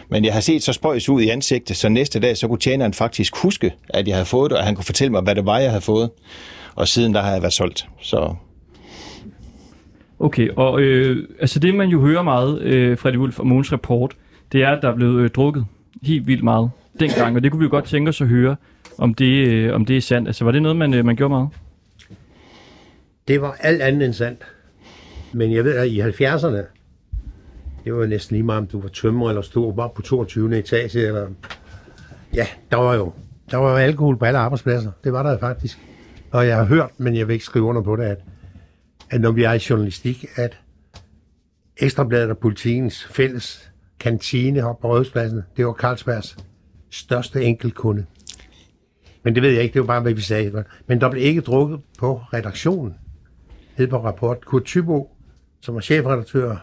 Men 0.09 0.25
jeg 0.25 0.33
har 0.33 0.41
set 0.41 0.63
så 0.63 0.73
spøjs 0.73 1.09
ud 1.09 1.21
i 1.21 1.29
ansigtet, 1.29 1.77
så 1.77 1.89
næste 1.89 2.19
dag, 2.19 2.37
så 2.37 2.47
kunne 2.47 2.59
tjeneren 2.59 2.93
faktisk 2.93 3.35
huske, 3.35 3.71
at 3.89 4.07
jeg 4.07 4.15
havde 4.15 4.25
fået 4.25 4.51
det, 4.51 4.57
og 4.57 4.65
han 4.65 4.75
kunne 4.75 4.85
fortælle 4.85 5.11
mig, 5.11 5.21
hvad 5.21 5.35
det 5.35 5.45
var, 5.45 5.59
jeg 5.59 5.69
havde 5.69 5.81
fået. 5.81 6.09
Og 6.75 6.87
siden 6.87 7.13
der 7.13 7.21
har 7.21 7.31
jeg 7.31 7.41
været 7.41 7.53
solgt. 7.53 7.87
Så 8.01 8.35
Okay, 10.21 10.49
og 10.55 10.81
øh, 10.81 11.27
altså 11.39 11.59
det 11.59 11.75
man 11.75 11.89
jo 11.89 12.01
hører 12.01 12.21
meget, 12.21 12.61
øh, 12.61 12.97
Freddy 12.97 13.17
Wolf 13.17 13.39
og 13.39 13.47
Måns 13.47 13.71
rapport, 13.71 14.15
det 14.51 14.63
er, 14.63 14.69
at 14.69 14.81
der 14.81 14.89
er 14.89 14.95
blevet 14.95 15.21
øh, 15.21 15.29
drukket 15.29 15.65
helt 16.01 16.27
vildt 16.27 16.43
meget 16.43 16.71
dengang, 16.99 17.35
og 17.35 17.43
det 17.43 17.51
kunne 17.51 17.59
vi 17.59 17.65
jo 17.65 17.69
godt 17.69 17.85
tænke 17.85 18.09
os 18.09 18.21
at 18.21 18.27
høre, 18.27 18.55
om 18.97 19.13
det, 19.13 19.47
øh, 19.47 19.75
om 19.75 19.85
det 19.85 19.97
er 19.97 20.01
sandt. 20.01 20.27
Altså 20.27 20.45
var 20.45 20.51
det 20.51 20.61
noget, 20.61 20.77
man, 20.77 20.93
øh, 20.93 21.05
man 21.05 21.15
gjorde 21.15 21.29
meget? 21.29 21.49
Det 23.27 23.41
var 23.41 23.55
alt 23.59 23.81
andet 23.81 24.05
end 24.05 24.13
sandt. 24.13 24.41
Men 25.33 25.51
jeg 25.51 25.63
ved, 25.63 25.75
at 25.75 25.87
i 25.87 26.01
70'erne, 26.01 26.63
det 27.85 27.93
var 27.93 28.05
næsten 28.05 28.35
lige 28.35 28.45
meget, 28.45 28.59
om 28.59 28.67
du 28.67 28.81
var 28.81 28.89
tømmer 28.89 29.29
eller 29.29 29.41
stod 29.41 29.73
bare 29.73 29.89
på 29.95 30.01
22. 30.01 30.59
etage. 30.59 31.07
Eller... 31.07 31.27
Ja, 32.33 32.47
der 32.71 32.77
var 32.77 32.95
jo 32.95 33.13
der 33.51 33.57
var 33.57 33.71
jo 33.71 33.77
alkohol 33.77 34.17
på 34.17 34.25
alle 34.25 34.39
arbejdspladser. 34.39 34.91
Det 35.03 35.13
var 35.13 35.23
der 35.23 35.37
faktisk. 35.37 35.79
Og 36.31 36.47
jeg 36.47 36.57
har 36.57 36.65
hørt, 36.65 36.89
men 36.97 37.15
jeg 37.15 37.27
vil 37.27 37.33
ikke 37.33 37.45
skrive 37.45 37.65
under 37.65 37.81
på 37.81 37.95
det, 37.95 38.03
at, 38.03 38.17
at 39.11 39.21
når 39.21 39.31
vi 39.31 39.43
er 39.43 39.53
i 39.53 39.59
journalistik, 39.69 40.25
at 40.35 40.59
Ekstrabladet 41.77 42.29
og 42.29 42.37
Politikens 42.37 43.05
fælles 43.05 43.71
kantine 43.99 44.61
på 44.61 44.87
Rådhuspladsen, 44.87 45.41
det 45.57 45.65
var 45.65 45.73
Carlsbergs 45.73 46.37
største 46.89 47.43
enkeltkunde. 47.43 48.05
Men 49.23 49.35
det 49.35 49.43
ved 49.43 49.49
jeg 49.49 49.63
ikke, 49.63 49.73
det 49.73 49.81
var 49.81 49.87
bare, 49.87 50.01
hvad 50.01 50.13
vi 50.13 50.21
sagde. 50.21 50.63
Men 50.87 51.01
der 51.01 51.11
blev 51.11 51.23
ikke 51.23 51.41
drukket 51.41 51.79
på 51.99 52.21
redaktionen 52.33 52.95
hed 53.77 53.87
på 53.87 54.03
rapport. 54.03 54.45
Kurt 54.45 54.63
Thybo, 54.63 55.15
som 55.61 55.75
var 55.75 55.81
chefredaktør 55.81 56.55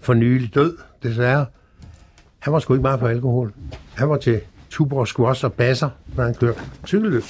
for 0.00 0.14
nylig 0.14 0.54
død, 0.54 0.78
desværre. 1.02 1.46
Han 2.38 2.52
var 2.52 2.58
sgu 2.58 2.74
ikke 2.74 2.82
meget 2.82 3.00
for 3.00 3.08
alkohol. 3.08 3.54
Han 3.94 4.08
var 4.08 4.16
til 4.16 4.40
Tuborg 4.70 5.08
squash 5.08 5.44
og 5.44 5.52
basser, 5.52 5.90
når 6.16 6.24
han 6.24 6.34
kørte 6.34 6.60
cykelløb. 6.86 7.22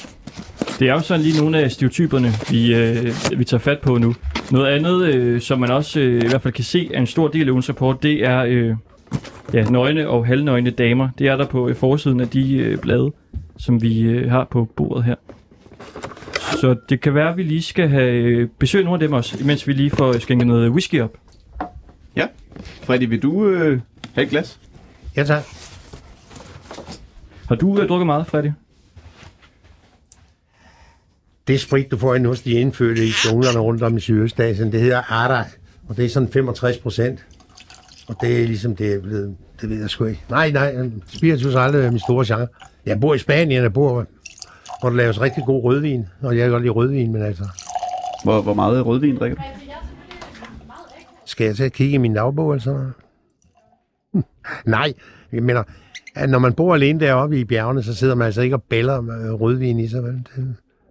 Det 0.79 0.89
er 0.89 0.93
jo 0.93 1.01
sådan 1.01 1.23
lige 1.23 1.41
nogle 1.41 1.59
af 1.59 1.71
stereotyperne, 1.73 2.29
vi, 2.51 2.75
øh, 2.75 3.13
vi 3.39 3.45
tager 3.45 3.61
fat 3.61 3.79
på 3.81 3.99
nu. 3.99 4.15
Noget 4.51 4.67
andet, 4.67 5.05
øh, 5.15 5.41
som 5.41 5.61
man 5.61 5.71
også 5.71 6.01
øh, 6.01 6.25
i 6.25 6.29
hvert 6.29 6.43
fald 6.43 6.55
kan 6.55 6.65
se 6.65 6.91
af 6.95 7.01
en 7.01 7.07
stor 7.07 7.29
del 7.29 7.47
af 7.47 7.51
ugens 7.53 7.69
rapport, 7.69 8.03
det 8.03 8.25
er 8.27 8.45
øh, 8.49 8.75
ja, 9.55 9.71
nøgne 9.71 10.09
og 10.09 10.27
halvnøgne 10.27 10.71
damer. 10.71 11.09
Det 11.19 11.27
er 11.29 11.37
der 11.37 11.47
på 11.47 11.69
øh, 11.69 11.77
forsiden 11.77 12.21
af 12.21 12.29
de 12.29 12.57
øh, 12.57 12.79
blade, 12.79 13.13
som 13.59 13.83
vi 13.83 14.01
øh, 14.01 14.31
har 14.31 14.45
på 14.51 14.69
bordet 14.77 15.05
her. 15.05 15.15
Så 16.61 16.77
det 16.89 17.01
kan 17.01 17.15
være, 17.15 17.31
at 17.31 17.37
vi 17.37 17.43
lige 17.43 17.63
skal 17.63 17.89
have 17.89 18.13
øh, 18.13 18.49
besøg 18.59 18.85
nogle 18.85 19.03
af 19.03 19.09
dem 19.09 19.13
også, 19.13 19.39
imens 19.41 19.67
vi 19.69 19.73
lige 19.73 19.91
får 19.91 20.19
skænket 20.19 20.47
noget 20.47 20.71
whisky 20.71 21.01
op. 21.01 21.17
ja. 22.17 22.27
Freddy, 22.83 23.09
vil 23.09 23.23
du 23.23 23.47
øh, 23.47 23.81
have 24.15 24.25
et 24.25 24.31
glas? 24.31 24.59
Ja, 25.17 25.25
tak. 25.25 25.68
Har 27.49 27.55
du 27.55 27.81
øh, 27.81 27.89
drukket 27.89 28.07
meget, 28.07 28.27
Freddy? 28.27 28.51
Det 31.47 31.61
sprit, 31.61 31.91
du 31.91 31.97
får 31.97 32.15
ind 32.15 32.27
hos 32.27 32.43
de 32.43 32.53
indfødte 32.53 33.07
i 33.07 33.11
zonerne 33.11 33.59
rundt 33.59 33.83
om 33.83 33.97
i 33.97 34.01
Sydøstasien, 34.01 34.73
det 34.73 34.81
hedder 34.81 35.13
Arak, 35.13 35.47
og 35.89 35.97
det 35.97 36.05
er 36.05 36.09
sådan 36.09 36.29
65 36.33 36.79
procent. 36.79 37.27
Og 38.09 38.17
det 38.21 38.43
er 38.43 38.47
ligesom, 38.47 38.77
det 38.77 38.95
er 38.95 39.01
blevet, 39.01 39.37
det 39.61 39.71
ved 39.71 39.81
jeg 39.81 39.91
sgu 39.91 40.05
ikke. 40.05 40.25
Nej, 40.31 40.51
nej, 40.51 40.91
spiritus 41.07 41.55
har 41.55 41.61
aldrig 41.61 41.81
været 41.81 41.93
min 41.93 42.01
store 42.01 42.25
genre. 42.27 42.49
Jeg 42.87 43.01
bor 43.01 43.15
i 43.15 43.19
Spanien, 43.19 43.63
jeg 43.63 43.73
bor, 43.73 44.07
hvor 44.81 44.89
der 44.91 44.97
laves 44.97 45.21
rigtig 45.21 45.45
god 45.47 45.65
rødvin, 45.65 46.07
og 46.23 46.37
jeg 46.37 46.45
kan 46.45 46.51
godt 46.51 46.63
lide 46.63 46.73
rødvin, 46.73 47.13
men 47.13 47.23
altså, 47.23 47.45
Hvor, 48.25 48.43
hvor 48.43 48.55
meget 48.55 48.87
rødvin 48.87 49.17
drikker 49.17 49.37
du? 49.37 49.43
Skal 51.25 51.45
jeg 51.45 51.57
til 51.57 51.65
at 51.65 51.73
kigge 51.73 51.95
i 51.95 51.99
min 51.99 52.15
dagbog 52.15 52.53
eller 52.53 52.63
sådan 52.63 52.81
noget? 52.81 52.95
Nej, 54.77 54.93
jeg 55.33 55.43
mener, 55.43 55.63
at 56.15 56.31
når 56.31 56.39
man 56.39 56.53
bor 56.53 56.75
alene 56.75 57.01
deroppe 57.01 57.41
i 57.41 57.45
bjergene, 57.45 57.83
så 57.83 57.95
sidder 57.95 58.15
man 58.15 58.25
altså 58.27 58.43
ikke 58.43 58.57
og 58.57 58.63
bæller 58.63 59.01
med 59.01 59.33
rødvin 59.41 59.79
i 59.79 59.89
sig. 59.89 60.03
Vel? 60.03 60.25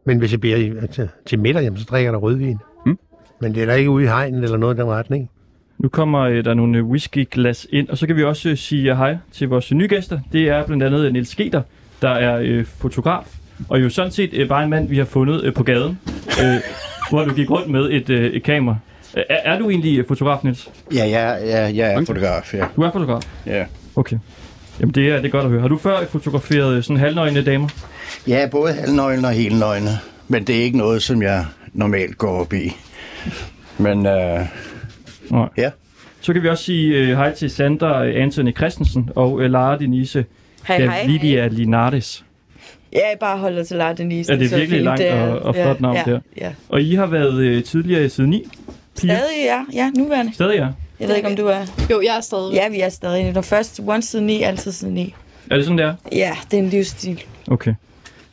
Men 0.05 0.17
hvis 0.17 0.31
jeg 0.31 0.39
bliver 0.41 0.57
i- 0.57 0.87
til, 0.91 1.09
til 1.25 1.39
middag, 1.39 1.63
jamen, 1.63 1.79
så 1.79 1.85
drikker 1.89 2.05
jeg 2.07 2.13
der 2.13 2.19
rødvin. 2.19 2.57
Mm. 2.85 2.97
Men 3.41 3.55
det 3.55 3.61
er 3.63 3.65
da 3.65 3.73
ikke 3.73 3.89
ude 3.89 4.03
i 4.03 4.07
hegnen 4.07 4.43
eller 4.43 4.57
noget 4.57 4.75
i 4.75 4.79
den 4.81 4.87
retning. 4.89 5.29
Nu 5.77 5.89
kommer 5.89 6.19
øh, 6.21 6.43
der 6.45 6.53
nogle 6.53 6.77
øh, 6.77 6.85
whiskyglas 6.85 7.67
ind, 7.69 7.89
og 7.89 7.97
så 7.97 8.07
kan 8.07 8.15
vi 8.15 8.23
også 8.23 8.49
øh, 8.49 8.57
sige 8.57 8.95
hej 8.95 9.17
til 9.31 9.49
vores 9.49 9.71
nye 9.73 9.87
gæster. 9.87 10.19
Det 10.31 10.49
er 10.49 10.65
blandt 10.65 10.83
andet 10.83 11.05
øh, 11.05 11.13
Niels 11.13 11.29
Sketer, 11.29 11.61
der 12.01 12.09
er 12.09 12.39
øh, 12.43 12.65
fotograf, 12.65 13.35
og 13.69 13.81
jo 13.83 13.89
sådan 13.89 14.11
set 14.11 14.29
øh, 14.33 14.47
bare 14.47 14.63
en 14.63 14.69
mand, 14.69 14.89
vi 14.89 14.97
har 14.97 15.05
fundet 15.05 15.43
øh, 15.43 15.53
på 15.53 15.63
gaden, 15.63 15.99
øh, 16.43 16.55
hvor 17.09 17.23
du 17.25 17.33
gik 17.33 17.49
rundt 17.51 17.69
med 17.69 17.89
et, 17.91 18.09
øh, 18.09 18.25
et 18.31 18.43
kamera. 18.43 18.77
Øh, 19.17 19.23
Er, 19.29 19.35
er 19.53 19.59
du 19.59 19.69
egentlig 19.69 19.99
øh, 19.99 20.05
fotograf, 20.07 20.43
Niels? 20.43 20.69
Ja, 20.95 21.05
ja, 21.05 21.31
ja, 21.31 21.75
jeg 21.75 21.93
er 21.93 22.05
fotograf, 22.05 22.53
ja. 22.53 22.65
Du 22.75 22.81
er 22.81 22.91
fotograf? 22.91 23.21
Ja. 23.45 23.65
Okay. 23.97 24.17
Jamen 24.79 24.93
det 24.95 25.09
er, 25.09 25.15
det 25.15 25.25
er 25.25 25.29
godt 25.29 25.45
at 25.45 25.51
høre. 25.51 25.61
Har 25.61 25.67
du 25.67 25.77
før 25.77 26.05
fotograferet 26.05 26.77
øh, 26.77 26.83
sådan 26.83 26.97
halvnøgne 26.97 27.41
damer? 27.43 27.69
Ja, 28.27 28.47
både 28.51 28.73
halvnøgne 28.73 29.27
og 29.27 29.33
helnøgne. 29.33 29.89
Men 30.27 30.43
det 30.43 30.57
er 30.59 30.63
ikke 30.63 30.77
noget, 30.77 31.01
som 31.03 31.21
jeg 31.21 31.45
normalt 31.73 32.17
går 32.17 32.41
op 32.41 32.53
i. 32.53 32.75
Men 33.77 34.05
øh, 34.05 34.39
Nej. 35.29 35.49
ja. 35.57 35.69
Så 36.21 36.33
kan 36.33 36.43
vi 36.43 36.49
også 36.49 36.63
sige 36.63 36.95
øh, 36.95 37.07
hej 37.07 37.33
til 37.33 37.49
Sandra 37.49 38.05
øh, 38.05 38.23
Anthony 38.23 38.55
Christensen 38.55 39.09
og 39.15 39.41
øh, 39.41 39.51
Lara 39.51 39.77
Denise 39.77 40.25
Hej, 40.67 40.79
hej, 40.79 41.05
Lydia 41.07 41.47
Linardes. 41.47 42.25
Ja, 42.93 42.97
jeg 42.97 43.17
bare 43.19 43.37
holder 43.37 43.63
til 43.63 43.77
Lara 43.77 43.93
Denise. 43.93 44.33
Ja, 44.33 44.39
det 44.39 44.45
er 44.53 44.57
virkelig 44.57 44.69
fint, 44.77 44.83
langt 44.83 45.01
er- 45.01 45.21
og, 45.21 45.39
og 45.39 45.55
flot 45.55 45.81
navn 45.81 45.95
ja, 45.95 46.11
der. 46.11 46.19
Ja. 46.37 46.51
Og 46.69 46.81
I 46.81 46.95
har 46.95 47.05
været 47.05 47.39
øh, 47.39 47.63
tidligere 47.63 48.05
i 48.05 48.09
side 48.09 48.27
9? 48.27 48.43
Piger? 49.01 49.15
Stadig, 49.15 49.45
ja. 49.45 49.63
Ja, 49.73 49.89
nuværende. 49.97 50.33
Stadig, 50.33 50.57
ja. 50.57 50.67
Jeg 50.99 51.07
ved 51.07 51.15
ikke, 51.15 51.27
om 51.29 51.35
du 51.35 51.45
er... 51.47 51.65
Jo, 51.89 52.01
jeg 52.01 52.17
er 52.17 52.21
stadig. 52.21 52.53
Ja, 52.53 52.69
vi 52.69 52.79
er 52.81 52.89
stadig. 52.89 53.33
Når 53.33 53.41
først 53.41 53.79
once 53.87 54.09
siden 54.09 54.25
9, 54.25 54.41
altid 54.41 54.71
siden 54.71 54.93
9. 54.93 55.13
Er 55.51 55.55
det 55.55 55.65
sådan, 55.65 55.77
det 55.77 55.85
er? 55.85 55.95
Ja, 56.11 56.37
det 56.51 56.59
er 56.59 56.63
en 56.63 56.69
livsstil. 56.69 57.23
Okay. 57.47 57.73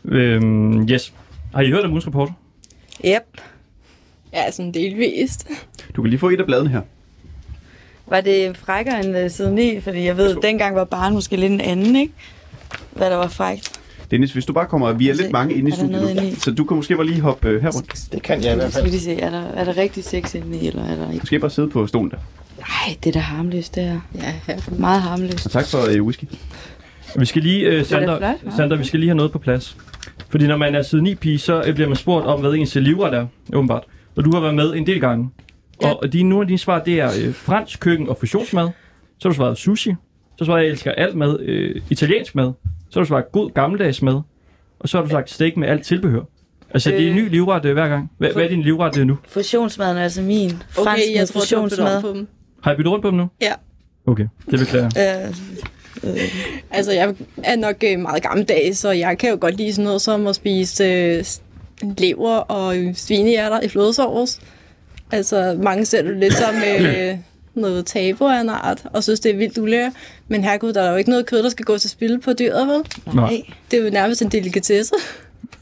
Øhm, 0.05 0.89
yes. 0.89 1.13
Har 1.55 1.63
I 1.63 1.71
hørt 1.71 1.85
om 1.85 1.91
ugens 1.91 2.07
rapport? 2.07 2.29
Yep. 3.05 3.41
Ja, 4.33 4.51
sådan 4.51 4.73
delvist. 4.73 5.49
Du 5.97 6.03
kan 6.03 6.11
lige 6.11 6.21
få 6.21 6.29
et 6.29 6.41
af 6.41 6.47
bladene 6.47 6.71
her. 6.71 6.81
Var 8.07 8.21
det 8.21 8.57
frækkere 8.57 9.05
end 9.05 9.17
uh, 9.25 9.31
siden 9.31 9.55
9? 9.55 9.81
Fordi 9.81 10.05
jeg 10.05 10.17
ved, 10.17 10.37
dengang 10.43 10.77
var 10.77 10.85
barn 10.85 11.13
måske 11.13 11.37
lidt 11.37 11.53
en 11.53 11.61
anden, 11.61 11.97
ikke? 11.97 12.13
Hvad 12.93 13.11
der 13.11 13.17
var 13.17 13.29
frækt. 13.29 13.81
Dennis, 14.11 14.33
hvis 14.33 14.47
du 14.47 14.53
bare 14.53 14.67
kommer, 14.67 14.93
vi 14.93 15.09
er 15.09 15.15
lidt 15.15 15.33
mange 15.33 15.55
inde 15.55 15.69
i 15.69 15.71
der 15.71 15.77
studiet, 15.77 16.17
nu, 16.17 16.41
så 16.41 16.51
du 16.51 16.65
kan 16.65 16.77
måske 16.77 16.97
bare 16.97 17.07
lige 17.07 17.21
hoppe 17.21 17.49
øh, 17.49 17.63
her 17.63 17.71
rundt. 17.71 18.13
Det 18.13 18.23
kan 18.23 18.43
jeg 18.43 18.53
i 18.53 18.55
hvert 18.57 18.73
Skal 18.73 18.83
fald. 18.83 18.85
vi 18.85 18.91
lige 18.91 19.01
se, 19.01 19.21
er 19.21 19.31
der, 19.31 19.43
er 19.43 19.65
der 19.65 19.77
rigtig 19.77 20.05
sex 20.05 20.35
inde 20.35 20.59
i, 20.59 20.67
eller 20.67 20.85
er 20.85 20.97
der 20.97 21.11
ikke? 21.11 21.21
Du 21.21 21.27
skal 21.27 21.41
bare 21.41 21.51
sidde 21.51 21.69
på 21.69 21.87
stolen 21.87 22.11
der. 22.11 22.17
Nej, 22.69 22.97
det 23.05 23.09
er 23.09 23.13
da 23.13 23.19
harmløst, 23.19 23.75
det 23.75 23.83
her. 23.83 24.01
Ja, 24.15 24.35
ja. 24.49 24.57
Meget 24.79 25.03
harmløst. 25.03 25.47
Og 25.47 25.53
tak 25.53 25.67
for 25.67 25.79
øh, 25.97 26.03
whisky. 26.03 26.25
Vi 27.19 27.25
skal 27.25 27.43
lige, 27.43 27.67
øh, 27.67 27.79
da 27.79 27.83
Sander, 27.85 28.19
flot, 28.19 28.31
hva'? 28.31 28.57
Sander, 28.57 28.77
vi 28.77 28.85
skal 28.85 29.01
lige 29.01 29.09
have 29.09 29.17
noget 29.17 29.33
på 29.33 29.39
plads. 29.39 29.77
Fordi 30.29 30.47
når 30.47 30.57
man 30.57 30.75
er 30.75 30.83
side 30.83 31.03
9 31.03 31.15
pige, 31.15 31.39
så 31.39 31.63
øh, 31.67 31.75
bliver 31.75 31.89
man 31.89 31.97
spurgt 31.97 32.27
om, 32.27 32.41
hvad 32.41 32.53
ens 32.53 32.75
livret 32.75 33.15
er, 33.15 33.27
åbenbart. 33.53 33.83
Og 34.17 34.25
du 34.25 34.31
har 34.35 34.41
været 34.41 34.55
med 34.55 34.75
en 34.75 34.87
del 34.87 35.01
gange. 35.01 35.31
Ja. 35.83 35.91
Og 35.93 36.13
dine, 36.13 36.29
nogle 36.29 36.43
af 36.43 36.47
dine 36.47 36.59
svar, 36.59 36.83
det 36.83 37.01
er 37.01 37.11
øh, 37.27 37.35
fransk 37.35 37.81
køkken 37.81 38.09
og 38.09 38.17
fusionsmad. 38.21 38.69
Så 39.19 39.29
har 39.29 39.31
du 39.31 39.37
svaret 39.37 39.59
sushi. 39.59 39.91
Så 39.91 39.95
har 40.31 40.37
du 40.39 40.45
svaret, 40.45 40.63
jeg 40.63 40.71
elsker 40.71 40.91
alt 40.93 41.15
mad. 41.17 41.41
Øh, 41.41 41.83
italiensk 41.91 42.35
mad. 42.35 42.53
Så 42.91 42.99
har 42.99 43.05
du 43.05 43.09
svaret 43.09 43.33
god 43.33 43.51
gammeldags 43.51 44.03
mad. 44.03 44.21
Og 44.81 44.89
så 44.89 44.97
har 44.99 45.05
du 45.05 45.11
sagt 45.11 45.31
steak 45.31 45.57
med 45.57 45.69
alt 45.69 45.85
tilbehør. 45.85 46.21
Altså, 46.71 46.91
det 46.91 46.97
er 47.07 47.11
en 47.11 47.19
Øh. 47.19 47.25
ny 47.25 47.31
livret 47.31 47.65
øh, 47.65 47.73
hver 47.73 47.89
gang. 47.89 48.11
Hvad, 48.19 48.31
hvad 48.33 48.45
er 48.45 48.49
din 48.49 48.63
livret 48.63 48.99
øh, 48.99 49.07
nu? 49.07 49.19
Fusionsmaden 49.29 49.97
er 49.97 50.03
altså 50.03 50.23
min. 50.23 50.51
Fransk 50.51 50.79
Okay, 50.81 51.15
jeg 51.15 51.29
tror, 51.29 51.39
du 51.41 51.45
fusionsmad. 51.45 51.97
om 51.97 52.03
på 52.03 52.09
dem. 52.09 52.27
Har 52.65 52.73
I 52.73 52.77
byttet 52.77 52.93
rundt 52.93 53.03
på 53.03 53.11
dem 53.11 53.19
nu? 53.19 53.27
Ja. 53.43 53.53
Okay, 54.07 54.27
det 54.51 54.59
beklager 54.59 54.91
jeg. 54.97 55.29
Øh, 55.29 55.35
Altså, 56.71 56.93
jeg 56.93 57.15
er 57.43 57.57
nok 57.57 57.77
øh, 57.85 57.99
meget 57.99 58.23
gammeldags, 58.23 58.79
så 58.79 58.91
jeg 58.91 59.19
kan 59.19 59.31
jo 59.31 59.37
godt 59.41 59.57
lide 59.57 59.73
sådan 59.73 59.85
noget 59.85 60.03
som 60.03 60.27
at 60.27 60.35
spise 60.37 60.85
øh, 60.85 61.25
lever 61.99 62.37
og 62.37 62.77
øh, 62.79 62.95
svinehjerter 62.95 63.61
i 63.61 63.69
flødesovs. 63.69 64.41
Altså, 65.13 65.59
mange 65.63 65.85
ser 65.85 66.03
det 66.03 66.17
lidt 66.17 66.35
som 66.35 66.55
øh, 66.81 67.19
noget 67.55 67.87
tabu 67.87 68.25
af 68.25 68.41
en 68.41 68.49
art, 68.49 68.83
og 68.93 69.03
synes, 69.03 69.21
det 69.21 69.33
er 69.33 69.37
vildt 69.37 69.59
ulære. 69.59 69.93
Men 70.29 70.45
herregud, 70.45 70.73
der 70.73 70.83
er 70.83 70.91
jo 70.91 70.97
ikke 70.97 71.11
noget 71.11 71.27
kød, 71.27 71.43
der 71.43 71.49
skal 71.49 71.65
gå 71.65 71.79
til 71.79 71.91
spil 71.91 72.21
på 72.21 72.33
dyret, 72.33 72.69
vel? 72.69 72.83
Nej. 73.15 73.43
Det 73.71 73.79
er 73.79 73.85
jo 73.85 73.91
nærmest 73.91 74.23
en 74.23 74.29
delikatesse. 74.29 74.95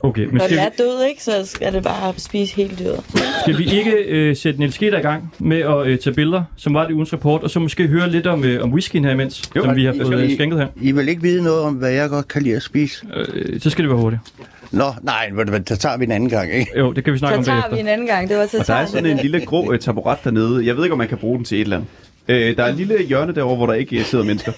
Okay, 0.01 0.25
men 0.25 0.35
Når 0.35 0.45
skal 0.45 0.51
det 0.57 0.63
vi, 0.79 0.83
er 0.83 0.85
død, 0.85 1.05
ikke, 1.09 1.23
så 1.25 1.33
skal 1.47 1.73
det 1.73 1.83
bare 1.83 2.15
spise 2.17 2.57
helt 2.57 2.79
dyret. 2.79 3.01
skal 3.43 3.59
vi 3.59 3.65
ikke 3.65 3.91
øh, 3.93 4.37
sætte 4.37 4.59
Niels 4.61 4.75
Sketer 4.75 4.99
i 4.99 5.03
gang 5.03 5.33
med 5.39 5.59
at 5.61 5.87
øh, 5.87 5.99
tage 5.99 6.15
billeder, 6.15 6.45
som 6.57 6.75
var 6.75 6.83
det 6.83 6.91
i 6.91 6.95
ugens 6.95 7.13
rapport, 7.13 7.43
og 7.43 7.51
så 7.51 7.61
måske 7.61 7.87
høre 7.87 8.11
lidt 8.11 8.27
om, 8.27 8.45
øh, 8.45 8.63
om 8.63 8.73
whiskyen 8.73 9.05
her 9.05 9.11
imens, 9.13 9.43
Jo, 9.57 9.65
som 9.65 9.77
vi 9.77 9.85
har 9.85 9.95
fået 10.03 10.19
lige- 10.19 10.35
skænket 10.37 10.59
her. 10.59 10.67
I 10.81 10.93
vil 10.93 11.09
ikke 11.09 11.23
vide 11.23 11.43
noget 11.43 11.61
om, 11.61 11.75
hvad 11.75 11.91
jeg 11.91 12.09
godt 12.09 12.29
kan 12.29 12.43
lide 12.43 12.57
at 12.57 12.63
spise? 12.63 13.07
Øh, 13.35 13.61
så 13.61 13.71
skal 13.71 13.83
det 13.85 13.91
være 13.91 14.01
hurtigt. 14.01 14.23
Nå, 14.71 14.85
nej, 15.03 15.31
hvad, 15.33 15.61
så 15.67 15.77
tager 15.77 15.97
vi 15.99 16.05
en 16.05 16.13
anden 16.13 16.29
gang, 16.29 16.53
ikke? 16.55 16.79
Jo, 16.79 16.93
det 16.93 17.05
kan 17.05 17.13
vi 17.13 17.19
snakke 17.19 17.35
Så 17.35 17.39
om 17.39 17.45
tager 17.45 17.57
bagefter. 17.61 17.75
vi 17.77 17.81
en 17.81 17.89
anden 17.89 18.07
gang. 18.07 18.29
Det 18.29 18.37
var 18.37 18.47
til 18.47 18.59
Og 18.61 18.67
der 18.67 18.75
er 18.75 18.87
sådan 18.87 19.07
en 19.07 19.17
lille 19.17 19.41
grå 19.47 19.73
øh, 19.73 19.79
taburet 19.79 20.19
dernede. 20.25 20.67
Jeg 20.67 20.77
ved 20.77 20.85
ikke, 20.85 20.93
om 20.93 20.99
man 20.99 21.09
kan 21.09 21.19
bruge 21.19 21.37
den 21.37 21.45
til 21.45 21.57
et 21.59 21.61
eller 21.63 21.77
andet. 21.77 21.89
Øh, 22.29 22.57
der 22.57 22.63
er 22.65 22.69
et 22.69 22.75
lille 22.77 23.03
hjørne 23.09 23.35
derovre, 23.35 23.57
hvor 23.57 23.67
der 23.67 23.73
ikke 23.75 23.99
øh, 23.99 24.05
sidder 24.05 24.25
mennesker. 24.25 24.53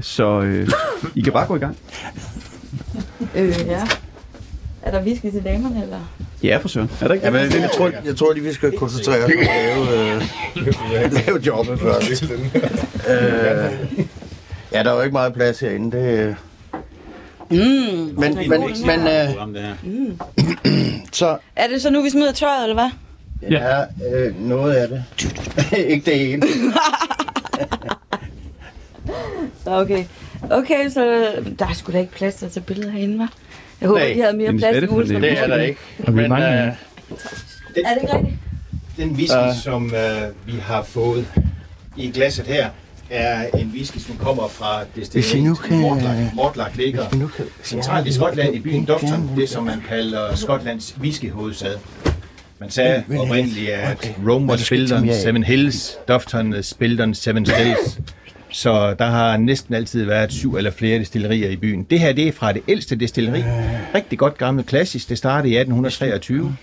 Så 0.00 0.40
øh, 0.40 0.68
I 1.14 1.20
kan 1.20 1.32
bare 1.32 1.46
gå 1.46 1.56
i 1.56 1.58
gang. 1.58 1.76
Øh, 3.36 3.48
ja. 3.66 3.80
Er 4.88 4.92
der 4.92 5.02
whisky 5.02 5.30
til 5.30 5.44
damerne, 5.44 5.82
eller? 5.82 5.98
Ja, 6.42 6.56
for 6.56 6.68
søren. 6.68 6.90
Er 7.00 7.06
der 7.08 7.14
ikke 7.14 7.26
Ja, 7.26 7.38
det? 7.42 7.52
men 7.52 7.62
jeg 7.62 7.70
tror, 7.70 7.90
jeg 8.04 8.16
tror 8.16 8.32
lige, 8.32 8.44
vi 8.44 8.52
skal 8.52 8.78
koncentrere 8.78 9.24
os 9.24 9.24
om 9.24 9.38
at 9.40 9.46
lave, 9.46 10.14
øh, 11.06 11.12
lave 11.26 11.38
jobbet 11.46 11.80
først. 11.80 12.22
øh, 12.22 13.98
ja, 14.72 14.82
der 14.82 14.90
er 14.90 14.94
jo 14.94 15.00
ikke 15.02 15.12
meget 15.12 15.34
plads 15.34 15.60
herinde. 15.60 15.96
Det, 15.98 16.36
Mm, 17.50 17.56
men 17.56 18.14
men, 18.18 18.34
men 18.86 19.00
øh, 19.00 19.06
her. 19.06 19.74
så 21.12 21.36
Er 21.56 21.66
det 21.68 21.82
så 21.82 21.90
nu, 21.90 22.02
vi 22.02 22.10
smider 22.10 22.32
tøjet, 22.32 22.62
eller 22.62 22.74
hvad? 22.74 22.90
ja, 23.50 23.80
øh, 24.14 24.48
noget 24.48 24.74
af 24.74 24.88
det. 24.88 25.04
ikke 25.88 26.10
det 26.10 26.18
hele. 26.18 26.42
Så 29.64 29.70
okay. 29.80 30.04
Okay, 30.50 30.88
så 30.90 31.02
der 31.58 31.66
er 31.66 31.72
sgu 31.72 31.92
da 31.92 31.98
ikke 31.98 32.12
plads 32.12 32.34
til 32.34 32.46
at 32.46 32.52
tage 32.52 32.64
billeder 32.64 32.90
herinde, 32.90 33.24
hva'? 33.24 33.28
Jeg 33.80 33.88
håber, 33.88 34.00
Nej, 34.00 34.12
de 34.12 34.20
havde 34.22 34.36
mere 34.36 34.52
plads 34.52 34.84
i 34.84 34.88
ugens 34.88 35.08
Det 35.08 35.38
er 35.38 35.46
der 35.46 35.56
ikke. 35.62 35.80
Og 36.06 36.16
vi 36.16 36.20
Men, 36.22 36.32
øh. 36.32 36.38
Er 36.38 36.74
det 37.94 38.02
ikke 38.02 38.16
rigtigt? 38.16 38.36
Den 38.96 39.10
whisky, 39.10 39.34
uh. 39.48 39.62
som 39.62 39.84
uh, 39.84 40.46
vi 40.46 40.52
har 40.62 40.82
fået 40.82 41.26
i 41.96 42.10
glasset 42.14 42.46
her, 42.46 42.68
er 43.10 43.46
en 43.58 43.70
whisky, 43.74 43.98
som 43.98 44.16
kommer 44.16 44.48
fra 44.48 44.80
Hvis 44.94 45.14
I 45.14 45.40
nu 45.40 45.50
destilleriet 45.50 45.58
kan- 45.62 45.78
Mortlach. 45.80 46.34
Mortlach 46.34 46.76
ligger 46.78 47.02
Hvis 47.08 47.18
vi 47.18 47.22
nu 47.24 47.28
kan- 47.36 47.44
centralt 47.64 48.06
i 48.06 48.12
Skotland 48.12 48.54
i 48.54 48.58
byen 48.60 48.84
Dufton, 48.84 49.30
det 49.36 49.48
som 49.48 49.64
man 49.64 49.82
kalder 49.88 50.34
Skotlands 50.36 50.96
whiskyhovedstad. 51.00 51.74
Man 52.60 52.70
sagde 52.70 53.04
oprindeligt, 53.18 53.70
at. 53.70 54.14
Rome 54.28 54.46
was 54.52 54.68
built 54.68 54.92
on 54.92 55.12
seven 55.22 55.42
hills, 55.44 55.98
Dufton 56.08 56.54
is 56.54 56.74
built 56.74 57.00
on 57.00 57.14
seven 57.14 57.46
hills. 57.46 57.98
Så 58.50 58.94
der 58.94 59.06
har 59.06 59.36
næsten 59.36 59.74
altid 59.74 60.04
været 60.04 60.32
syv 60.32 60.54
eller 60.54 60.70
flere 60.70 60.98
destillerier 60.98 61.48
i 61.50 61.56
byen. 61.56 61.82
Det 61.82 62.00
her 62.00 62.12
det 62.12 62.28
er 62.28 62.32
fra 62.32 62.52
det 62.52 62.62
ældste 62.68 62.96
destilleri. 62.96 63.42
Rigtig 63.94 64.18
godt 64.18 64.38
gammelt 64.38 64.66
klassisk. 64.66 65.08
Det 65.08 65.18
startede 65.18 65.52
i 65.52 65.56
1823. 65.56 66.56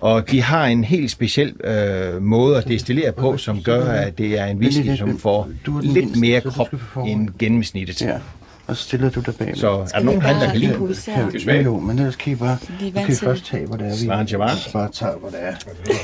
Og 0.00 0.30
de 0.30 0.42
har 0.42 0.66
en 0.66 0.84
helt 0.84 1.10
speciel 1.10 1.54
øh, 1.64 2.22
måde 2.22 2.56
at 2.58 2.68
destillere 2.68 3.12
på, 3.12 3.36
som 3.36 3.62
gør, 3.62 3.84
at 3.84 4.18
det 4.18 4.38
er 4.38 4.44
en 4.46 4.58
whisky, 4.58 4.96
som 4.96 5.18
får 5.18 5.48
lidt 5.82 6.16
mere 6.16 6.40
krop 6.40 6.74
end 7.06 7.28
gennemsnittet. 7.38 8.20
Og 8.66 8.76
så 8.76 8.82
stiller 8.82 9.10
du 9.10 9.20
dig 9.20 9.34
bag. 9.34 9.56
Så 9.56 9.70
er 9.70 9.84
der 9.84 10.02
nogen 10.02 10.22
herinde, 10.22 10.40
der 10.40 10.50
kan 10.50 10.60
lide 10.60 10.78
Lige 10.78 11.30
det? 11.32 11.46
Ja, 11.46 11.62
jo, 11.62 11.78
men 11.78 11.98
ellers 11.98 12.16
kan 12.16 12.32
I 12.32 12.36
bare... 12.36 12.58
Er 12.80 12.92
vant 12.92 12.94
kan 12.94 13.14
I 13.14 13.16
først 13.16 13.44
tage, 13.46 13.66
hvor 13.66 13.76
det 13.76 13.86
er, 13.86 14.00
vi 14.00 14.36
bare 14.72 14.88
tager, 14.92 15.16
hvor 15.16 15.28
det 15.28 15.38
er, 15.42 15.54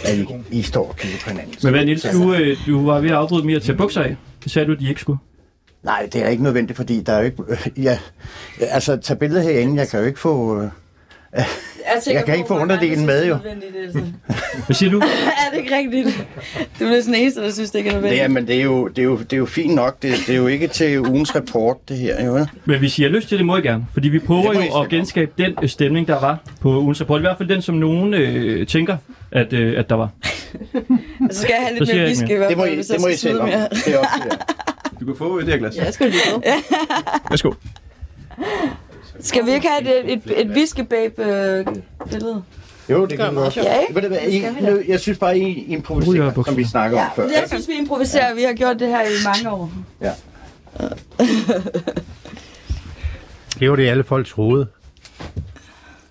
at 0.05 0.19
I, 0.19 0.59
I 0.59 0.63
står 0.63 0.89
og 0.89 0.97
kigger 0.97 1.19
på 1.25 1.31
hinanden. 1.31 1.55
Men 1.63 1.73
hvad, 1.73 1.85
Niels, 1.85 2.07
du, 2.13 2.35
øh, 2.35 2.57
du 2.67 2.87
var 2.87 3.01
ved 3.01 3.11
at 3.11 3.17
afbryde 3.17 3.47
mig 3.47 3.57
at 3.57 3.63
tage 3.63 3.79
bukser 3.79 4.03
af. 4.03 4.17
Det 4.45 4.53
sagde 4.53 4.67
du, 4.67 4.73
at 4.73 4.81
de 4.81 4.89
ikke 4.89 5.01
skulle. 5.01 5.19
Nej, 5.83 6.09
det 6.13 6.25
er 6.25 6.29
ikke 6.29 6.43
nødvendigt, 6.43 6.77
fordi 6.77 7.01
der 7.01 7.13
er 7.13 7.19
jo 7.19 7.25
ikke... 7.25 7.43
Ja, 7.87 7.99
altså, 8.61 8.97
tage 8.97 9.19
billeder 9.19 9.43
herinde, 9.43 9.77
jeg 9.77 9.89
kan 9.89 10.01
jo 10.01 10.07
ikke 10.07 10.21
få... 10.21 10.63
Øh, 10.63 10.69
Jeg, 12.07 12.15
Jeg 12.15 12.25
kan 12.25 12.35
ikke 12.35 12.49
få 12.49 12.59
underdelen 12.59 12.99
der 12.99 13.07
med, 13.07 13.27
jo. 13.27 13.35
det 13.35 13.53
er 13.77 13.83
altså. 13.83 14.03
Hvad 14.67 14.75
siger 14.75 14.91
du? 14.91 14.99
er 15.47 15.51
det 15.53 15.59
ikke 15.59 15.77
rigtigt? 15.77 16.27
Du 16.81 16.85
er 16.85 17.03
den 17.05 17.15
eneste, 17.15 17.41
der 17.41 17.51
synes, 17.51 17.71
det 17.71 17.79
ikke 17.79 17.91
er 17.91 17.95
nødvendigt. 17.95 18.19
det 18.19 18.25
er, 18.25 18.29
men 18.29 18.47
det 18.47 18.57
er, 18.59 18.63
jo, 18.63 18.89
det, 18.89 18.99
er 18.99 19.03
jo, 19.03 19.19
det 19.19 19.33
er 19.33 19.37
jo 19.37 19.47
fint 19.47 19.75
nok. 19.75 20.03
Det, 20.03 20.15
det 20.27 20.33
er 20.33 20.37
jo 20.37 20.47
ikke 20.47 20.69
til 20.69 21.01
ugens 21.01 21.35
rapport, 21.37 21.77
det 21.89 21.97
her, 21.99 22.27
jo. 22.27 22.47
Men 22.65 22.79
hvis 22.79 22.99
I 22.99 23.03
har 23.03 23.09
lyst 23.09 23.29
til 23.29 23.39
det, 23.39 23.47
må 23.47 23.57
I 23.57 23.61
gerne. 23.61 23.87
Fordi 23.93 24.09
vi 24.09 24.19
prøver 24.19 24.53
Det 24.53 24.67
jo 24.67 24.81
at 24.81 24.89
genskabe 24.89 25.31
den 25.39 25.55
øh, 25.63 25.69
stemning, 25.69 26.07
der 26.09 26.21
var 26.21 26.39
på 26.61 26.69
ugens 26.81 27.01
rapport. 27.01 27.21
I 27.21 27.23
hvert 27.23 27.37
fald 27.39 27.49
den, 27.49 27.63
som 27.63 27.75
nogen 27.75 28.15
øh, 28.15 28.67
tænker, 28.67 28.97
at, 29.33 29.53
øh, 29.53 29.79
at 29.79 29.91
der 29.91 29.97
var. 29.97 30.09
Så 31.31 31.43
skal 31.43 31.55
jeg 31.59 31.67
have 31.67 31.79
lidt 31.79 31.89
mere 31.89 31.97
jeg 31.97 32.07
whisky 32.07 32.31
i 32.31 32.35
hvert 32.35 32.49
Det 32.49 32.57
må 32.57 32.63
fald, 32.63 32.73
I, 32.73 32.77
hvis 32.77 32.87
det 32.87 32.95
jeg 32.95 33.01
må 33.01 33.07
I 33.09 33.11
skal 33.17 33.19
selv 33.19 33.33
smide 33.33 33.43
om. 33.43 33.49
mere. 33.49 33.69
Det 33.85 33.95
er 33.95 33.99
op 33.99 34.07
til 34.15 34.23
jer. 34.31 34.37
Du 35.01 35.05
kan 35.05 35.15
få 35.19 35.41
det 35.41 35.49
her 35.49 35.57
glas. 35.57 35.77
Jeg 35.77 35.87
er 35.87 35.91
sgu 35.91 36.05
lige 36.05 36.15
med. 36.35 36.43
Værsgo. 37.31 37.53
Skal 39.21 39.47
vi 39.47 39.51
ikke 39.51 39.69
have 39.69 40.05
et, 40.05 40.21
et, 40.37 40.49
et 40.79 40.89
babe 40.89 41.25
øh, 41.25 41.67
billede? 42.11 42.43
Jo, 42.91 43.01
det 43.03 43.11
Det 43.11 43.19
kan 43.19 43.27
er 43.27 43.33
godt. 43.33 43.53
sjovt. 43.53 43.67
Ja, 43.67 43.81
ikke? 43.81 44.09
Hvad, 44.09 44.19
I, 44.29 44.45
nu, 44.61 44.79
jeg 44.89 45.01
synes 45.01 45.19
bare, 45.19 45.39
I 45.39 45.65
improviserer, 45.73 46.43
som 46.47 46.57
vi 46.57 46.65
snakker 46.65 46.99
Ja, 46.99 47.05
om 47.05 47.11
før. 47.17 47.23
jeg 47.23 47.45
synes, 47.47 47.69
vi 47.69 47.73
improviserer. 47.79 48.35
Vi 48.35 48.43
har 48.43 48.53
gjort 48.53 48.79
det 48.81 48.89
her 48.89 49.01
i 49.03 49.13
mange 49.25 49.51
år. 49.51 49.73
Det 53.61 53.71
var 53.71 53.77
det, 53.77 53.89
alle 53.89 54.05
folk 54.05 54.27
troede. 54.27 54.67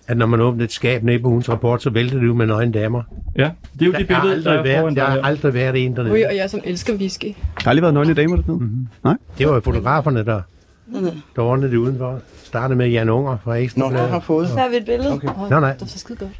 At 0.08 0.16
når 0.16 0.26
man 0.26 0.40
åbnede 0.40 0.64
et 0.64 0.72
skab 0.72 1.02
nede 1.02 1.18
på 1.18 1.28
ugens 1.28 1.48
rapport, 1.48 1.82
så 1.82 1.90
væltede 1.90 2.20
det 2.20 2.26
jo 2.26 2.34
med 2.34 2.46
nøgne 2.46 2.72
damer. 2.72 3.02
Ja, 3.36 3.50
det 3.74 3.82
er 3.82 3.86
jo 3.86 3.92
det 3.92 4.06
billede, 4.08 4.44
der 4.44 4.52
aldrig 4.52 4.72
er 4.72 4.82
været, 4.82 4.96
jeg 4.96 5.04
har 5.06 5.20
aldrig 5.20 5.54
været 5.54 5.84
en 5.84 5.96
dernede. 5.96 6.12
Ui, 6.14 6.22
og 6.22 6.36
jeg 6.36 6.50
som 6.50 6.60
elsker 6.64 6.94
whisky. 6.94 7.24
Der 7.26 7.32
har 7.64 7.70
aldrig 7.70 7.82
været 7.82 7.94
nøgne 7.94 8.14
damer 8.14 8.36
dernede? 8.36 8.58
Mm-hmm. 8.58 8.86
Nej? 9.04 9.14
Det 9.38 9.46
var 9.48 9.54
jo 9.54 9.60
fotograferne, 9.60 10.24
der, 10.24 10.42
der 11.36 11.42
ordnede 11.42 11.70
det 11.70 11.76
udenfor. 11.76 12.20
Startede 12.44 12.78
med 12.78 12.88
Jan 12.88 13.08
Unger 13.08 13.36
fra 13.44 13.54
Ekstra 13.56 13.90
Nå, 13.90 13.96
jeg 13.96 14.08
har 14.08 14.20
fået. 14.20 14.48
Så 14.48 14.56
har 14.56 14.68
vi 14.68 14.76
et 14.76 14.84
billede. 14.84 15.12
Okay. 15.12 15.28
Nej, 15.50 15.60
nej, 15.60 15.72
Det 15.72 15.80
var 15.80 15.86
så 15.86 15.98
skide 15.98 16.18
godt. 16.18 16.30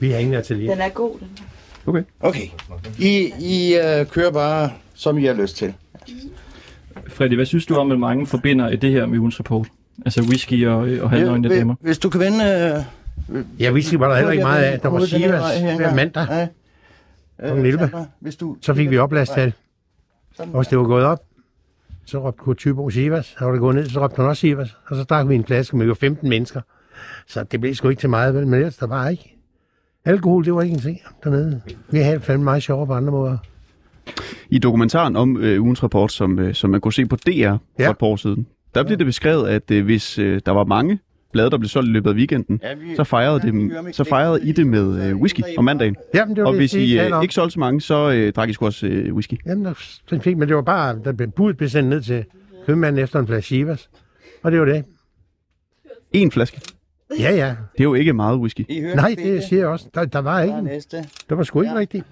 vi 0.00 0.10
har 0.10 0.18
ingen 0.18 0.34
atelier. 0.34 0.70
Den 0.70 0.80
er 0.80 0.88
god, 0.88 1.18
den 1.18 1.28
her. 1.96 2.02
Okay. 2.20 2.46
I, 2.98 3.32
I 3.40 3.76
uh, 4.00 4.06
kører 4.06 4.30
bare, 4.30 4.70
som 4.94 5.18
I 5.18 5.24
har 5.24 5.34
lyst 5.34 5.56
til. 5.56 5.74
Freddy, 7.08 7.34
hvad 7.34 7.46
synes 7.46 7.66
du 7.66 7.74
om, 7.76 7.92
at 7.92 7.98
mange 8.00 8.26
forbinder 8.26 8.76
det 8.76 8.90
her 8.90 9.06
med 9.06 9.18
ugens 9.18 9.38
rapport? 9.40 9.66
Altså 10.04 10.22
whisky 10.22 10.66
og, 10.66 10.76
og 10.78 11.10
halvnøgne 11.10 11.48
Ja, 11.48 11.58
damer. 11.58 11.74
Hvis 11.80 11.98
du 11.98 12.08
kan 12.10 12.20
vende... 12.20 12.74
Uh, 12.76 12.84
Ja, 13.58 13.70
vi 13.70 13.84
var 13.92 14.08
der 14.08 14.16
heller 14.16 14.32
ikke 14.32 14.44
meget 14.44 14.64
af. 14.64 14.80
Der 14.80 14.88
var 14.88 15.04
Sivas 15.04 15.60
hver 15.76 15.94
mandag. 15.94 16.26
Ja. 16.30 16.46
Klokken 17.38 17.66
11. 17.66 17.78
Sandra, 17.78 18.04
hvis 18.20 18.36
du... 18.36 18.56
Så 18.62 18.74
fik 18.74 18.90
vi 18.90 18.98
oplasttal. 18.98 19.52
Sådan. 20.36 20.52
Og 20.52 20.60
hvis 20.60 20.68
det 20.68 20.78
var 20.78 20.84
gået 20.84 21.04
op, 21.04 21.22
så 22.10 22.18
råbte 22.18 22.38
Kurt 22.38 22.56
Thybo 22.56 22.90
Sivas. 22.90 23.26
Så 23.38 23.44
var 23.44 23.52
det 23.52 23.60
gået 23.60 23.74
ned, 23.74 23.88
så 23.88 24.00
råbte 24.00 24.16
han 24.16 24.26
også 24.26 24.40
Sivas. 24.40 24.76
Og 24.86 24.96
så 24.96 25.04
drak 25.04 25.28
vi 25.28 25.34
en 25.34 25.44
flaske 25.44 25.76
med 25.76 25.86
jo 25.86 25.94
15 25.94 26.28
mennesker. 26.28 26.60
Så 27.26 27.44
det 27.44 27.60
blev 27.60 27.74
sgu 27.74 27.88
ikke 27.88 28.00
til 28.00 28.10
meget, 28.10 28.34
vel? 28.34 28.46
Men 28.46 28.54
ellers, 28.54 28.76
der 28.76 28.86
var 28.86 29.08
ikke. 29.08 29.36
Alkohol, 30.04 30.44
det 30.44 30.54
var 30.54 30.62
ikke 30.62 30.74
en 30.74 30.80
ting 30.80 31.00
dernede. 31.24 31.60
Vi 31.90 31.98
havde 31.98 32.20
fandme 32.20 32.44
meget 32.44 32.62
sjovere 32.62 32.86
på 32.86 32.92
andre 32.92 33.12
måder. 33.12 33.38
I 34.50 34.58
dokumentaren 34.58 35.16
om 35.16 35.36
øh, 35.36 35.62
ugens 35.62 35.82
rapport, 35.82 36.12
som, 36.12 36.38
øh, 36.38 36.54
som 36.54 36.70
man 36.70 36.80
kunne 36.80 36.92
se 36.92 37.06
på 37.06 37.16
DR. 37.16 37.30
Ja. 37.30 37.56
for 37.78 37.90
et 37.90 37.98
par 37.98 38.06
år 38.06 38.16
siden, 38.16 38.46
der 38.74 38.82
blev 38.82 38.98
det 38.98 39.06
beskrevet, 39.06 39.48
at 39.48 39.70
øh, 39.70 39.84
hvis 39.84 40.18
øh, 40.18 40.40
der 40.46 40.52
var 40.52 40.64
mange 40.64 40.98
blade, 41.32 41.50
der 41.50 41.58
blev 41.58 41.68
solgt 41.68 41.88
i 41.88 41.92
løbet 41.92 42.10
af 42.10 42.14
weekenden, 42.14 42.60
Ja, 42.62 42.74
vi- 42.74 42.96
så 42.96 43.04
fejrede, 43.04 43.40
ja, 43.44 43.50
det, 43.86 43.94
så 43.96 44.04
fejrede 44.04 44.48
I 44.48 44.52
det 44.52 44.66
med 44.66 45.08
øh, 45.08 45.16
whisky 45.16 45.40
om 45.58 45.64
mandagen. 45.64 45.96
Jamen, 46.14 46.36
det 46.36 46.42
var 46.42 46.48
Og 46.48 46.52
det, 46.54 46.60
hvis 46.60 46.74
jeg 46.74 46.82
I 46.82 46.98
øh, 47.00 47.22
ikke 47.22 47.34
solgte 47.34 47.52
så 47.52 47.60
mange, 47.60 47.80
så 47.80 48.10
øh, 48.10 48.32
drak 48.32 48.48
I 48.48 48.52
sgu 48.52 48.66
også 48.66 48.86
øh, 48.86 49.14
whisky. 49.14 49.34
Jamen, 49.46 49.64
der, 49.64 49.74
den 50.10 50.20
fik, 50.20 50.36
men 50.36 50.48
det 50.48 50.56
var 50.56 50.62
bare, 50.62 50.98
der 51.04 51.12
blev 51.12 51.30
budet 51.30 51.56
blev 51.56 51.68
sendt 51.68 51.88
ned 51.88 52.02
til 52.02 52.24
købmanden 52.66 53.02
efter 53.02 53.18
en 53.20 53.26
flaske 53.26 53.48
Sivas. 53.48 53.90
Og 54.42 54.52
det 54.52 54.60
var 54.60 54.66
det. 54.66 54.84
En 56.12 56.30
flaske. 56.30 56.60
Ja, 57.18 57.34
ja. 57.34 57.48
Det 57.72 57.80
er 57.80 57.84
jo 57.84 57.94
ikke 57.94 58.12
meget 58.12 58.38
whisky. 58.38 58.64
I 58.68 58.80
hører 58.80 58.96
Nej, 58.96 59.14
det 59.24 59.42
siger 59.44 59.60
jeg 59.60 59.68
også. 59.68 59.86
Der, 59.94 60.04
der 60.04 60.18
var 60.18 60.40
ikke. 60.40 60.62
næste. 60.62 60.96
Der 61.28 61.34
var 61.34 61.42
sgu 61.42 61.60
ikke 61.60 61.72
Ja. 61.72 61.78
rigtigt 61.78 62.04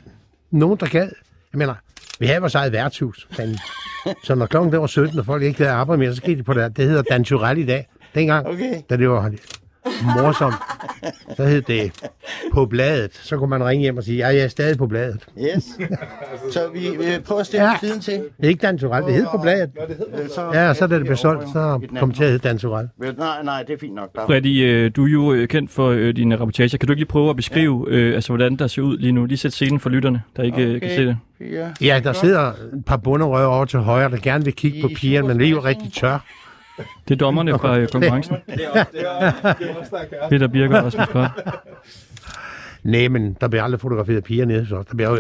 nogen, 0.51 0.79
der 0.81 0.87
gad. 0.87 1.09
Jeg 1.53 1.59
mener, 1.59 1.75
vi 2.21 2.27
havde 2.27 2.41
vores 2.41 2.55
eget 2.55 2.73
værtshus. 2.73 3.29
fanden. 3.31 3.59
Så 4.25 4.35
når 4.35 4.47
klokken 4.47 4.73
der 4.73 4.79
var 4.79 4.87
17, 4.87 5.19
og 5.19 5.27
folk 5.27 5.43
ikke 5.43 5.59
havde 5.59 5.71
arbejde 5.71 6.01
mere, 6.01 6.15
så 6.15 6.23
gik 6.23 6.39
de 6.39 6.43
på 6.43 6.53
det. 6.55 6.77
Det 6.77 6.85
hedder 6.85 7.03
Dan 7.03 7.25
Tyrell 7.25 7.59
i 7.59 7.67
dag. 7.67 7.87
Dengang, 8.15 8.47
Okay. 8.47 8.75
da 8.91 8.97
det 8.97 9.09
var 9.11 9.31
morsomt, 10.23 10.55
så 11.37 11.45
hed 11.45 11.63
det 11.63 11.93
på 12.55 12.67
bladet. 12.67 13.11
Så 13.15 13.37
kunne 13.37 13.51
man 13.51 13.65
ringe 13.65 13.83
hjem 13.83 13.97
og 13.97 14.05
sige, 14.05 14.19
ja, 14.19 14.27
jeg 14.35 14.45
er 14.45 14.49
stadig 14.49 14.79
på 14.79 14.87
bladet. 14.87 15.27
Yes. 15.41 15.65
Så 16.53 16.61
vi, 16.75 16.79
vi 16.81 17.05
prøver 17.27 17.41
at 17.41 17.47
stille 17.47 17.65
Ja. 17.65 17.71
ja. 17.71 17.79
siden 17.81 18.01
til. 18.01 18.15
Det 18.15 18.45
er 18.45 18.49
ikke 18.49 18.63
Dan 18.67 18.79
Tyrell, 18.79 19.07
det 19.07 19.15
hed 19.15 19.27
på 19.31 19.39
bladet. 19.43 19.71
Så, 20.35 20.51
Ja, 20.53 20.69
og 20.69 20.77
så 20.77 20.87
da 20.87 20.95
det 20.95 21.05
blev 21.05 21.17
solgt, 21.17 21.49
så 21.53 21.81
kom 21.99 22.13
til 22.13 22.25
at 22.25 22.31
hedde 22.31 22.49
Dan 22.49 22.59
Tyrell. 22.59 22.89
Nej, 23.19 23.43
nej, 23.45 23.63
det 23.63 23.73
er 23.75 23.79
fint 23.79 23.95
nok. 23.95 24.13
Der. 24.15 24.27
Freddy, 24.27 24.65
øh, 24.65 24.91
du 24.97 25.05
er 25.05 25.09
jo 25.11 25.33
øh, 25.33 25.49
kendt 25.49 25.71
for 25.71 25.89
øh, 25.89 26.17
dine 26.17 26.37
rapportager. 26.37 26.79
Kan 26.79 26.87
du 26.87 26.93
ikke 26.93 27.01
lige 27.01 27.09
prøve 27.09 27.31
at 27.31 27.37
beskrive, 27.37 27.87
øh, 27.89 28.15
altså, 28.15 28.33
hvordan 28.33 28.57
der 28.57 28.67
ser 28.67 28.83
ud 28.83 28.99
lige 28.99 29.13
nu? 29.13 29.25
Lige 29.25 29.39
sæt 29.39 29.53
scenen 29.53 29.81
for 29.81 29.91
lytterne, 29.91 30.23
der 30.37 30.43
ikke 30.43 30.57
okay. 30.57 30.79
kan 30.79 30.91
se 30.91 31.07
det. 31.07 31.17
Ja, 31.81 32.01
der 32.05 32.13
sidder 32.13 32.41
et 32.51 32.85
par 32.87 32.97
bunderøve 32.97 33.47
over 33.47 33.65
til 33.65 33.79
højre, 33.79 34.11
der 34.11 34.17
gerne 34.23 34.45
vil 34.45 34.53
kigge 34.55 34.83
på 34.83 34.89
pigerne, 34.97 35.29
men 35.29 35.39
det 35.39 35.47
er 35.47 35.51
jo 35.51 35.61
rigtig 35.65 35.93
tør. 35.93 36.19
Det 37.09 37.15
er 37.15 37.19
dommerne 37.19 37.59
fra 37.59 37.79
øh, 37.79 37.89
konkurrencen. 37.89 38.37
Peter 40.31 40.49
Birker 40.49 40.79
og 40.79 40.85
Rasmus 40.85 41.07
Krab. 41.07 41.31
Nej, 42.83 43.09
men 43.09 43.37
der 43.41 43.49
bliver 43.49 43.63
aldrig 43.63 43.81
fotograferet 43.81 44.25
piger 44.25 44.45
nede, 44.45 44.67
så 44.67 44.83
der 44.89 44.95
bliver 44.97 45.11
jo... 45.11 45.19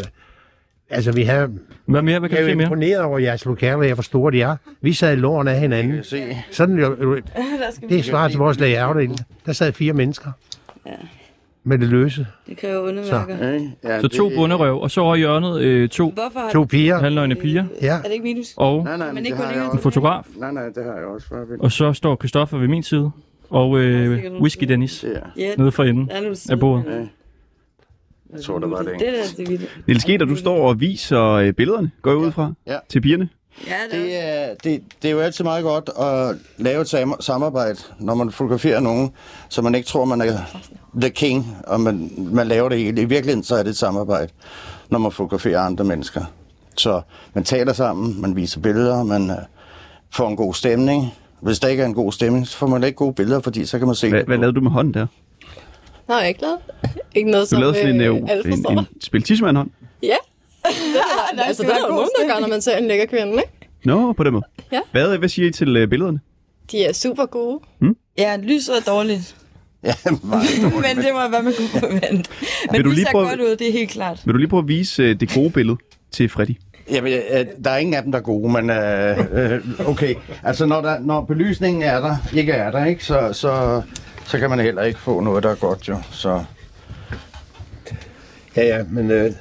Altså, 0.90 1.12
vi 1.12 1.22
har... 1.22 1.50
Hvad 1.86 2.02
mere? 2.02 2.18
Hvad 2.18 2.28
kan 2.28 2.38
Jeg 2.38 2.44
du 2.44 2.48
er 2.48 2.48
se 2.48 2.52
jo 2.52 2.56
mere? 2.56 2.64
imponeret 2.66 3.00
over 3.00 3.18
jeres 3.18 3.44
lokaler, 3.44 3.94
hvor 3.94 4.02
store 4.02 4.32
de 4.32 4.42
er. 4.42 4.56
Vi 4.80 4.92
sad 4.92 5.12
i 5.12 5.16
lårene 5.16 5.50
af 5.50 5.60
hinanden. 5.60 6.04
Se. 6.04 6.36
Sådan 6.50 6.78
jo, 6.78 6.94
Der 6.96 7.80
vi... 7.80 7.86
det 7.88 8.04
svarer 8.04 8.28
til 8.28 8.38
vores 8.38 8.60
layout. 8.60 8.96
Der 9.46 9.52
sad 9.52 9.72
fire 9.72 9.92
mennesker. 9.92 10.30
Ja. 10.86 10.92
Med 11.68 11.78
det 11.78 11.88
løse. 11.88 12.26
Det 12.48 12.56
kræver 12.56 12.78
underværker. 12.78 13.36
Ja, 13.46 13.58
ja, 13.84 14.00
Så 14.00 14.08
to 14.08 14.28
det- 14.28 14.36
bunderøv, 14.36 14.80
og 14.80 14.90
så 14.90 15.00
over 15.00 15.14
i 15.14 15.18
hjørnet 15.18 15.60
øh, 15.60 15.88
to 15.88 16.14
To 16.52 16.64
piger. 16.64 16.98
halvnøgne 16.98 17.34
piger, 17.34 17.64
Ja. 17.82 17.86
Er 17.94 18.02
det 18.02 18.12
ikke 18.12 18.22
minus? 18.22 18.54
og 18.56 18.84
Nej, 18.84 18.96
nej, 18.96 19.12
Men 19.12 19.26
ikke 19.26 19.38
det 19.38 19.72
en 19.72 19.78
fotograf. 19.78 20.24
Nej, 20.36 20.52
nej, 20.52 20.64
det 20.68 20.84
har 20.84 20.94
jeg 20.94 21.04
også. 21.04 21.26
Og 21.60 21.72
så 21.72 21.92
står 21.92 22.16
Christoffer 22.16 22.58
ved 22.58 22.68
min 22.68 22.82
side, 22.82 23.10
og 23.50 23.78
øh, 23.78 24.32
Whisky 24.40 24.64
Dennis 24.64 25.00
Det 25.00 25.16
er. 25.16 25.20
Ja, 25.36 25.54
nede 25.58 25.72
for 25.72 25.84
enden 25.84 26.08
er 26.10 26.46
af 26.50 26.60
bordet. 26.60 26.84
Ja. 26.88 27.06
Jeg 28.32 28.42
tror, 28.44 28.58
der 28.58 28.66
var 28.66 28.78
det. 28.82 28.92
Det 28.92 29.00
der, 29.00 29.12
det 29.36 29.44
er 29.44 29.50
vildt. 29.50 29.80
Niels 29.86 30.04
Geter, 30.04 30.26
du 30.26 30.36
står 30.36 30.68
og 30.68 30.80
viser 30.80 31.22
øh, 31.24 31.52
billederne, 31.52 31.90
går 32.02 32.10
jeg 32.10 32.18
ud 32.18 32.32
fra, 32.32 32.52
Ja. 32.66 32.76
til 32.88 33.00
pigerne. 33.00 33.28
Ja, 33.66 33.96
det 33.96 34.04
Det 34.04 34.24
er 34.24 34.54
det, 34.64 34.82
det 35.02 35.08
er 35.08 35.12
jo 35.12 35.20
altid 35.20 35.44
meget 35.44 35.64
godt 35.64 35.90
at 36.00 36.36
lave 36.58 36.80
et 36.82 36.94
sam- 36.94 37.20
samarbejde, 37.20 37.78
når 37.98 38.14
man 38.14 38.30
fotograferer 38.30 38.80
nogen, 38.80 39.10
så 39.48 39.62
man 39.62 39.74
ikke 39.74 39.88
tror, 39.88 40.04
man 40.04 40.20
er 40.20 40.38
the 41.00 41.10
king, 41.10 41.56
og 41.66 41.80
man, 41.80 42.10
man 42.18 42.46
laver 42.48 42.68
det 42.68 42.78
hele. 42.78 43.02
I 43.02 43.04
virkeligheden 43.04 43.44
så 43.44 43.54
er 43.56 43.62
det 43.62 43.70
et 43.70 43.76
samarbejde, 43.76 44.32
når 44.90 44.98
man 44.98 45.12
fotograferer 45.12 45.60
andre 45.60 45.84
mennesker. 45.84 46.24
Så 46.76 47.00
man 47.34 47.44
taler 47.44 47.72
sammen, 47.72 48.20
man 48.20 48.36
viser 48.36 48.60
billeder, 48.60 49.02
man 49.04 49.30
uh, 49.30 49.36
får 50.14 50.28
en 50.28 50.36
god 50.36 50.54
stemning. 50.54 51.14
Hvis 51.40 51.58
der 51.58 51.68
ikke 51.68 51.82
er 51.82 51.86
en 51.86 51.94
god 51.94 52.12
stemning, 52.12 52.46
så 52.48 52.56
får 52.56 52.66
man 52.66 52.84
ikke 52.84 52.96
gode 52.96 53.12
billeder, 53.14 53.40
fordi 53.40 53.66
så 53.66 53.78
kan 53.78 53.86
man 53.86 53.96
se 53.96 54.08
Hvad, 54.10 54.24
hvad 54.24 54.38
lavede 54.38 54.54
du 54.56 54.60
med 54.60 54.70
hånden 54.70 54.94
der? 54.94 55.06
Nej, 56.08 56.16
jeg 56.16 56.24
er 56.24 56.28
ikke 56.28 56.40
lavet. 56.42 56.58
Ikke 57.14 57.30
noget, 57.30 57.44
Du 57.44 57.48
som 57.48 57.60
lavede 57.60 57.74
sådan 57.76 57.94
en, 57.94 58.00
øh, 58.00 58.14
øh, 58.14 58.20
en, 58.22 58.28
forstår. 58.52 58.70
en 58.70 58.86
spiltismand-hånd? 59.00 59.70
Ja. 60.02 60.16
Det 60.68 61.00
er, 61.32 61.36
der, 61.36 61.42
altså, 61.42 61.62
det 61.62 61.70
er 61.70 61.74
der 61.74 61.82
jo 61.88 61.94
nogen, 61.94 62.08
der 62.20 62.34
gør, 62.34 62.40
når 62.40 62.48
man 62.48 62.62
ser 62.62 62.76
en 62.76 62.88
lækker 62.88 63.06
kvinde, 63.06 63.32
ikke? 63.32 63.48
Nå, 63.84 64.12
på 64.12 64.24
den 64.24 64.32
måde. 64.32 64.44
Ja. 64.72 64.80
Hvad, 64.92 65.18
hvad 65.18 65.28
siger 65.28 65.48
I 65.48 65.52
til 65.52 65.76
øh, 65.76 65.88
billederne? 65.88 66.20
De 66.72 66.84
er 66.84 66.92
super 66.92 67.26
gode. 67.26 67.60
Ja, 68.18 68.36
lyset 68.42 68.76
er 68.76 68.80
dårligt. 68.92 69.36
Ja, 69.84 69.94
meget 70.22 70.44
Men 70.86 70.96
det 71.04 71.12
må 71.12 71.28
være, 71.30 71.42
man 71.42 71.52
kunne 71.56 71.68
forvente. 71.80 72.30
Men 72.70 72.72
Vil 72.72 72.84
du 72.84 72.90
lige 72.90 73.04
ser 73.04 73.10
prøve- 73.12 73.28
godt 73.28 73.40
ud, 73.40 73.56
det 73.56 73.68
er 73.68 73.72
helt 73.72 73.90
klart. 73.90 74.20
Vil 74.24 74.32
du 74.34 74.38
lige 74.38 74.48
prøve 74.48 74.62
at 74.62 74.68
vise 74.68 75.02
øh, 75.02 75.20
det 75.20 75.34
gode 75.34 75.50
billede 75.50 75.76
til 76.12 76.28
Freddy? 76.28 76.50
Jamen, 76.90 77.12
øh, 77.12 77.46
der 77.64 77.70
er 77.70 77.76
ingen 77.78 77.94
af 77.94 78.02
dem, 78.02 78.12
der 78.12 78.18
er 78.18 78.22
gode, 78.22 78.52
men 78.52 78.70
øh, 78.70 79.18
øh, 79.52 79.88
okay. 79.88 80.14
Altså, 80.44 80.66
når, 80.66 80.80
der, 80.80 80.98
når 80.98 81.20
belysningen 81.24 81.82
er 81.82 82.00
der, 82.00 82.16
ikke 82.34 82.52
er 82.52 82.70
der, 82.70 82.84
ikke, 82.84 83.04
så, 83.04 83.30
så, 83.32 83.82
så 84.26 84.38
kan 84.38 84.50
man 84.50 84.60
heller 84.60 84.82
ikke 84.82 84.98
få 84.98 85.20
noget, 85.20 85.42
der 85.42 85.50
er 85.50 85.54
godt, 85.54 85.88
jo. 85.88 85.96
Så 86.10 86.44
Ja, 88.56 88.76
ja, 88.76 88.84
men 88.90 89.10
øh, 89.10 89.32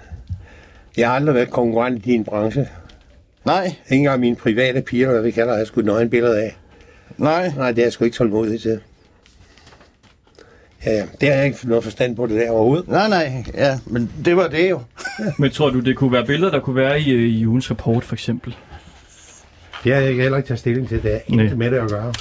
jeg 0.98 1.08
har 1.10 1.16
aldrig 1.16 1.36
været 1.36 1.50
konkurrent 1.50 2.06
i 2.06 2.12
din 2.12 2.24
branche. 2.24 2.68
nej, 3.46 3.66
Ikke 3.66 3.76
engang 3.96 4.20
mine 4.20 4.36
private 4.36 4.82
piger, 4.82 5.12
hvad 5.12 5.22
vi 5.22 5.32
kalder, 5.32 5.52
har 5.52 5.58
jeg 5.58 5.68
sgu 5.68 5.82
nøgen 5.82 6.10
billeder 6.10 6.36
af. 6.42 6.58
nej. 7.18 7.52
Nej, 7.58 7.72
det 7.72 7.80
er 7.82 7.86
jeg 7.86 7.94
sgu 7.94 8.06
ikke 8.06 8.16
tålmodig 8.16 8.62
til. 8.62 8.80
Ja, 10.86 10.92
ja, 10.92 11.04
det 11.22 11.30
har 11.30 11.36
jeg 11.36 11.46
ikke 11.46 11.58
noget 11.68 11.84
forstand 11.84 12.16
på 12.16 12.28
det 12.28 12.36
der 12.40 12.52
overhovedet. 12.52 12.88
Nej, 12.88 13.10
nej, 13.10 13.44
ja, 13.54 13.80
men 13.86 14.12
det 14.26 14.36
var 14.38 14.48
det 14.48 14.70
jo. 14.70 14.82
Men 15.40 15.52
tror 15.52 15.70
du, 15.70 15.80
det 15.80 15.96
kunne 15.96 16.12
være 16.12 16.26
billeder, 16.26 16.52
der 16.52 16.60
kunne 16.60 16.76
være 16.76 17.02
i, 17.02 17.12
øh, 17.12 17.22
i 17.30 17.46
ugens 17.48 17.72
rapport, 17.72 18.04
for 18.04 18.16
eksempel? 18.16 18.56
Det 19.84 19.94
har 19.94 20.02
jeg 20.02 20.10
ikke 20.10 20.22
heller 20.22 20.38
ikke 20.38 20.48
taget 20.48 20.60
stilling 20.60 20.90
til, 20.90 21.04
det 21.04 21.14
er 21.16 21.20
ikke 21.28 21.56
med 21.56 21.72
det 21.72 21.78
at 21.78 21.90
gøre. 21.90 22.14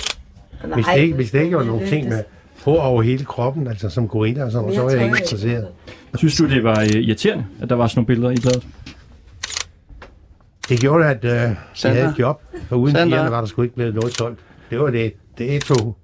Hvis 0.74 0.86
det 0.94 1.00
ikke, 1.00 1.14
hvis 1.14 1.30
det 1.30 1.42
ikke 1.42 1.56
var 1.56 1.64
nogle 1.64 1.86
ting 1.88 2.08
med 2.08 2.22
hår 2.66 2.80
over 2.80 3.02
hele 3.02 3.24
kroppen, 3.24 3.66
altså 3.66 3.88
som 3.88 4.08
gorilla 4.08 4.44
og 4.44 4.50
sådan 4.50 4.62
noget, 4.62 4.76
så 4.76 4.82
var 4.82 4.90
jeg 4.90 5.04
ikke 5.04 5.18
interesseret. 5.18 5.68
Synes 6.16 6.36
du, 6.36 6.48
det 6.48 6.64
var 6.64 6.80
øh, 6.80 6.86
irriterende, 6.88 7.44
at 7.62 7.70
der 7.70 7.74
var 7.76 7.86
sådan 7.86 7.98
nogle 7.98 8.06
billeder 8.06 8.30
i 8.30 8.36
bladet? 8.42 8.66
Det 10.68 10.80
gjorde, 10.80 11.06
at 11.06 11.24
øh, 11.24 11.30
jeg 11.30 11.56
havde 11.84 12.08
et 12.08 12.18
job, 12.18 12.42
for 12.68 12.76
uden 12.76 12.94
pigerne 12.94 13.30
var 13.30 13.40
der 13.40 13.46
sgu 13.46 13.62
ikke 13.62 13.74
blevet 13.74 13.94
noget 13.94 14.16
solgt. 14.16 14.40
Det 14.70 14.80
var 14.80 14.90
det, 14.90 15.12
det 15.38 15.62
tog. 15.62 15.96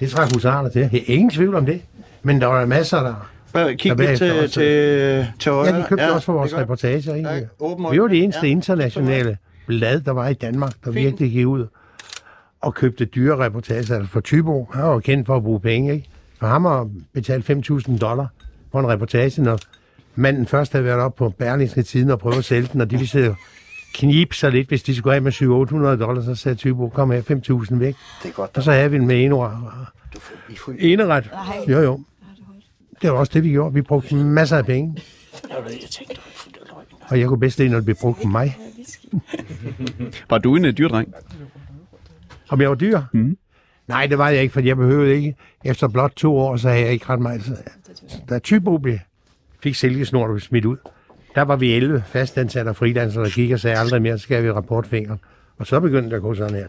Det 0.00 0.10
trak 0.10 0.32
husarerne 0.32 0.70
til. 0.70 0.88
Jeg 0.92 1.02
ingen 1.06 1.30
tvivl 1.30 1.54
om 1.54 1.66
det. 1.66 1.80
Men 2.22 2.40
der 2.40 2.46
var 2.46 2.66
masser, 2.66 3.02
der... 3.02 3.28
Bare 3.52 3.74
kig 3.74 3.98
Der 3.98 4.06
lidt 4.06 4.18
til, 4.18 4.32
også. 4.32 4.60
til, 4.60 5.26
til 5.40 5.52
højre. 5.52 5.74
Ja, 5.74 5.80
de 5.80 5.84
købte 5.88 6.04
ja, 6.04 6.10
også 6.14 6.24
for 6.24 6.32
vores 6.32 6.52
er 6.52 6.58
reportager. 6.58 7.14
Ikke? 7.14 7.28
Tak. 7.28 7.42
Åben 7.60 7.86
Vi 7.92 8.00
var 8.00 8.06
det 8.06 8.22
eneste 8.22 8.40
Ja. 8.46 8.50
internationale 8.50 9.38
blad, 9.66 10.00
der 10.00 10.12
var 10.12 10.28
i 10.28 10.34
Danmark, 10.34 10.72
der 10.84 10.90
virkelig 10.90 11.30
gik 11.32 11.46
ud 11.46 11.66
og 12.66 12.74
købte 12.74 13.04
dyre 13.04 13.36
reportager. 13.44 14.06
For 14.06 14.20
Tybo, 14.20 14.68
han 14.74 14.82
var 14.82 14.92
jo 14.92 14.98
kendt 14.98 15.26
for 15.26 15.36
at 15.36 15.42
bruge 15.42 15.60
penge, 15.60 15.92
ikke? 15.94 16.08
For 16.40 16.46
ham 16.46 16.64
har 16.64 16.88
betalt 17.12 17.50
5.000 17.50 17.98
dollar 17.98 18.26
for 18.72 18.80
en 18.80 18.88
reportage, 18.88 19.42
når 19.42 19.58
manden 20.14 20.46
først 20.46 20.72
havde 20.72 20.84
været 20.84 21.00
op 21.00 21.14
på 21.14 21.28
Berlingske 21.30 21.82
Tiden 21.82 22.10
og 22.10 22.18
prøvet 22.18 22.36
at 22.38 22.44
sælge 22.44 22.68
den, 22.72 22.80
og 22.80 22.90
de 22.90 22.98
ville 22.98 23.36
knibe 23.94 24.34
sig 24.34 24.52
lidt, 24.52 24.68
hvis 24.68 24.82
de 24.82 24.94
skulle 24.94 25.12
have 25.14 25.20
med 25.24 25.32
700-800 25.32 26.04
dollars, 26.04 26.24
så 26.24 26.34
sagde 26.34 26.56
Tybo, 26.56 26.88
kom 26.88 27.10
her, 27.10 27.20
5.000 27.70 27.76
væk. 27.78 27.94
Det 28.22 28.28
er 28.28 28.32
godt. 28.32 28.56
Og 28.56 28.62
så 28.62 28.72
havde 28.72 28.90
vi 28.90 28.98
den 28.98 29.06
med 29.06 29.24
ene 29.24 29.34
ord. 29.34 29.52
I 30.50 30.56
får- 30.56 30.74
Eneret. 30.78 31.30
Jo, 31.68 31.78
jo. 31.80 32.00
Det 33.02 33.10
var 33.10 33.16
også 33.16 33.30
det, 33.34 33.44
vi 33.44 33.48
gjorde. 33.50 33.74
Vi 33.74 33.82
brugte 33.82 34.14
masser 34.16 34.56
af 34.58 34.66
penge. 34.66 34.96
Og 37.08 37.20
jeg 37.20 37.28
kunne 37.28 37.40
bedst 37.40 37.58
lide, 37.58 37.68
når 37.70 37.76
det 37.76 37.84
blev 37.84 37.96
brugt 38.00 38.22
på 38.22 38.28
mig. 38.28 38.56
Var 40.30 40.38
du 40.38 40.56
en 40.56 40.64
uh, 40.64 40.70
dyrdreng? 40.70 41.14
Om 42.48 42.60
jeg 42.60 42.68
var 42.68 42.74
dyr? 42.74 43.00
Mm. 43.12 43.38
Nej, 43.86 44.06
det 44.06 44.18
var 44.18 44.28
jeg 44.28 44.42
ikke, 44.42 44.52
for 44.52 44.60
jeg 44.60 44.76
behøvede 44.76 45.14
ikke. 45.14 45.36
Efter 45.64 45.88
blot 45.88 46.12
to 46.16 46.38
år, 46.38 46.56
så 46.56 46.68
havde 46.68 46.82
jeg 46.82 46.92
ikke 46.92 47.08
ret 47.08 47.20
meget. 47.20 47.64
Da 48.28 48.38
Tybo 48.38 48.80
fik 49.62 49.74
silkesnor, 49.74 50.26
der 50.26 50.32
blev 50.34 50.40
smidt 50.40 50.64
ud, 50.64 50.76
der 51.34 51.42
var 51.42 51.56
vi 51.56 51.74
11 51.74 52.04
fastansatte 52.06 52.68
og 52.68 52.76
frilansere, 52.76 53.24
der 53.24 53.30
gik 53.30 53.50
og 53.50 53.60
sagde 53.60 53.78
aldrig 53.78 54.02
mere, 54.02 54.18
så 54.18 54.22
skal 54.22 54.44
vi 54.44 54.50
rapportfingeren. 54.52 55.20
Og 55.58 55.66
så 55.66 55.80
begyndte 55.80 56.10
det 56.10 56.16
at 56.16 56.22
gå 56.22 56.34
sådan 56.34 56.54
her. 56.54 56.66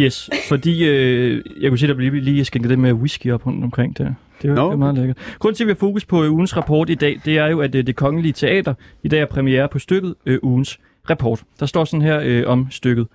Yes, 0.00 0.30
fordi 0.48 0.88
øh, 0.88 1.42
jeg 1.60 1.70
kunne 1.70 1.78
se, 1.78 1.86
der 1.86 1.94
blev 1.94 2.12
lige 2.12 2.44
skænket 2.44 2.70
det 2.70 2.78
med 2.78 2.92
whisky 2.92 3.32
op 3.32 3.46
rundt 3.46 3.64
omkring 3.64 3.98
der. 3.98 4.12
Det 4.42 4.50
Nå, 4.50 4.54
no. 4.54 4.70
det 4.70 4.78
meget 4.78 4.94
lækkert. 4.94 5.36
Grunden 5.38 5.56
til, 5.56 5.64
at 5.64 5.66
vi 5.66 5.70
har 5.70 5.76
fokus 5.76 6.04
på 6.04 6.24
øh, 6.24 6.32
ugens 6.32 6.56
rapport 6.56 6.90
i 6.90 6.94
dag, 6.94 7.20
det 7.24 7.38
er 7.38 7.46
jo, 7.46 7.60
at 7.60 7.74
øh, 7.74 7.86
det 7.86 7.96
kongelige 7.96 8.32
teater 8.32 8.74
i 9.02 9.08
dag 9.08 9.20
er 9.20 9.26
premiere 9.26 9.68
på 9.68 9.78
stykket 9.78 10.14
øh, 10.26 10.38
ugens 10.42 10.78
rapport. 11.10 11.42
Der 11.60 11.66
står 11.66 11.84
sådan 11.84 12.02
her 12.02 12.20
øh, 12.24 12.44
om 12.46 12.66
stykket. 12.70 13.06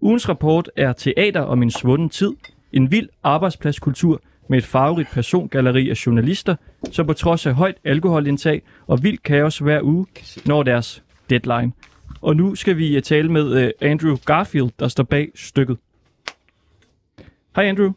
Ugens 0.00 0.28
rapport 0.28 0.70
er 0.76 0.92
teater 0.92 1.40
om 1.40 1.62
en 1.62 1.70
svunden 1.70 2.08
tid, 2.08 2.32
en 2.72 2.90
vild 2.90 3.08
arbejdspladskultur 3.22 4.20
med 4.48 4.58
et 4.58 4.64
farverigt 4.64 5.10
persongalleri 5.10 5.90
af 5.90 6.06
journalister, 6.06 6.56
som 6.92 7.06
på 7.06 7.12
trods 7.12 7.46
af 7.46 7.54
højt 7.54 7.76
alkoholindtag 7.84 8.62
og 8.86 9.02
vild 9.02 9.18
kaos 9.18 9.58
hver 9.58 9.82
uge 9.82 10.06
når 10.46 10.62
deres 10.62 11.02
deadline. 11.30 11.72
Og 12.22 12.36
nu 12.36 12.54
skal 12.54 12.76
vi 12.76 12.96
øh, 12.96 13.02
tale 13.02 13.28
med 13.28 13.64
øh, 13.64 13.70
Andrew 13.80 14.16
Garfield, 14.26 14.70
der 14.78 14.88
står 14.88 15.04
bag 15.04 15.28
stykket. 15.34 15.76
Hej 17.56 17.64
Andrew. 17.68 17.92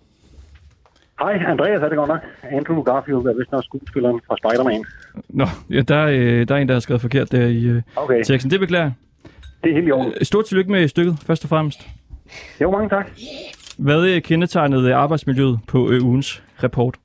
Hej, 1.20 1.34
Andreas 1.48 1.82
er 1.82 1.90
det 1.90 1.98
godt 1.98 2.08
nok. 2.08 2.20
Andrew 2.44 2.82
Garfield 2.82 3.18
er 3.26 3.34
vist 3.38 3.52
nok 3.52 3.64
skuespilleren 3.64 4.22
fra 4.28 4.36
Spider-Man. 4.38 4.84
Nå, 5.30 5.46
ja, 5.70 5.82
der, 5.82 6.06
øh, 6.06 6.48
der 6.48 6.56
er 6.56 6.60
en, 6.60 6.68
der 6.68 6.74
har 6.74 6.80
skrevet 6.80 7.02
forkert 7.02 7.32
der 7.32 7.48
i 7.48 7.64
øh, 7.66 7.82
Okay. 7.96 8.24
teksten. 8.24 8.52
Det 8.52 8.60
beklager. 8.60 8.92
Det 9.64 9.70
er 9.72 9.76
helt 9.76 9.88
i 9.88 9.92
orden. 9.92 10.14
Øh, 10.20 10.26
Stort 10.26 10.46
tillykke 10.46 10.72
med 10.72 10.88
stykket, 10.88 11.20
først 11.28 11.44
og 11.44 11.50
fremmest. 11.50 11.80
Jo, 12.62 12.72
mange 12.72 12.90
tak. 12.90 13.12
Hvad 13.78 14.22
kendetegnede 14.22 14.94
arbejdsmiljøet 14.96 15.60
på 15.68 15.78
ugens 16.02 16.44
rapport? 16.64 16.96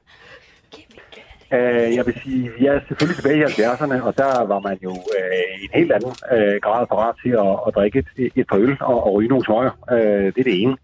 Øh, 1.53 1.96
jeg 1.96 2.07
vil 2.07 2.20
sige, 2.22 2.51
vi 2.59 2.66
er 2.66 2.80
selvfølgelig 2.88 3.16
tilbage 3.16 3.38
i 3.38 3.42
70'erne, 3.42 4.03
og 4.09 4.18
der 4.18 4.46
var 4.53 4.61
man 4.68 4.78
jo 4.82 4.90
øh, 4.90 5.61
i 5.61 5.64
en 5.64 5.74
helt 5.74 5.92
anden 5.92 6.14
øh, 6.34 6.57
grad 6.62 6.86
parat 6.86 7.14
til 7.22 7.30
at, 7.30 7.53
at 7.66 7.74
drikke 7.74 7.99
et, 7.99 8.32
et 8.36 8.46
par 8.46 8.59
øl 8.59 8.76
og, 8.80 9.05
og 9.07 9.12
ryge 9.14 9.28
nogle 9.28 9.44
smøger. 9.44 9.74
Øh, 9.92 10.26
det 10.34 10.38
er 10.38 10.49
det 10.51 10.62
ene. 10.62 10.76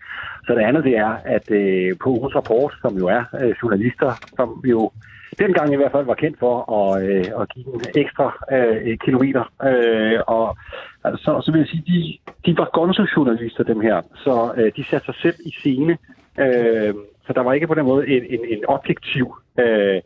Så 0.47 0.55
det 0.55 0.61
andet, 0.61 0.85
det 0.85 0.97
er, 0.97 1.12
at 1.25 1.51
øh, 1.51 1.97
på 2.03 2.11
ugens 2.11 2.37
rapport, 2.37 2.75
som 2.83 2.97
jo 2.99 3.07
er 3.07 3.25
øh, 3.41 3.55
journalister, 3.62 4.11
som 4.37 4.62
jo 4.65 4.91
dengang 5.39 5.73
i 5.73 5.77
hvert 5.77 5.93
fald 5.93 6.07
var 6.07 6.15
kendt 6.15 6.39
for 6.39 6.57
at, 6.79 7.05
øh, 7.09 7.25
at 7.41 7.49
give 7.55 7.75
en 7.75 7.81
ekstra 7.95 8.27
øh, 8.53 8.99
kilometer. 8.99 9.45
Øh, 9.71 10.21
og 10.27 10.57
altså, 11.05 11.41
så 11.45 11.53
vil 11.53 11.59
jeg 11.59 11.69
sige, 11.69 11.85
de, 11.87 11.99
de 12.47 12.59
var 12.59 12.69
gonzo-journalister, 12.73 13.65
dem 13.65 13.81
her. 13.81 14.03
Så 14.17 14.53
øh, 14.57 14.73
de 14.77 14.85
satte 14.85 15.07
sig 15.07 15.15
selv 15.23 15.37
i 15.47 15.51
scene. 15.51 15.99
Øh, 16.39 16.95
så 17.27 17.33
der 17.33 17.43
var 17.43 17.53
ikke 17.53 17.67
på 17.67 17.75
den 17.75 17.85
måde 17.85 18.09
en, 18.09 18.23
en, 18.31 18.41
en 18.49 18.65
objektiv 18.69 19.35
Øh, 19.59 20.01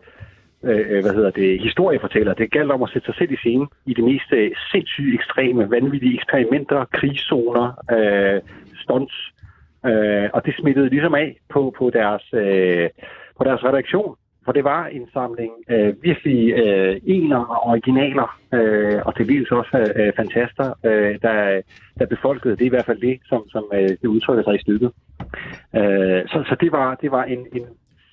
Øh, 0.64 0.86
øh, 0.90 1.02
hvad 1.02 1.14
hedder 1.14 1.30
det, 1.30 1.60
historiefortæller. 1.60 2.34
Det 2.34 2.50
galt 2.50 2.70
om 2.70 2.82
at 2.82 2.90
sætte 2.92 3.06
sig 3.06 3.14
selv 3.14 3.32
i 3.32 3.36
scene 3.36 3.66
i 3.86 3.94
de 3.94 4.02
mest 4.02 4.32
øh, 4.32 4.50
sindssyge, 4.72 5.14
ekstreme, 5.14 5.70
vanvittige 5.70 6.14
eksperimenter, 6.14 6.84
krigszoner, 6.84 7.66
øh, 7.96 8.40
stunts. 8.82 9.14
Øh, 9.86 10.28
og 10.32 10.46
det 10.46 10.54
smittede 10.60 10.88
ligesom 10.88 11.14
af 11.14 11.36
på, 11.48 11.74
på, 11.78 11.90
deres, 11.90 12.24
øh, 12.32 12.88
på 13.38 13.44
deres 13.44 13.64
redaktion. 13.64 14.16
For 14.44 14.52
det 14.52 14.64
var 14.64 14.86
en 14.86 15.08
samling 15.12 15.52
øh, 15.70 16.02
virkelig 16.02 16.52
øh, 16.52 17.00
ener 17.06 17.44
og 17.44 17.66
originaler, 17.66 18.38
øh, 18.54 19.02
og 19.06 19.16
til 19.16 19.28
dels 19.28 19.50
også 19.50 19.92
øh, 19.96 20.12
fantaster, 20.16 20.74
øh, 20.84 21.18
der, 21.22 21.60
der 21.98 22.06
befolkede. 22.06 22.56
Det 22.56 22.64
i 22.64 22.68
hvert 22.68 22.86
fald 22.86 23.00
det, 23.00 23.20
som, 23.24 23.48
som 23.48 23.64
øh, 23.74 23.88
det 23.88 24.04
udtrykker 24.04 24.44
sig 24.44 24.54
i 24.54 24.60
stykket. 24.60 24.90
Øh, 25.76 26.22
så, 26.26 26.44
så 26.48 26.56
det 26.60 26.72
var, 26.72 26.94
det 26.94 27.10
var 27.10 27.24
en, 27.24 27.38
en 27.52 27.66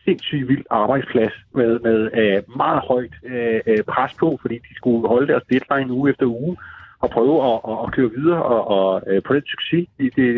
sindssygt 0.05 0.47
vild 0.47 0.65
arbejdsplads 0.69 1.33
med, 1.53 1.79
med 1.79 1.99
øh, 2.21 2.57
meget 2.57 2.81
højt 2.91 3.15
øh, 3.25 3.59
øh, 3.67 3.83
pres 3.83 4.13
på, 4.13 4.37
fordi 4.41 4.55
de 4.55 4.75
skulle 4.75 5.07
holde 5.07 5.27
deres 5.27 5.43
deadline 5.51 5.93
uge 5.93 6.09
efter 6.09 6.25
uge 6.25 6.57
og 6.99 7.09
prøve 7.09 7.37
at, 7.51 7.59
at, 7.71 7.77
at 7.85 7.91
køre 7.91 8.11
videre 8.17 8.43
og, 8.43 8.61
og 8.77 9.03
øh, 9.07 9.21
på 9.23 9.33
den 9.33 9.45
succes, 9.45 9.87
det, 9.97 10.15
det, 10.15 10.35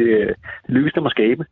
det 0.67 0.73
lykkedes 0.75 0.93
dem 0.93 1.05
at 1.05 1.11
skabe. 1.11 1.45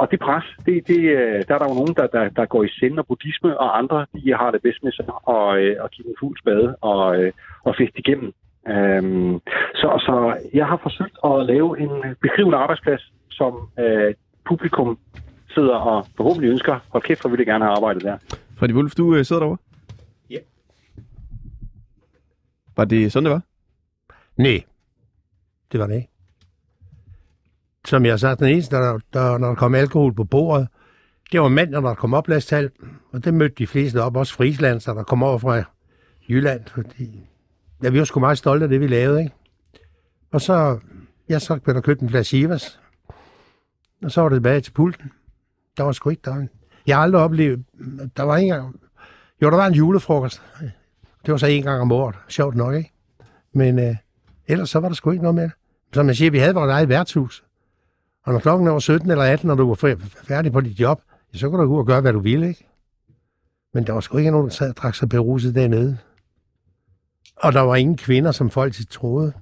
Og 0.00 0.10
det 0.10 0.20
pres, 0.20 0.44
det, 0.66 0.88
det, 0.88 1.00
øh, 1.18 1.38
der 1.48 1.54
er 1.54 1.58
der 1.58 1.68
jo 1.68 1.80
nogen, 1.80 1.94
der, 1.94 2.06
der, 2.06 2.28
der 2.28 2.44
går 2.46 2.62
i 2.64 2.68
sind 2.68 2.98
og 2.98 3.06
buddhisme, 3.06 3.60
og 3.60 3.78
andre, 3.78 4.06
de 4.14 4.34
har 4.40 4.50
det 4.50 4.62
bedst 4.62 4.82
med 4.84 4.92
sig 4.92 5.04
og, 5.08 5.46
og 5.84 5.90
give 5.90 6.06
den 6.08 6.14
fuld 6.20 6.38
spade 6.42 6.76
og, 6.80 7.32
og 7.64 7.74
fiske 7.78 7.98
igennem. 7.98 8.32
Øhm, 8.68 9.40
så, 9.74 9.88
så 10.06 10.14
jeg 10.54 10.66
har 10.66 10.78
forsøgt 10.82 11.16
at 11.24 11.46
lave 11.46 11.80
en 11.80 11.90
beskrivende 12.22 12.56
arbejdsplads, 12.56 13.12
som 13.30 13.52
øh, 13.78 14.14
publikum 14.44 14.98
sidder 15.54 15.74
og 15.74 16.06
forhåbentlig 16.16 16.50
ønsker, 16.50 16.78
hold 16.88 17.02
kæft, 17.02 17.20
hvor 17.20 17.30
ville 17.30 17.40
jeg 17.40 17.46
gerne 17.46 17.64
have 17.64 17.76
arbejdet 17.76 18.02
der. 18.02 18.18
Freddy 18.56 18.72
Wolf, 18.72 18.94
du 18.94 19.14
øh, 19.14 19.24
sidder 19.24 19.40
derovre? 19.40 19.58
Ja. 20.30 20.38
Var 22.76 22.84
det 22.84 23.12
sådan, 23.12 23.24
det 23.24 23.32
var? 23.32 23.42
Nej, 24.36 24.64
det 25.72 25.80
var 25.80 25.86
det 25.86 25.94
ikke. 25.94 26.08
Som 27.84 28.04
jeg 28.04 28.12
har 28.12 28.16
sagt, 28.16 28.40
den 28.40 28.48
eneste, 28.48 28.76
der, 28.76 28.98
der, 29.12 29.38
når 29.38 29.48
der 29.48 29.54
kom 29.54 29.74
alkohol 29.74 30.14
på 30.14 30.24
bordet, 30.24 30.68
det 31.32 31.40
var 31.40 31.48
mænd, 31.48 31.70
når 31.70 31.80
der 31.80 31.94
kom 31.94 32.14
opladstall, 32.14 32.70
og 33.12 33.24
det 33.24 33.34
mødte 33.34 33.54
de 33.58 33.66
fleste 33.66 34.02
op, 34.02 34.16
også 34.16 34.34
frislander, 34.34 34.94
der 34.94 35.02
kom 35.02 35.22
over 35.22 35.38
fra 35.38 35.62
Jylland, 36.28 36.60
fordi 36.66 37.26
ja, 37.82 37.88
vi 37.88 37.98
var 37.98 38.04
sgu 38.04 38.20
meget 38.20 38.38
stolte 38.38 38.64
af 38.64 38.68
det, 38.68 38.80
vi 38.80 38.86
lavede, 38.86 39.20
ikke? 39.20 39.34
Og 40.30 40.40
så, 40.40 40.78
ja, 41.28 41.38
så 41.38 41.56
blev 41.56 41.74
der 41.74 41.80
købt 41.80 42.00
en 42.00 42.08
flaske 42.08 42.28
Chivas, 42.28 42.80
og 44.02 44.10
så 44.10 44.20
var 44.20 44.28
det 44.28 44.36
tilbage 44.36 44.60
til 44.60 44.72
pulten. 44.72 45.12
Der 45.80 45.84
var 45.84 45.92
sgu 45.92 46.10
ikke 46.10 46.22
der. 46.24 46.46
Jeg 46.86 46.96
har 46.96 47.02
aldrig 47.02 47.22
oplevet, 47.22 47.64
der 48.16 48.22
var 48.22 48.36
ikke 48.36 48.48
engang, 48.48 48.80
jo, 49.42 49.50
der 49.50 49.56
var 49.56 49.66
en 49.66 49.74
julefrokost. 49.74 50.42
Det 51.26 51.32
var 51.32 51.36
så 51.36 51.46
en 51.46 51.62
gang 51.62 51.80
om 51.80 51.92
året, 51.92 52.14
sjovt 52.28 52.56
nok, 52.56 52.74
ikke? 52.74 52.92
Men 53.52 53.78
øh, 53.78 53.96
ellers 54.46 54.70
så 54.70 54.78
var 54.80 54.88
der 54.88 54.94
sgu 54.94 55.10
ikke 55.10 55.22
noget 55.22 55.34
med 55.34 55.42
det. 55.42 55.52
Som 55.92 56.06
jeg 56.06 56.16
siger, 56.16 56.30
vi 56.30 56.38
havde 56.38 56.54
vores 56.54 56.70
eget 56.70 56.88
værtshus. 56.88 57.44
Og 58.26 58.32
når 58.32 58.40
klokken 58.40 58.68
var 58.68 58.78
17 58.78 59.10
eller 59.10 59.24
18, 59.24 59.48
når 59.48 59.54
du 59.54 59.68
var 59.68 59.96
færdig 60.28 60.52
på 60.52 60.60
dit 60.60 60.80
job, 60.80 61.02
så 61.34 61.50
kunne 61.50 61.62
du 61.62 61.68
gå 61.68 61.74
ud 61.74 61.78
og 61.78 61.86
gøre, 61.86 62.00
hvad 62.00 62.12
du 62.12 62.20
ville, 62.20 62.48
ikke? 62.48 62.66
Men 63.74 63.86
der 63.86 63.92
var 63.92 64.00
sgu 64.00 64.18
ikke 64.18 64.30
nogen, 64.30 64.46
der 64.46 64.54
sad 64.54 64.68
og 64.68 64.76
drak 64.76 64.94
sig 64.94 65.08
beruset 65.08 65.54
dernede. 65.54 65.98
Og 67.36 67.52
der 67.52 67.60
var 67.60 67.76
ingen 67.76 67.96
kvinder, 67.96 68.32
som 68.32 68.50
folk 68.50 68.74
troede. 68.90 69.32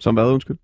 Som 0.00 0.14
hvad, 0.14 0.24
undskyld? 0.24 0.56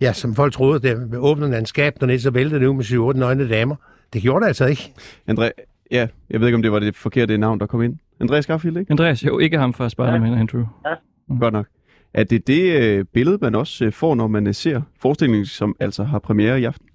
Ja, 0.00 0.12
som 0.12 0.34
folk 0.34 0.52
troede, 0.52 0.88
det 0.88 1.18
åbnede 1.18 1.54
af 1.54 1.58
en 1.58 1.66
skab 1.66 2.00
dernede, 2.00 2.20
så 2.20 2.30
væltede 2.30 2.60
det 2.60 2.66
ud 2.66 2.74
med 2.74 3.14
7-8 3.14 3.18
nøgne 3.18 3.48
damer. 3.48 3.76
Det 4.12 4.22
gjorde 4.22 4.40
det 4.40 4.46
altså 4.46 4.66
ikke. 4.66 4.92
André, 5.30 5.50
ja, 5.90 6.08
jeg 6.30 6.40
ved 6.40 6.46
ikke, 6.46 6.56
om 6.56 6.62
det 6.62 6.72
var 6.72 6.78
det 6.78 6.96
forkerte 6.96 7.38
navn, 7.38 7.60
der 7.60 7.66
kom 7.66 7.82
ind. 7.82 7.96
Andreas 8.20 8.46
Garfield, 8.46 8.76
ikke? 8.76 8.90
Andreas, 8.90 9.24
jo 9.24 9.38
ikke 9.38 9.58
ham 9.58 9.72
fra 9.72 9.88
Spider-Man, 9.88 10.32
ja. 10.32 10.38
Andrew. 10.38 10.64
Ja. 10.86 10.94
Godt 11.40 11.52
nok. 11.52 11.66
Er 12.14 12.24
det 12.24 12.46
det 12.46 12.82
øh, 12.82 13.04
billede, 13.04 13.38
man 13.42 13.54
også 13.54 13.84
øh, 13.84 13.92
får, 13.92 14.14
når 14.14 14.26
man 14.26 14.46
øh, 14.46 14.54
ser 14.54 14.82
forestillingen, 15.00 15.46
som 15.46 15.76
altså 15.80 16.04
har 16.04 16.18
premiere 16.18 16.60
i 16.60 16.64
aften? 16.64 16.88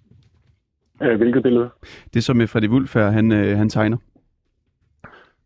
Øh, 1.01 1.17
hvilket 1.17 1.43
billede? 1.43 1.69
Det 2.13 2.23
som 2.23 2.41
øh, 2.41 2.49
Freddy 2.49 2.69
Wulf 2.69 2.93
her, 2.93 3.09
han, 3.09 3.31
øh, 3.31 3.57
han 3.57 3.69
tegner. 3.69 3.97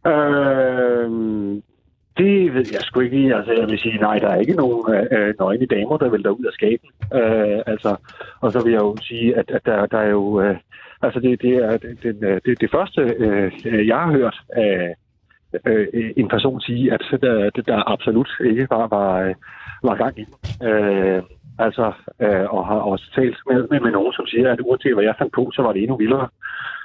Øh, 0.08 1.62
det 2.18 2.54
ved 2.54 2.66
jeg 2.72 2.82
sgu 2.82 3.00
ikke. 3.00 3.36
Altså, 3.36 3.52
jeg 3.52 3.68
vil 3.70 3.80
sige, 3.80 3.98
nej, 3.98 4.20
der 4.20 4.30
er 4.30 4.40
ikke 4.40 4.54
nogen 4.54 4.96
øh, 5.12 5.34
nøgne 5.40 5.66
damer, 5.66 5.98
der 5.98 6.10
vil 6.10 6.24
derud 6.24 6.46
af 6.46 6.54
skaben. 6.54 6.90
Øh, 7.14 7.60
altså, 7.68 7.96
og 8.42 8.52
så 8.52 8.64
vil 8.64 8.72
jeg 8.72 8.82
jo 8.82 8.96
sige, 9.02 9.38
at, 9.38 9.52
at 9.52 9.66
der, 9.66 9.86
der 9.86 9.98
er 9.98 10.10
jo... 10.10 10.42
Øh, 10.42 10.58
altså, 11.02 11.20
det, 11.20 11.42
det 11.42 11.54
er 11.56 11.78
det, 11.78 12.04
det, 12.04 12.18
øh, 12.24 12.42
det, 12.46 12.62
det 12.62 12.72
første, 12.72 13.02
øh, 13.02 13.88
jeg 13.88 13.98
har 13.98 14.12
hørt 14.12 14.38
af 14.50 14.96
øh, 15.66 15.88
en 16.18 16.28
person 16.28 16.62
sige, 16.62 16.94
at 16.94 17.02
der, 17.22 17.50
det 17.50 17.68
der 17.68 17.92
absolut 17.94 18.30
ikke 18.46 18.68
var, 18.70 18.88
var, 18.88 19.22
øh, 19.22 19.36
var 19.84 19.96
gang 19.96 20.20
i. 20.20 20.26
Øh, 20.64 21.22
altså, 21.60 21.92
øh, 22.22 22.46
og 22.54 22.68
har 22.68 22.80
også 22.92 23.12
talt 23.16 23.38
med, 23.50 23.68
med, 23.72 23.80
med 23.80 23.92
nogen, 23.92 24.14
som 24.14 24.28
siger, 24.28 24.52
at 24.52 24.60
uanset 24.62 24.94
hvad 24.94 25.04
jeg 25.04 25.16
fandt 25.18 25.34
på, 25.34 25.52
så 25.54 25.62
var 25.62 25.74
det 25.74 25.82
endnu 25.82 25.98
vildere. 25.98 26.28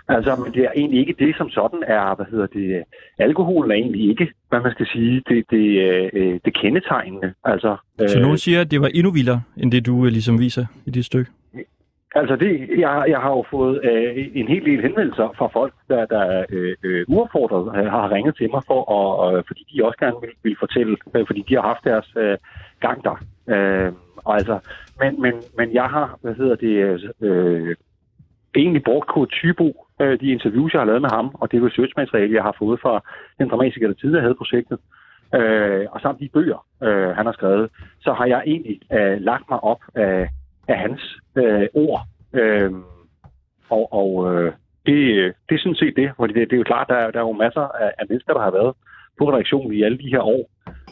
Altså, 0.09 0.36
men 0.36 0.53
det 0.55 0.62
er 0.64 0.70
egentlig 0.76 1.00
ikke 1.00 1.14
det, 1.18 1.36
som 1.36 1.50
sådan 1.50 1.82
er, 1.86 2.14
hvad 2.14 2.26
hedder 2.30 2.46
det, 2.46 2.82
alkohol 3.18 3.70
er 3.70 3.74
egentlig 3.74 4.09
ikke, 4.11 4.28
hvad 4.48 4.61
man 4.61 4.72
skal 4.72 4.86
sige, 4.86 5.22
det, 5.28 5.44
det, 5.50 5.66
øh, 6.12 6.40
det 6.44 6.55
kendetegnende. 6.55 7.34
Altså, 7.44 7.76
Så 8.09 8.20
nogen 8.20 8.38
siger, 8.38 8.61
at 8.61 8.70
det 8.70 8.80
var 8.80 8.90
endnu 8.94 9.11
vildere, 9.12 9.42
end 9.57 9.72
det 9.72 9.86
du 9.86 10.05
øh, 10.07 10.12
ligesom 10.12 10.38
viser 10.40 10.66
i 10.86 10.90
dit 10.90 11.05
stykke? 11.05 11.30
Altså, 12.14 12.36
det, 12.36 12.68
jeg, 12.78 13.05
jeg 13.09 13.18
har 13.18 13.30
jo 13.30 13.44
fået 13.50 13.80
øh, 13.84 14.28
en 14.34 14.48
hel 14.48 14.64
del 14.64 14.82
henvendelser 14.82 15.34
fra 15.38 15.46
folk, 15.46 15.74
der, 15.88 16.07
der 16.07 16.44
øh, 16.50 16.74
øh, 16.82 17.05
uaffordret 17.09 17.78
øh, 17.78 17.90
har 17.90 18.12
ringet 18.12 18.36
til 18.36 18.50
mig, 18.50 18.62
for, 18.66 18.82
og, 18.82 19.36
øh, 19.36 19.44
fordi 19.46 19.64
de 19.72 19.84
også 19.84 19.98
gerne 19.98 20.16
vil, 20.20 20.30
vil 20.42 20.57
fortælle, 20.61 20.96
øh, 21.16 21.26
fordi 21.26 21.44
de 21.48 21.55
har 21.55 21.62
haft 21.62 21.84
deres 21.84 22.12
øh, 22.16 22.36
gang 22.80 23.05
der. 23.05 23.16
Øh, 23.48 23.92
og 24.16 24.34
altså, 24.34 24.59
men, 25.00 25.22
men, 25.22 25.34
men 25.59 25.74
jeg 25.74 25.84
har, 25.84 26.18
hvad 26.22 26.34
hedder 26.34 26.57
det, 26.57 26.74
øh, 27.20 27.76
egentlig 28.57 28.82
brugt 28.82 29.09
Kurt 29.09 29.28
Tybo, 29.28 29.82
øh, 30.01 30.20
de 30.20 30.26
interviews, 30.26 30.72
jeg 30.72 30.80
har 30.80 30.86
lavet 30.86 31.03
med 31.03 31.11
ham, 31.11 31.30
og 31.40 31.53
det 31.53 31.62
researchmateriale, 31.62 32.34
jeg 32.34 32.43
har 32.43 32.57
fået 32.59 32.80
fra 32.80 33.03
den 33.38 33.49
dramatiker, 33.49 33.86
der 33.86 33.95
tidligere 33.95 34.22
havde 34.22 34.34
projektet, 34.34 34.78
øh, 35.34 35.86
og 35.90 36.01
samt 36.01 36.20
de 36.20 36.28
bøger, 36.32 36.66
øh, 36.82 37.09
han 37.16 37.26
har 37.26 37.32
skrevet, 37.32 37.70
så 38.01 38.12
har 38.12 38.26
jeg 38.26 38.43
egentlig 38.47 38.80
øh, 38.93 39.20
lagt 39.20 39.51
mig 39.51 39.64
op 39.64 39.80
af, 39.95 40.28
af 40.68 40.78
hans 40.78 41.03
øh, 41.36 41.66
ord. 41.74 42.01
Øh, 42.34 42.72
og 43.70 43.93
og 43.93 44.34
øh, 44.34 44.53
det, 44.86 44.97
det 45.49 45.55
er 45.55 45.59
sådan 45.59 45.74
set 45.74 45.97
det, 45.97 46.11
fordi 46.16 46.32
det, 46.32 46.51
det 46.51 46.57
er 46.57 46.59
jo 46.59 46.62
klart, 46.72 46.88
der, 46.88 46.95
er- 46.95 47.11
der 47.11 47.18
er 47.18 47.24
jo 47.24 47.32
masser 47.32 47.61
af, 47.61 47.93
af 47.99 48.05
mennesker, 48.09 48.32
der 48.32 48.40
har 48.40 48.51
været 48.51 48.74
på 49.18 49.30
redaktionen 49.30 49.72
i 49.72 49.82
alle 49.82 49.99
de 49.99 50.11
her 50.11 50.20
år, 50.20 50.51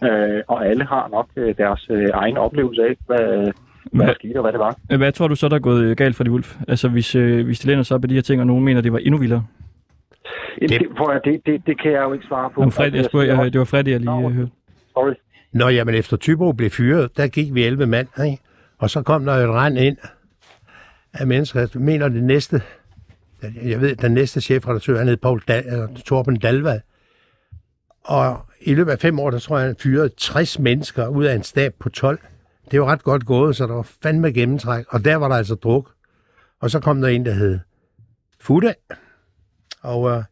øh, 0.08 0.42
og 0.48 0.66
alle 0.66 0.84
har 0.84 1.08
nok 1.08 1.28
øh, 1.36 1.56
deres 1.56 1.86
øh, 1.90 2.08
egen 2.14 2.36
oplevelse 2.36 2.82
af, 2.82 2.96
hvad, 3.06 3.52
hvad 3.92 4.14
skete 4.14 4.36
og 4.36 4.42
hvad 4.42 4.52
det 4.52 4.60
var. 4.60 4.96
Hvad 4.96 5.12
tror 5.12 5.28
du 5.28 5.34
så, 5.34 5.48
der 5.48 5.56
er 5.56 5.60
gået 5.60 5.84
øh, 5.84 5.96
galt 5.96 6.16
for 6.16 6.24
de 6.24 6.30
Wulf? 6.30 6.56
Altså, 6.68 6.88
hvis, 6.88 7.14
øh, 7.14 7.44
hvis 7.44 7.60
de 7.60 7.66
læner 7.66 7.82
sig 7.82 7.94
op 7.94 8.04
af 8.04 8.08
de 8.08 8.14
her 8.14 8.22
ting, 8.22 8.40
og 8.40 8.46
nogen 8.46 8.64
mener, 8.64 8.80
det 8.80 8.92
var 8.92 8.98
endnu 8.98 9.18
vildere. 9.18 9.44
Det, 10.60 10.70
det, 10.70 10.80
det, 11.24 11.40
det, 11.46 11.62
det 11.66 11.80
kan 11.82 11.92
jeg 11.92 12.02
jo 12.02 12.12
ikke 12.12 12.26
svare 12.26 12.50
på. 12.50 12.62
Om 12.62 12.72
Fred, 12.72 12.94
jeg 12.94 13.04
spurgte, 13.04 13.30
Altså, 13.30 13.42
jeg, 13.42 13.52
det 13.52 13.58
var 13.58 13.64
Freddy, 13.64 13.88
jeg 13.88 14.00
lige 14.00 14.26
øh, 14.26 14.32
hørte. 14.32 14.50
Sorry. 14.92 15.12
Nå, 15.52 15.68
jamen 15.68 15.94
efter 15.94 16.16
Tybo 16.16 16.52
blev 16.52 16.70
fyret, 16.70 17.16
der 17.16 17.26
gik 17.26 17.54
vi 17.54 17.64
11 17.64 17.86
mand, 17.86 18.08
ikke? 18.24 18.42
og 18.78 18.90
så 18.90 19.02
kom 19.02 19.24
der 19.24 19.32
et 19.32 19.48
rand 19.48 19.78
ind 19.78 19.96
af 21.12 21.26
mennesker. 21.26 21.60
Jeg 21.60 21.68
mener 21.74 22.08
det 22.08 22.22
næste, 22.22 22.62
jeg 23.64 23.80
ved, 23.80 23.96
den 23.96 24.12
næste 24.12 24.40
chefredaktør, 24.40 24.98
han 24.98 25.08
hed 25.08 25.16
Paul 25.16 25.42
Dal, 25.48 25.64
øh, 25.66 25.96
Torben 26.04 26.38
Dalvad. 26.38 26.80
Og 28.04 28.38
i 28.60 28.74
løbet 28.74 28.92
af 28.92 28.98
fem 28.98 29.18
år, 29.18 29.30
der 29.30 29.38
tror 29.38 29.58
jeg, 29.58 29.66
han 29.66 29.76
fyrede 29.78 30.10
60 30.16 30.58
mennesker 30.58 31.06
ud 31.08 31.24
af 31.24 31.34
en 31.34 31.42
stab 31.42 31.74
på 31.78 31.88
12. 31.88 32.18
Det 32.70 32.80
var 32.80 32.86
ret 32.86 33.02
godt 33.02 33.26
gået, 33.26 33.56
så 33.56 33.66
der 33.66 33.74
var 33.74 33.88
fandme 34.02 34.32
gennemtræk. 34.32 34.84
Og 34.88 35.04
der 35.04 35.16
var 35.16 35.28
der 35.28 35.36
altså 35.36 35.54
druk. 35.54 35.92
Og 36.60 36.70
så 36.70 36.80
kom 36.80 37.00
der 37.00 37.08
en, 37.08 37.26
der 37.26 37.32
hed 37.32 37.58
Fuda. 38.40 38.74
Og 39.82 40.10
øh, 40.10 40.24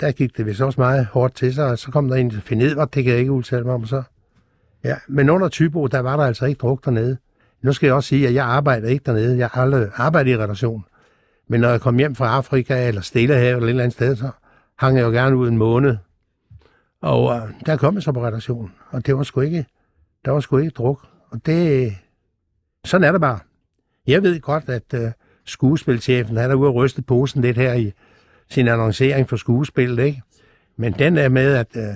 der 0.00 0.12
gik 0.12 0.36
det 0.36 0.46
vist 0.46 0.60
også 0.60 0.80
meget 0.80 1.06
hårdt 1.06 1.34
til 1.34 1.54
sig, 1.54 1.66
og 1.66 1.78
så 1.78 1.90
kom 1.90 2.08
der 2.08 2.16
en 2.16 2.30
til 2.30 2.40
Finedver, 2.40 2.84
det 2.84 3.04
kan 3.04 3.12
jeg 3.12 3.20
ikke 3.20 3.32
udtale 3.32 3.64
mig 3.64 3.74
om 3.74 3.86
så. 3.86 4.02
Ja, 4.84 4.96
men 5.08 5.30
under 5.30 5.48
Tybo, 5.48 5.86
der 5.86 6.00
var 6.00 6.16
der 6.16 6.24
altså 6.24 6.46
ikke 6.46 6.58
druk 6.58 6.84
dernede. 6.84 7.16
Nu 7.62 7.72
skal 7.72 7.86
jeg 7.86 7.94
også 7.94 8.08
sige, 8.08 8.28
at 8.28 8.34
jeg 8.34 8.46
arbejder 8.46 8.88
ikke 8.88 9.02
dernede. 9.06 9.38
Jeg 9.38 9.48
har 9.52 9.62
aldrig 9.62 9.88
arbejdet 9.94 10.30
i 10.30 10.36
redaktion. 10.36 10.84
Men 11.48 11.60
når 11.60 11.68
jeg 11.68 11.80
kom 11.80 11.96
hjem 11.96 12.14
fra 12.14 12.26
Afrika 12.26 12.88
eller 12.88 13.00
Stillehavet 13.00 13.56
eller 13.56 13.66
et 13.66 13.70
eller 13.70 13.82
andet 13.82 13.94
sted, 13.94 14.16
så 14.16 14.30
hang 14.76 14.96
jeg 14.96 15.04
jo 15.04 15.10
gerne 15.10 15.36
ud 15.36 15.48
en 15.48 15.56
måned. 15.56 15.96
Og 17.02 17.36
øh, 17.36 17.42
der 17.66 17.76
kom 17.76 17.94
jeg 17.94 18.02
så 18.02 18.12
på 18.12 18.26
redaktionen, 18.26 18.72
og 18.90 19.06
det 19.06 19.16
var 19.16 19.22
sgu 19.22 19.40
ikke, 19.40 19.66
der 20.24 20.30
var 20.30 20.40
sgu 20.40 20.58
ikke 20.58 20.70
druk. 20.70 21.06
Og 21.30 21.46
det, 21.46 21.92
sådan 22.84 23.08
er 23.08 23.12
det 23.12 23.20
bare. 23.20 23.38
Jeg 24.06 24.22
ved 24.22 24.40
godt, 24.40 24.68
at 24.68 24.94
øh, 24.94 25.10
skuespilchefen, 25.44 26.36
han 26.36 26.50
er 26.50 26.54
ude 26.54 26.68
og 26.68 26.74
ryste 26.74 27.02
posen 27.02 27.42
lidt 27.42 27.56
her 27.56 27.74
i 27.74 27.92
sin 28.50 28.68
annoncering 28.68 29.28
for 29.28 29.36
skuespillet, 29.36 30.04
ikke? 30.04 30.22
Men 30.76 30.92
den 30.92 31.18
er 31.18 31.28
med, 31.28 31.54
at, 31.54 31.76
øh, 31.76 31.94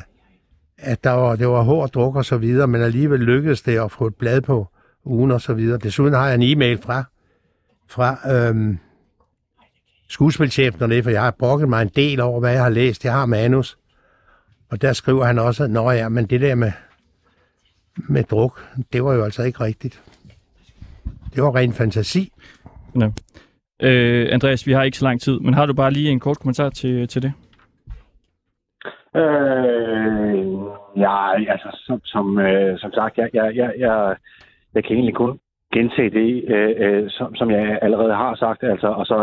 at 0.78 1.04
der 1.04 1.10
var, 1.10 1.36
det 1.36 1.48
var 1.48 1.62
hård 1.62 1.90
druk 1.90 2.16
og 2.16 2.24
så 2.24 2.36
videre, 2.36 2.66
men 2.66 2.82
alligevel 2.82 3.20
lykkedes 3.20 3.62
det 3.62 3.78
at 3.78 3.92
få 3.92 4.06
et 4.06 4.14
blad 4.14 4.40
på 4.40 4.68
ugen 5.04 5.30
og 5.30 5.40
så 5.40 5.54
videre. 5.54 5.78
Desuden 5.78 6.14
har 6.14 6.26
jeg 6.26 6.34
en 6.34 6.42
e-mail 6.42 6.78
fra, 6.78 7.04
fra 7.88 8.32
øhm, 8.32 8.78
skuespilchefen 10.08 10.80
dernede, 10.80 11.02
for 11.02 11.10
jeg 11.10 11.22
har 11.22 11.30
brokket 11.30 11.68
mig 11.68 11.82
en 11.82 11.90
del 11.96 12.20
over, 12.20 12.40
hvad 12.40 12.52
jeg 12.52 12.62
har 12.62 12.70
læst. 12.70 13.04
Jeg 13.04 13.12
har 13.12 13.26
manus. 13.26 13.78
Og 14.70 14.82
der 14.82 14.92
skriver 14.92 15.24
han 15.24 15.38
også, 15.38 15.64
at 15.64 15.96
ja, 15.98 16.08
men 16.08 16.26
det 16.26 16.40
der 16.40 16.54
med, 16.54 16.72
med 17.96 18.24
druk, 18.24 18.68
det 18.92 19.04
var 19.04 19.14
jo 19.14 19.24
altså 19.24 19.42
ikke 19.42 19.64
rigtigt. 19.64 20.02
Det 21.34 21.42
var 21.42 21.54
ren 21.56 21.72
fantasi. 21.72 22.32
Ja. 23.00 23.10
Øh, 23.82 24.28
Andreas, 24.32 24.66
vi 24.66 24.72
har 24.72 24.82
ikke 24.82 24.98
så 24.98 25.04
lang 25.04 25.20
tid, 25.20 25.40
men 25.40 25.54
har 25.54 25.66
du 25.66 25.74
bare 25.74 25.90
lige 25.90 26.10
en 26.10 26.20
kort 26.20 26.38
kommentar 26.38 26.70
til, 26.70 27.08
til 27.08 27.22
det? 27.22 27.32
Øh, 29.16 30.46
ja, 30.96 31.50
altså, 31.52 31.68
som, 31.86 32.00
som, 32.04 32.38
øh, 32.38 32.78
som 32.78 32.92
sagt, 32.92 33.18
jeg, 33.18 33.28
jeg, 33.34 33.56
jeg, 33.56 33.72
jeg, 33.78 34.16
jeg 34.74 34.84
kan 34.84 34.96
egentlig 34.96 35.14
kun 35.14 35.38
gentage 35.76 36.10
det, 36.20 36.30
øh, 36.54 36.74
øh, 36.84 37.10
som, 37.16 37.34
som 37.34 37.50
jeg 37.50 37.78
allerede 37.82 38.14
har 38.14 38.34
sagt, 38.34 38.62
altså, 38.62 38.88
og 39.00 39.06
så, 39.06 39.18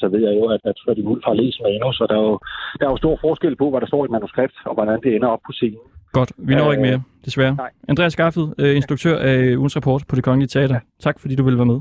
så, 0.00 0.08
ved 0.08 0.20
jeg 0.28 0.34
jo, 0.38 0.44
at, 0.54 0.60
at 0.64 0.76
Freddy 0.84 1.02
Wolf 1.08 1.24
har 1.24 1.34
læst 1.34 1.60
manus, 1.62 1.96
så 1.96 2.06
der 2.10 2.16
er, 2.20 2.26
jo, 2.30 2.38
der 2.78 2.84
er 2.86 2.90
jo 2.90 3.02
stor 3.02 3.16
forskel 3.20 3.56
på, 3.56 3.70
hvad 3.70 3.80
der 3.80 3.86
står 3.86 4.04
i 4.04 4.08
et 4.08 4.16
manuskript, 4.16 4.56
og 4.64 4.74
hvordan 4.74 5.00
det 5.04 5.10
ender 5.16 5.28
op 5.28 5.44
på 5.46 5.52
scenen. 5.52 5.86
Godt, 6.14 6.32
vi 6.38 6.54
når 6.54 6.66
Øh, 6.66 6.72
ikke 6.72 6.82
mere, 6.82 7.02
desværre. 7.24 7.54
nej. 7.54 7.70
Andreas 7.88 8.16
Garfield, 8.16 8.48
øh, 8.58 8.76
instruktør 8.76 9.18
af 9.18 9.56
ugens 9.56 9.76
rapport 9.76 10.04
på 10.08 10.16
Det 10.16 10.24
Kongelige 10.24 10.48
Teater. 10.48 10.80
Tak 11.00 11.20
fordi 11.20 11.34
du 11.36 11.42
ville 11.44 11.56
være 11.58 11.66
med. 11.66 11.80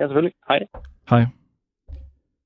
Ja, 0.00 0.04
selvfølgelig. 0.06 0.32
Hej. 0.48 0.58
Hej. 1.10 1.26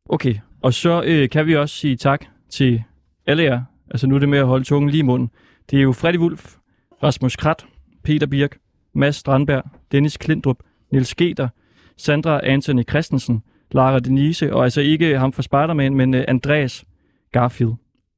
Okay, 0.09 0.35
og 0.63 0.75
så 0.75 1.03
øh, 1.07 1.29
kan 1.29 1.47
vi 1.47 1.57
også 1.57 1.75
sige 1.77 1.97
tak 1.97 2.25
til 2.51 2.83
alle 3.27 3.43
jer. 3.43 3.63
Altså 3.91 4.07
nu 4.07 4.15
er 4.15 4.19
det 4.19 4.29
med 4.29 4.39
at 4.39 4.47
holde 4.47 4.65
tungen 4.65 4.91
lige 4.91 4.99
i 4.99 5.03
munden. 5.03 5.31
Det 5.71 5.79
er 5.79 5.83
jo 5.83 5.93
Freddy 5.93 6.17
Wulf, 6.19 6.57
Rasmus 7.03 7.37
Krat, 7.37 7.67
Peter 8.05 8.27
Birk, 8.27 8.57
Mads 8.95 9.17
Strandberg, 9.17 9.63
Dennis 9.93 10.17
Klindrup, 10.17 10.57
Niels 10.93 11.09
Sketer, 11.09 11.49
Sandra 11.97 12.41
Anthony 12.47 12.83
Christensen, 12.91 13.43
Lara 13.73 13.99
Denise, 13.99 14.55
og 14.55 14.65
altså 14.65 14.81
ikke 14.81 15.19
ham 15.19 15.33
fra 15.33 15.43
Spider-Man, 15.43 15.95
men 15.95 16.15
øh, 16.15 16.25
Andreas 16.29 16.85
Garfield. 17.33 17.73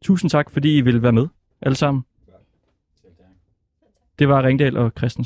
Tusind 0.05 0.31
tak, 0.31 0.51
fordi 0.51 0.77
I 0.79 0.81
ville 0.81 1.03
være 1.03 1.13
med, 1.13 1.27
alle 1.63 1.77
sammen. 1.77 2.05
Det 4.19 4.29
var 4.29 4.45
Ringdal 4.47 4.77
og 4.79 4.93
Christensen. 4.99 5.23